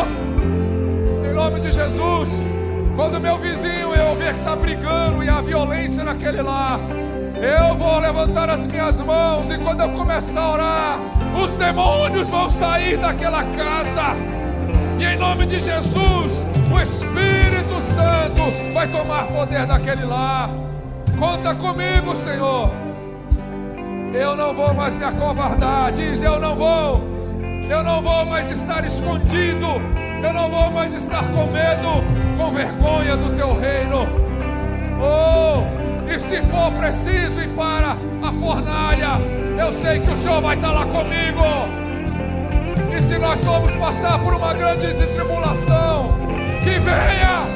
Em 1.25 1.33
nome 1.33 1.61
de 1.61 1.73
Jesus. 1.73 2.52
Quando 2.95 3.21
meu 3.21 3.37
vizinho 3.39 3.95
eu 3.95 4.15
ver 4.17 4.35
que 4.35 4.41
está 4.41 4.55
brigando 4.55 5.25
e 5.25 5.29
há 5.29 5.41
violência 5.41 6.05
naquele 6.05 6.43
lar, 6.43 6.79
eu 7.37 7.75
vou 7.75 7.99
levantar 7.99 8.51
as 8.51 8.67
minhas 8.67 9.01
mãos 9.01 9.49
e 9.51 9.59
quando 9.59 9.81
eu 9.81 9.91
começar 9.91 10.41
a 10.41 10.53
orar, 10.53 11.01
os 11.43 11.57
demônios 11.57 12.29
vão 12.29 12.51
sair 12.51 12.99
daquela 12.99 13.43
casa. 13.45 14.15
E 14.99 15.05
em 15.05 15.17
nome 15.17 15.47
de 15.47 15.59
Jesus, 15.59 16.45
o 16.71 16.81
Espírito 16.81 17.81
Santo 17.81 18.43
vai 18.75 18.87
tomar 18.89 19.27
poder 19.27 19.67
daquele 19.67 20.05
lar. 20.05 20.51
Conta 21.19 21.55
comigo, 21.55 22.15
Senhor. 22.15 22.71
Eu 24.13 24.37
não 24.37 24.53
vou 24.53 24.75
mais 24.75 24.95
me 24.97 25.05
acovardar. 25.05 25.93
Diz: 25.93 26.23
Eu 26.23 26.39
não 26.39 26.55
vou. 26.55 27.12
Eu 27.69 27.83
não 27.83 28.03
vou 28.03 28.25
mais 28.27 28.51
estar 28.51 28.85
escondido. 28.85 29.67
Eu 30.23 30.33
não 30.33 30.49
vou 30.49 30.71
mais 30.71 30.93
estar 30.95 31.25
com 31.25 31.51
medo, 31.51 32.05
com 32.39 32.51
vergonha 32.51 33.17
do 33.17 33.35
teu 33.35 33.59
reino. 33.59 34.07
Oh, 35.01 35.63
e 36.09 36.19
se 36.19 36.41
for 36.43 36.71
preciso 36.73 37.41
ir 37.41 37.49
para 37.57 37.97
a 38.23 38.33
fornalha, 38.33 39.19
eu 39.59 39.73
sei 39.73 39.99
que 39.99 40.11
o 40.11 40.15
Senhor 40.15 40.41
vai 40.41 40.55
estar 40.55 40.71
lá 40.71 40.87
comigo. 40.87 41.43
E 42.97 43.03
se 43.03 43.19
nós 43.19 43.43
formos 43.43 43.75
passar 43.75 44.19
por 44.21 44.33
uma 44.35 44.55
grande 44.55 44.95
tribulação, 45.13 46.11
que 46.63 46.79
venha, 46.79 47.47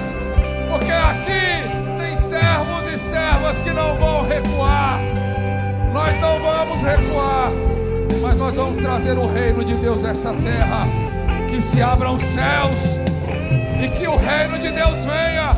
porque 0.68 0.90
aqui 0.90 1.62
tem 2.00 2.16
servos 2.16 2.92
e 2.92 2.98
servas 2.98 3.58
que 3.58 3.70
não 3.70 3.94
vão 3.94 4.26
recuar. 4.26 4.98
Nós 5.92 6.20
não 6.20 6.40
vamos 6.40 6.82
recuar, 6.82 7.52
mas 8.20 8.36
nós 8.36 8.54
vamos 8.54 8.76
trazer 8.76 9.18
o 9.18 9.26
reino 9.26 9.64
de 9.64 9.74
Deus 9.74 10.04
a 10.04 10.10
essa 10.10 10.32
terra 10.32 10.86
que 11.48 11.60
se 11.60 11.80
abram 11.80 12.16
os 12.16 12.22
céus 12.22 12.98
e 13.82 13.88
que 13.88 14.06
o 14.06 14.16
reino 14.16 14.58
de 14.58 14.70
Deus 14.72 14.96
venha 15.04 15.50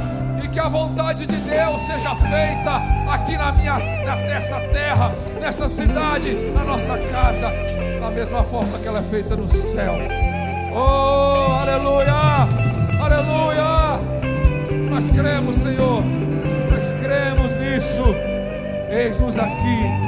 e 0.43 0.49
que 0.49 0.59
a 0.59 0.69
vontade 0.69 1.27
de 1.27 1.37
Deus 1.37 1.81
seja 1.83 2.15
feita 2.15 2.83
aqui 3.13 3.37
na 3.37 3.53
minha 3.53 3.79
nessa 4.27 4.61
terra, 4.73 5.15
nessa 5.41 5.69
cidade, 5.69 6.35
na 6.55 6.65
nossa 6.65 6.97
casa, 6.99 7.53
da 8.01 8.11
mesma 8.11 8.45
forma 8.45 8.79
que 8.79 8.87
ela 8.87 9.01
é 9.01 9.03
feita 9.03 9.37
no 9.37 9.49
céu. 9.49 9.95
Oh, 10.73 11.61
aleluia! 11.61 12.49
Aleluia! 13.01 14.01
Nós 14.91 15.09
cremos, 15.09 15.57
Senhor. 15.57 16.03
Nós 16.71 16.93
cremos 16.93 17.57
nisso. 17.57 18.03
Eis-nos 18.91 19.39
aqui. 19.39 20.08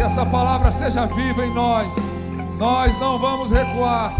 Que 0.00 0.04
essa 0.04 0.24
palavra 0.24 0.72
seja 0.72 1.04
viva 1.04 1.44
em 1.44 1.52
nós. 1.52 1.94
Nós 2.56 2.98
não 2.98 3.18
vamos 3.18 3.50
recuar 3.50 4.14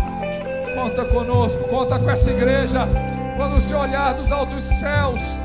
conta 0.74 1.07
conosco, 1.07 1.59
conta 1.70 1.98
com 1.98 2.11
essa 2.11 2.31
igreja. 2.31 2.86
Quando 3.35 3.57
o 3.57 3.61
Senhor 3.62 3.85
olhar 3.85 4.12
dos 4.12 4.31
altos 4.31 4.62
céus, 4.62 5.39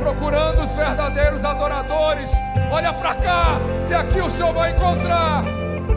procurando 0.00 0.60
os 0.60 0.72
verdadeiros 0.76 1.44
adoradores, 1.44 2.30
olha 2.70 2.92
para 2.92 3.16
cá 3.16 3.58
e 3.90 3.92
aqui 3.92 4.20
o 4.20 4.30
Senhor 4.30 4.52
vai 4.52 4.70
encontrar. 4.70 5.42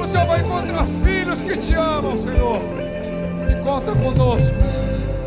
O 0.01 0.07
Senhor 0.07 0.25
vai 0.25 0.39
encontrar 0.39 0.83
filhos 1.03 1.43
que 1.43 1.55
te 1.55 1.75
amam, 1.75 2.17
Senhor. 2.17 2.59
E 3.47 3.63
conta 3.63 3.91
conosco 3.91 4.55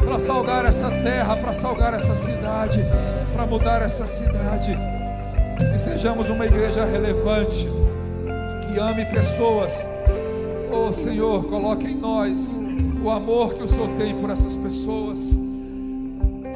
para 0.05 0.19
salgar 0.19 0.65
essa 0.65 0.91
terra, 0.91 1.37
para 1.37 1.55
salgar 1.55 1.95
essa 1.95 2.17
cidade, 2.17 2.85
para 3.33 3.47
mudar 3.47 3.83
essa 3.83 4.05
cidade. 4.05 4.77
Que 5.57 5.79
sejamos 5.79 6.29
uma 6.29 6.45
igreja 6.45 6.85
relevante, 6.85 7.78
ame 8.79 9.05
pessoas. 9.07 9.87
Oh 10.73 10.93
Senhor, 10.93 11.45
coloque 11.45 11.87
em 11.87 11.97
nós 11.97 12.61
o 13.03 13.11
amor 13.11 13.55
que 13.55 13.63
o 13.63 13.69
Senhor 13.69 13.89
tem 13.97 14.15
por 14.19 14.31
essas 14.31 14.57
pessoas. 14.57 15.39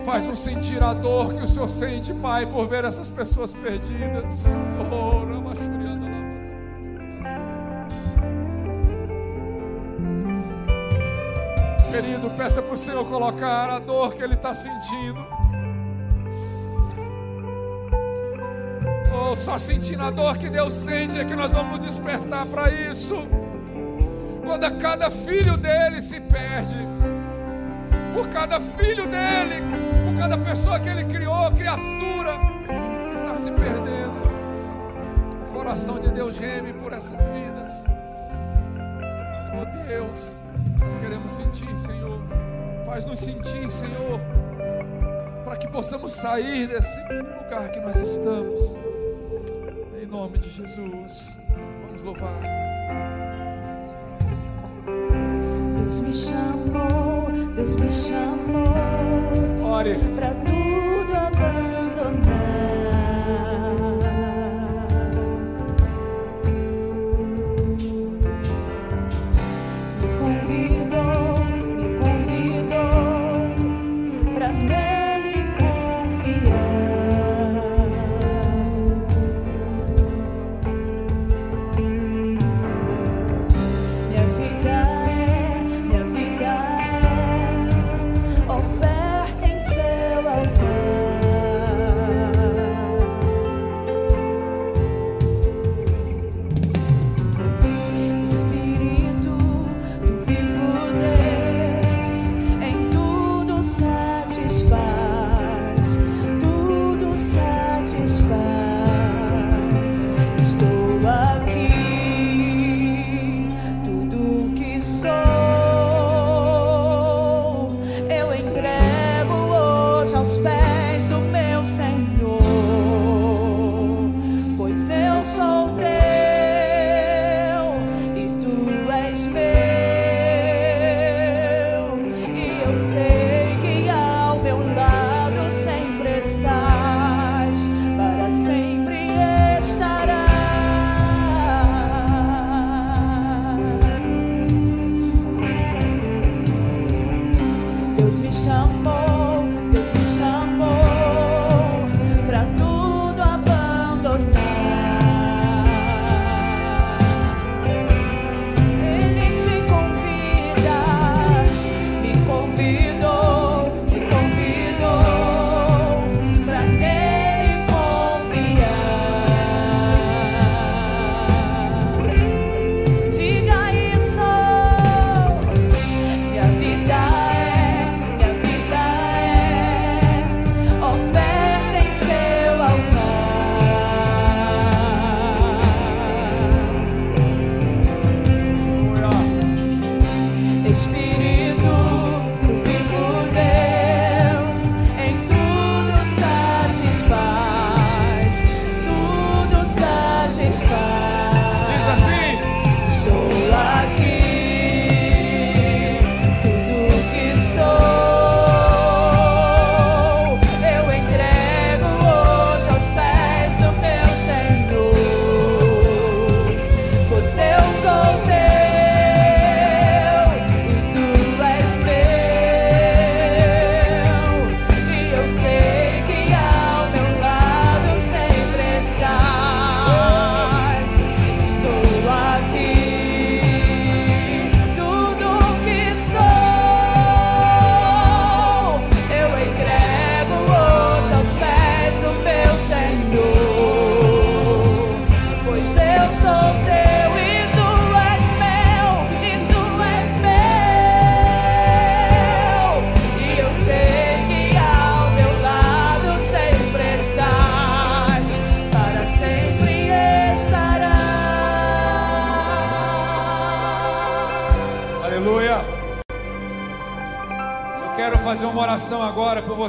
Faz-nos 0.04 0.38
sentir 0.38 0.82
a 0.82 0.92
dor 0.92 1.34
que 1.34 1.42
o 1.42 1.46
Senhor 1.46 1.68
sente, 1.68 2.12
Pai, 2.14 2.46
por 2.46 2.66
ver 2.66 2.84
essas 2.84 3.10
pessoas 3.10 3.52
perdidas. 3.52 4.46
Oh, 4.90 5.32
Querido, 11.92 12.30
peça 12.30 12.62
para 12.62 12.72
o 12.72 12.76
Senhor 12.76 13.04
colocar 13.06 13.68
a 13.68 13.78
dor 13.78 14.14
que 14.14 14.22
ele 14.22 14.34
está 14.34 14.54
sentindo 14.54 15.41
Oh, 19.32 19.36
só 19.36 19.56
sentindo 19.56 20.02
a 20.02 20.10
dor 20.10 20.36
que 20.36 20.50
Deus 20.50 20.74
sente 20.74 21.18
é 21.18 21.24
que 21.24 21.34
nós 21.34 21.50
vamos 21.50 21.80
despertar 21.80 22.44
para 22.44 22.70
isso. 22.70 23.16
Quando 24.44 24.78
cada 24.78 25.10
filho 25.10 25.56
dele 25.56 26.02
se 26.02 26.20
perde, 26.20 26.76
por 28.12 28.28
cada 28.28 28.60
filho 28.60 29.06
dele, 29.06 29.62
por 30.04 30.20
cada 30.20 30.36
pessoa 30.36 30.78
que 30.78 30.90
ele 30.90 31.04
criou, 31.06 31.50
criatura 31.50 32.38
que 33.08 33.14
está 33.14 33.34
se 33.34 33.50
perdendo. 33.52 34.20
O 35.48 35.52
coração 35.54 35.98
de 35.98 36.10
Deus 36.10 36.34
geme 36.34 36.74
por 36.74 36.92
essas 36.92 37.26
vidas. 37.28 37.86
Oh 39.54 39.88
Deus, 39.88 40.42
nós 40.78 40.94
queremos 40.96 41.32
sentir, 41.32 41.78
Senhor. 41.78 42.20
Faz-nos 42.84 43.18
sentir, 43.18 43.70
Senhor, 43.70 44.20
para 45.42 45.56
que 45.56 45.68
possamos 45.68 46.12
sair 46.12 46.66
desse 46.66 47.00
lugar 47.08 47.70
que 47.70 47.80
nós 47.80 47.96
estamos. 47.96 48.91
Em 50.12 50.14
nome 50.14 50.36
de 50.36 50.50
Jesus, 50.50 51.40
vamos 51.86 52.02
louvar. 52.02 52.38
Deus 55.74 56.00
me 56.00 56.12
chamou, 56.12 57.32
Deus 57.54 57.76
me 57.76 57.90
chamou. 57.90 59.72
Ore. 59.72 59.94
Para 60.14 60.34
tudo 60.34 60.61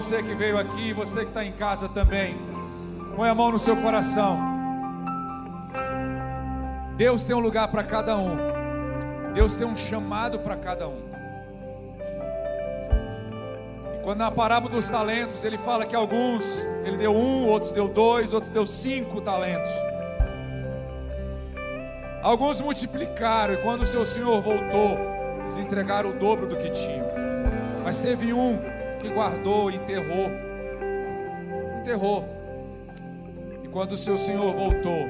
você 0.04 0.22
que 0.22 0.34
veio 0.34 0.58
aqui, 0.58 0.92
você 0.92 1.20
que 1.20 1.28
está 1.28 1.46
em 1.46 1.52
casa 1.52 1.88
também. 1.88 2.36
Põe 3.16 3.30
a 3.30 3.36
mão 3.36 3.52
no 3.52 3.58
seu 3.58 3.76
coração. 3.78 4.38
Deus 6.98 7.24
tem 7.24 7.36
um 7.36 7.40
lugar 7.40 7.68
para 7.70 7.84
cada 7.84 8.18
um. 8.18 8.36
Deus 9.34 9.56
tem 9.56 9.66
um 9.66 9.78
chamado 9.78 10.40
para 10.40 10.58
cada 10.58 10.88
um. 10.90 11.02
E 13.96 14.04
quando 14.04 14.18
na 14.18 14.30
parábola 14.30 14.74
dos 14.74 14.90
talentos, 14.90 15.46
ele 15.46 15.58
fala 15.58 15.86
que 15.86 15.96
alguns, 15.96 16.44
ele 16.84 16.98
deu 16.98 17.16
um, 17.16 17.48
outros 17.48 17.72
deu 17.72 17.88
dois, 17.88 18.34
outros 18.34 18.52
deu 18.52 18.66
cinco 18.66 19.22
talentos. 19.22 19.72
Alguns 22.22 22.60
multiplicaram, 22.60 23.54
e 23.54 23.58
quando 23.58 23.82
o 23.82 23.86
seu 23.86 24.04
senhor 24.04 24.42
voltou, 24.42 24.98
eles 25.44 25.58
entregaram 25.58 26.10
o 26.10 26.14
dobro 26.14 26.48
do 26.48 26.58
que 26.58 26.70
tinham. 26.72 27.08
Mas 27.84 28.02
teve 28.02 28.34
um 28.34 28.60
que 29.00 29.08
guardou, 29.10 29.70
enterrou. 29.70 30.32
Enterrou. 31.80 32.28
E 33.64 33.68
quando 33.68 33.92
o 33.92 33.98
seu 33.98 34.18
senhor 34.18 34.54
voltou, 34.54 35.08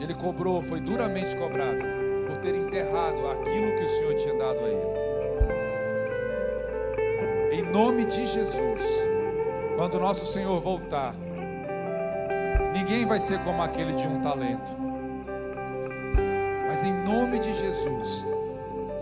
ele 0.00 0.14
cobrou, 0.14 0.62
foi 0.62 0.80
duramente 0.80 1.34
cobrado, 1.36 1.82
por 2.26 2.36
ter 2.38 2.54
enterrado 2.54 3.28
aquilo 3.28 3.76
que 3.76 3.84
o 3.84 3.88
senhor 3.88 4.14
tinha 4.14 4.34
dado 4.38 4.58
a 4.60 4.68
ele. 4.68 5.02
nome 7.72 8.04
de 8.04 8.26
Jesus, 8.26 9.06
quando 9.76 9.94
o 9.94 10.00
nosso 10.00 10.26
Senhor 10.26 10.60
voltar, 10.60 11.14
ninguém 12.74 13.06
vai 13.06 13.18
ser 13.18 13.38
como 13.44 13.62
aquele 13.62 13.94
de 13.94 14.06
um 14.06 14.20
talento. 14.20 14.76
Mas 16.68 16.84
em 16.84 16.92
nome 16.92 17.38
de 17.38 17.54
Jesus, 17.54 18.26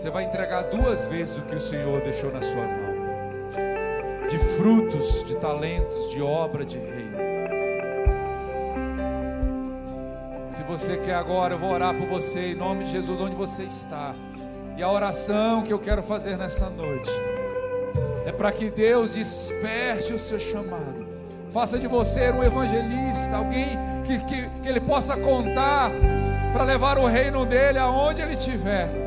você 0.01 0.09
vai 0.09 0.23
entregar 0.23 0.63
duas 0.63 1.05
vezes 1.05 1.37
o 1.37 1.41
que 1.43 1.53
o 1.53 1.59
Senhor 1.59 2.01
deixou 2.01 2.31
na 2.31 2.41
sua 2.41 2.63
mão 2.63 2.91
de 4.27 4.39
frutos, 4.55 5.23
de 5.25 5.37
talentos, 5.37 6.09
de 6.09 6.19
obra, 6.23 6.65
de 6.65 6.75
reino. 6.75 7.17
Se 10.47 10.63
você 10.63 10.97
quer 10.97 11.13
agora, 11.13 11.53
eu 11.53 11.59
vou 11.59 11.71
orar 11.71 11.93
por 11.93 12.07
você 12.07 12.47
em 12.47 12.55
nome 12.55 12.85
de 12.85 12.93
Jesus, 12.93 13.21
onde 13.21 13.35
você 13.35 13.61
está. 13.61 14.15
E 14.75 14.81
a 14.81 14.91
oração 14.91 15.61
que 15.61 15.71
eu 15.71 15.77
quero 15.77 16.01
fazer 16.01 16.35
nessa 16.35 16.67
noite 16.67 17.11
é 18.25 18.31
para 18.31 18.51
que 18.51 18.71
Deus 18.71 19.11
desperte 19.11 20.13
o 20.13 20.17
seu 20.17 20.39
chamado, 20.39 21.05
faça 21.49 21.77
de 21.77 21.85
você 21.85 22.31
um 22.31 22.43
evangelista, 22.43 23.35
alguém 23.35 23.77
que, 24.03 24.17
que, 24.25 24.49
que 24.63 24.67
Ele 24.67 24.81
possa 24.81 25.15
contar 25.15 25.91
para 26.53 26.63
levar 26.63 26.97
o 26.97 27.05
reino 27.05 27.45
dele 27.45 27.77
aonde 27.77 28.23
Ele 28.23 28.33
estiver. 28.33 29.00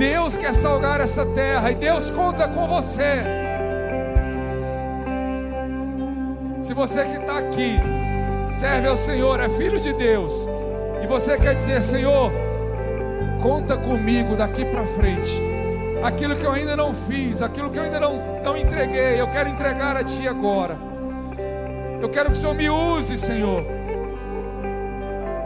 Deus 0.00 0.34
quer 0.34 0.54
salgar 0.54 0.98
essa 0.98 1.26
terra 1.26 1.70
e 1.70 1.74
Deus 1.74 2.10
conta 2.10 2.48
com 2.48 2.66
você. 2.66 3.22
Se 6.62 6.72
você 6.72 7.04
que 7.04 7.18
está 7.18 7.36
aqui 7.36 7.76
serve 8.50 8.88
ao 8.88 8.96
Senhor, 8.96 9.38
é 9.38 9.48
filho 9.50 9.78
de 9.78 9.92
Deus, 9.92 10.48
e 11.04 11.06
você 11.06 11.36
quer 11.36 11.54
dizer, 11.54 11.82
Senhor, 11.82 12.32
conta 13.42 13.76
comigo 13.76 14.36
daqui 14.36 14.64
para 14.64 14.86
frente. 14.86 15.38
Aquilo 16.02 16.34
que 16.34 16.46
eu 16.46 16.52
ainda 16.52 16.74
não 16.74 16.94
fiz, 16.94 17.42
aquilo 17.42 17.68
que 17.68 17.78
eu 17.78 17.82
ainda 17.82 18.00
não, 18.00 18.40
não 18.42 18.56
entreguei, 18.56 19.20
eu 19.20 19.28
quero 19.28 19.50
entregar 19.50 19.98
a 19.98 20.02
Ti 20.02 20.26
agora. 20.26 20.78
Eu 22.00 22.08
quero 22.08 22.28
que 22.28 22.38
o 22.38 22.40
Senhor 22.40 22.54
me 22.54 22.70
use, 22.70 23.18
Senhor. 23.18 23.66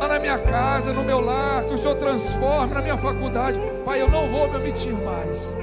Lá 0.00 0.06
na 0.06 0.20
minha 0.20 0.38
casa, 0.38 0.92
no 0.92 1.02
meu 1.02 1.18
lar, 1.18 1.64
que 1.64 1.74
o 1.74 1.76
Senhor 1.78 1.96
transforme 1.96 2.72
na 2.72 2.80
minha 2.80 2.96
faculdade. 2.96 3.58
Pai, 3.84 4.00
eu 4.00 4.08
não 4.08 4.26
vou 4.28 4.48
me 4.48 4.56
omitir 4.56 4.92
mais. 4.92 5.56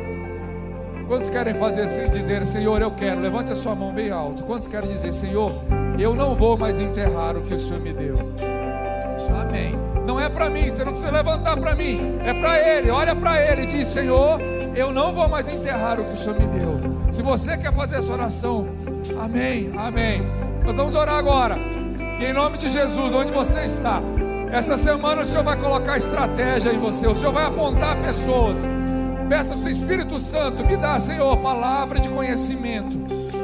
Quantos 1.07 1.29
querem 1.29 1.53
fazer 1.53 1.81
assim, 1.81 2.07
dizer, 2.09 2.45
Senhor, 2.45 2.81
eu 2.81 2.91
quero? 2.91 3.19
Levante 3.19 3.51
a 3.51 3.55
sua 3.55 3.75
mão 3.75 3.91
bem 3.91 4.11
alto. 4.11 4.43
Quantos 4.43 4.67
querem 4.67 4.89
dizer, 4.91 5.11
Senhor, 5.11 5.51
eu 5.99 6.15
não 6.15 6.35
vou 6.35 6.57
mais 6.57 6.79
enterrar 6.79 7.35
o 7.35 7.41
que 7.41 7.53
o 7.53 7.57
Senhor 7.57 7.81
me 7.81 7.91
deu? 7.91 8.15
Amém. 9.35 9.75
Não 10.05 10.19
é 10.19 10.29
para 10.29 10.49
mim, 10.49 10.69
você 10.69 10.83
não 10.83 10.91
precisa 10.91 11.11
levantar 11.11 11.57
para 11.57 11.75
mim, 11.75 12.19
é 12.23 12.33
para 12.33 12.59
Ele. 12.59 12.89
Olha 12.89 13.15
para 13.15 13.41
Ele 13.41 13.63
e 13.63 13.65
diz: 13.65 13.87
Senhor, 13.87 14.39
eu 14.75 14.91
não 14.91 15.13
vou 15.13 15.27
mais 15.27 15.47
enterrar 15.47 15.99
o 15.99 16.05
que 16.05 16.13
o 16.13 16.17
Senhor 16.17 16.39
me 16.39 16.47
deu. 16.47 16.79
Se 17.11 17.21
você 17.21 17.57
quer 17.57 17.73
fazer 17.73 17.97
essa 17.97 18.13
oração, 18.13 18.67
amém, 19.19 19.71
amém. 19.77 20.21
Nós 20.63 20.75
vamos 20.75 20.95
orar 20.95 21.15
agora, 21.15 21.57
e 22.19 22.25
em 22.25 22.33
nome 22.33 22.57
de 22.57 22.69
Jesus, 22.69 23.13
onde 23.13 23.31
você 23.31 23.65
está, 23.65 24.01
essa 24.51 24.75
semana 24.77 25.21
o 25.21 25.25
Senhor 25.25 25.43
vai 25.43 25.57
colocar 25.57 25.97
estratégia 25.97 26.73
em 26.73 26.79
você, 26.79 27.07
o 27.07 27.15
Senhor 27.15 27.31
vai 27.31 27.45
apontar 27.45 27.95
pessoas. 28.01 28.67
Peça 29.29 29.53
ao 29.53 29.71
Espírito 29.71 30.19
Santo, 30.19 30.67
me 30.67 30.75
dá, 30.75 30.99
Senhor, 30.99 31.37
palavra 31.37 31.99
de 31.99 32.09
conhecimento. 32.09 32.99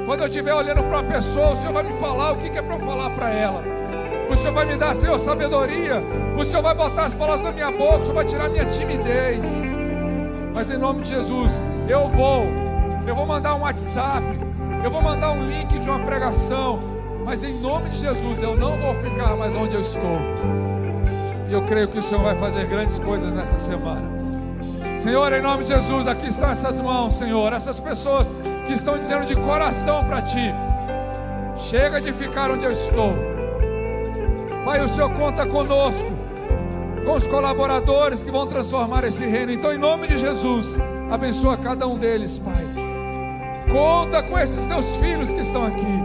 Quando 0.06 0.22
eu 0.22 0.28
estiver 0.28 0.54
olhando 0.54 0.84
para 0.84 1.00
uma 1.00 1.04
pessoa, 1.04 1.52
o 1.52 1.56
Senhor 1.56 1.72
vai 1.72 1.84
me 1.84 1.94
falar 1.94 2.34
o 2.34 2.38
que 2.38 2.58
é 2.58 2.62
para 2.62 2.76
eu 2.76 2.80
falar 2.80 3.10
para 3.12 3.30
ela. 3.30 3.64
O 4.30 4.36
Senhor 4.36 4.54
vai 4.54 4.66
me 4.66 4.76
dar, 4.76 4.94
Senhor, 4.94 5.18
sabedoria. 5.18 6.04
O 6.38 6.44
Senhor 6.44 6.62
vai 6.62 6.76
botar 6.76 7.06
as 7.06 7.14
palavras 7.14 7.44
na 7.44 7.54
minha 7.54 7.72
boca, 7.72 8.00
o 8.00 8.02
Senhor 8.02 8.16
vai 8.16 8.26
tirar 8.26 8.50
minha 8.50 8.66
timidez. 8.66 9.64
Mas 10.54 10.70
em 10.70 10.78
nome 10.78 11.04
de 11.04 11.10
Jesus, 11.10 11.62
eu 11.88 12.10
vou, 12.10 12.44
eu 13.08 13.16
vou 13.16 13.26
mandar 13.26 13.56
um 13.56 13.62
WhatsApp, 13.62 14.26
eu 14.84 14.92
vou 14.92 15.02
mandar 15.02 15.32
um 15.32 15.48
link 15.48 15.80
de 15.80 15.90
uma 15.90 16.00
pregação. 16.00 16.80
Mas 17.24 17.44
em 17.44 17.54
nome 17.62 17.90
de 17.90 18.00
Jesus, 18.00 18.42
eu 18.42 18.58
não 18.58 18.78
vou 18.78 18.94
ficar 18.96 19.38
mais 19.38 19.56
onde 19.56 19.76
eu 19.76 19.82
estou. 19.82 20.20
E 21.49 21.53
eu 21.53 21.61
creio 21.64 21.88
que 21.88 21.98
o 21.98 22.02
Senhor 22.02 22.24
vai 22.24 22.38
fazer 22.38 22.65
grandes 22.65 22.99
coisas 22.99 23.34
nessa 23.34 23.57
semana. 23.57 24.02
Senhor, 24.98 25.32
em 25.32 25.41
nome 25.41 25.64
de 25.64 25.74
Jesus, 25.74 26.07
aqui 26.07 26.28
estão 26.28 26.49
essas 26.49 26.82
mãos, 26.82 27.14
Senhor, 27.14 27.53
essas 27.53 27.80
pessoas 27.80 28.32
que 28.65 28.74
estão 28.74 28.98
dizendo 28.98 29.26
de 29.26 29.36
coração 29.36 30.03
para 30.03 30.22
Ti: 30.22 30.53
chega 31.56 32.02
de 32.02 32.11
ficar 32.11 32.52
onde 32.52 32.65
eu 32.65 32.72
estou. 32.72 33.14
Pai, 34.65 34.84
o 34.84 34.88
Senhor 34.88 35.10
conta 35.14 35.45
conosco, 35.45 36.11
com 37.06 37.15
os 37.15 37.26
colaboradores 37.26 38.22
que 38.22 38.30
vão 38.30 38.45
transformar 38.45 39.06
esse 39.06 39.26
reino. 39.26 39.53
Então, 39.53 39.74
em 39.74 39.78
nome 39.78 40.07
de 40.07 40.18
Jesus, 40.18 40.78
abençoa 41.10 41.56
cada 41.56 41.88
um 41.88 41.98
deles, 41.98 42.38
Pai. 42.38 42.65
Conta 43.72 44.22
com 44.24 44.38
esses 44.38 44.65
teus 44.68 44.98
filhos 44.98 45.32
que 45.32 45.40
estão 45.40 45.65
aqui. 45.65 46.03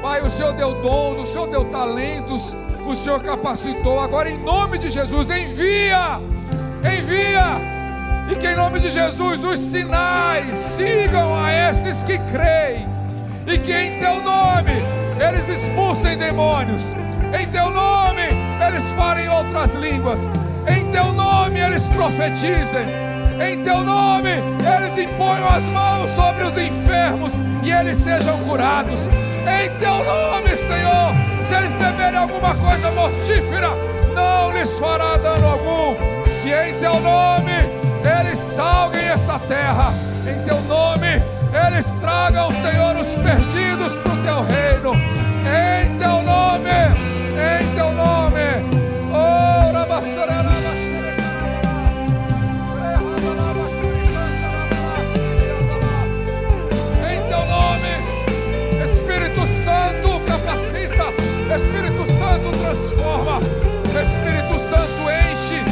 Pai, 0.00 0.20
o 0.20 0.30
Senhor 0.30 0.52
deu 0.52 0.80
dons, 0.82 1.18
o 1.18 1.26
Senhor 1.26 1.48
deu 1.48 1.64
talentos, 1.64 2.54
o 2.90 2.96
Senhor 2.96 3.22
capacitou. 3.22 4.00
Agora, 4.00 4.30
em 4.30 4.38
nome 4.38 4.78
de 4.78 4.90
Jesus, 4.90 5.30
envia, 5.30 6.20
envia 6.82 7.76
e 8.30 8.34
que 8.34 8.46
em 8.46 8.56
nome 8.56 8.80
de 8.80 8.90
Jesus 8.90 9.44
os 9.44 9.58
sinais 9.58 10.58
sigam 10.58 11.34
a 11.34 11.52
esses 11.70 12.02
que 12.02 12.18
creem. 12.18 12.86
E 13.46 13.58
que 13.58 13.72
em 13.72 13.98
teu 14.00 14.20
nome 14.22 14.72
eles 15.20 15.48
expulsem 15.48 16.18
demônios. 16.18 16.92
Em 17.38 17.46
teu 17.48 17.70
nome 17.70 18.22
eles 18.66 18.90
falem 18.92 19.28
outras 19.28 19.74
línguas. 19.74 20.28
Em 20.66 20.90
teu 20.90 21.12
nome 21.12 21.60
eles 21.60 21.86
profetizem. 21.88 22.86
Em 23.40 23.62
teu 23.62 23.84
nome 23.84 24.30
eles 24.30 24.98
imponham 24.98 25.46
as 25.46 25.62
mãos 25.64 26.10
sobre 26.10 26.42
os 26.42 26.56
enfermos 26.56 27.34
e 27.62 27.70
eles 27.70 27.98
sejam 27.98 28.36
curados. 28.40 29.08
Em 29.46 29.70
teu 29.78 30.04
nome, 30.04 30.56
Senhor, 30.56 31.14
se 31.42 31.54
eles 31.54 31.72
beberem 31.76 32.18
alguma 32.18 32.54
coisa 32.54 32.90
mortífera, 32.90 33.70
não 34.14 34.52
lhes 34.52 34.78
fará 34.78 35.16
dano 35.16 35.46
algum. 35.46 35.96
E 36.44 36.52
em 36.52 36.78
teu 36.78 37.00
nome 37.00 37.52
eles 38.20 38.38
salguem 38.38 39.08
essa 39.08 39.38
terra 39.40 39.92
em 40.28 40.42
teu 40.42 40.60
nome, 40.62 41.22
eles 41.68 41.86
tragam, 42.00 42.50
Senhor, 42.60 42.96
os 42.96 43.14
perdidos 43.14 43.96
para 43.98 44.12
o 44.12 44.22
teu 44.22 44.42
reino, 44.42 44.92
em 45.46 45.96
teu 45.98 46.22
nome, 46.22 46.70
em 47.38 47.74
teu 47.76 47.92
nome. 47.92 48.26
Oh, 49.12 49.70
em 50.32 50.35
Transforma, 62.66 63.38
Espírito 64.02 64.58
Santo 64.58 65.08
enche 65.30 65.62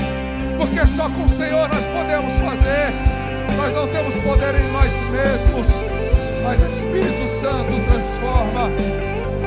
porque 0.56 0.86
só 0.86 1.10
com 1.10 1.24
o 1.24 1.28
Senhor 1.28 1.68
nós 1.68 1.84
podemos 1.86 2.32
fazer. 2.34 2.92
Nós 3.56 3.74
não 3.74 3.88
temos 3.88 4.14
poder 4.18 4.54
em 4.54 4.70
nós 4.70 4.94
mesmos, 5.10 5.66
mas 6.44 6.60
o 6.60 6.66
Espírito 6.66 7.26
Santo 7.26 7.72
transforma. 7.88 8.70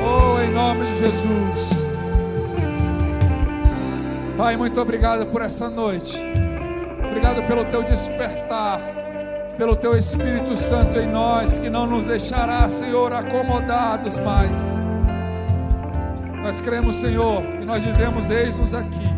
Oh, 0.04 0.42
em 0.42 0.52
nome 0.54 0.88
de 0.88 0.98
Jesus. 0.98 1.88
Pai, 4.36 4.58
muito 4.58 4.82
obrigado 4.82 5.26
por 5.28 5.42
essa 5.42 5.70
noite. 5.70 6.22
Obrigado 7.10 7.48
pelo 7.48 7.64
teu 7.64 7.82
despertar, 7.82 8.82
pelo 9.58 9.78
teu 9.78 9.98
Espírito 9.98 10.58
Santo 10.58 11.00
em 11.00 11.08
nós, 11.08 11.58
que 11.58 11.70
não 11.70 11.88
nos 11.88 12.06
deixará, 12.06 12.70
Senhor, 12.70 13.14
acomodados 13.14 14.18
mais. 14.20 14.87
Nós 16.48 16.62
cremos, 16.62 16.96
Senhor, 16.96 17.44
e 17.62 17.66
nós 17.66 17.84
dizemos: 17.84 18.30
Eis-nos 18.30 18.74
aqui. 18.74 19.10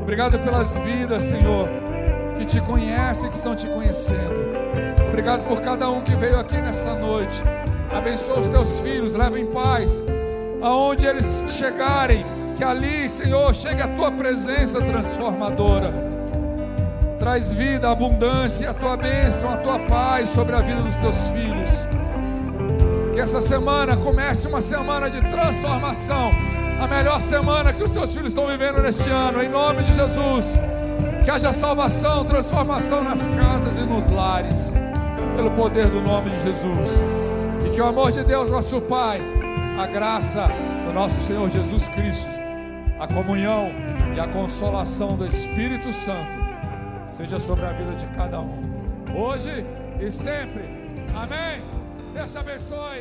Obrigado 0.00 0.38
pelas 0.38 0.74
vidas, 0.74 1.24
Senhor, 1.24 1.68
que 2.38 2.46
te 2.46 2.58
conhecem, 2.62 3.28
que 3.28 3.36
estão 3.36 3.54
te 3.54 3.66
conhecendo. 3.66 4.56
Obrigado 5.06 5.46
por 5.46 5.60
cada 5.60 5.90
um 5.90 6.00
que 6.00 6.16
veio 6.16 6.40
aqui 6.40 6.56
nessa 6.56 6.94
noite. 6.94 7.42
Abençoa 7.94 8.38
os 8.38 8.48
teus 8.48 8.80
filhos, 8.80 9.12
leva 9.12 9.38
em 9.38 9.44
paz. 9.44 10.02
Aonde 10.62 11.04
eles 11.04 11.44
chegarem, 11.50 12.24
que 12.56 12.64
ali, 12.64 13.06
Senhor, 13.10 13.54
chegue 13.54 13.82
a 13.82 13.88
tua 13.88 14.10
presença 14.10 14.80
transformadora. 14.80 15.92
Traz 17.18 17.52
vida, 17.52 17.90
abundância, 17.90 18.70
a 18.70 18.72
tua 18.72 18.96
bênção, 18.96 19.52
a 19.52 19.58
tua 19.58 19.78
paz 19.80 20.30
sobre 20.30 20.56
a 20.56 20.62
vida 20.62 20.80
dos 20.80 20.96
teus 20.96 21.28
filhos. 21.28 21.86
Que 23.12 23.20
essa 23.20 23.40
semana 23.40 23.96
comece 23.96 24.46
uma 24.48 24.60
semana 24.60 25.10
de 25.10 25.20
transformação 25.28 26.30
a 26.80 26.86
melhor 26.86 27.20
semana 27.20 27.72
que 27.72 27.82
os 27.82 27.90
seus 27.90 28.12
filhos 28.12 28.28
estão 28.28 28.46
vivendo 28.46 28.80
neste 28.80 29.08
ano, 29.10 29.42
em 29.42 29.48
nome 29.48 29.82
de 29.82 29.92
Jesus. 29.92 30.58
Que 31.22 31.30
haja 31.30 31.52
salvação, 31.52 32.24
transformação 32.24 33.04
nas 33.04 33.26
casas 33.26 33.76
e 33.76 33.80
nos 33.80 34.08
lares, 34.08 34.72
pelo 35.36 35.50
poder 35.50 35.86
do 35.88 36.00
nome 36.00 36.30
de 36.30 36.42
Jesus. 36.42 37.02
E 37.66 37.70
que 37.70 37.80
o 37.80 37.84
amor 37.86 38.10
de 38.12 38.24
Deus, 38.24 38.50
nosso 38.50 38.80
Pai, 38.80 39.20
a 39.78 39.86
graça 39.86 40.44
do 40.86 40.92
nosso 40.94 41.20
Senhor 41.20 41.50
Jesus 41.50 41.86
Cristo, 41.88 42.30
a 42.98 43.06
comunhão 43.06 43.70
e 44.16 44.20
a 44.20 44.26
consolação 44.26 45.16
do 45.16 45.26
Espírito 45.26 45.92
Santo 45.92 46.38
seja 47.10 47.38
sobre 47.38 47.66
a 47.66 47.72
vida 47.72 47.94
de 47.94 48.06
cada 48.16 48.40
um. 48.40 48.58
hoje 49.14 49.66
e 50.00 50.10
sempre. 50.10 50.88
Amém. 51.14 51.62
Deus 52.14 52.32
te 52.32 52.38
abençoe. 52.38 52.98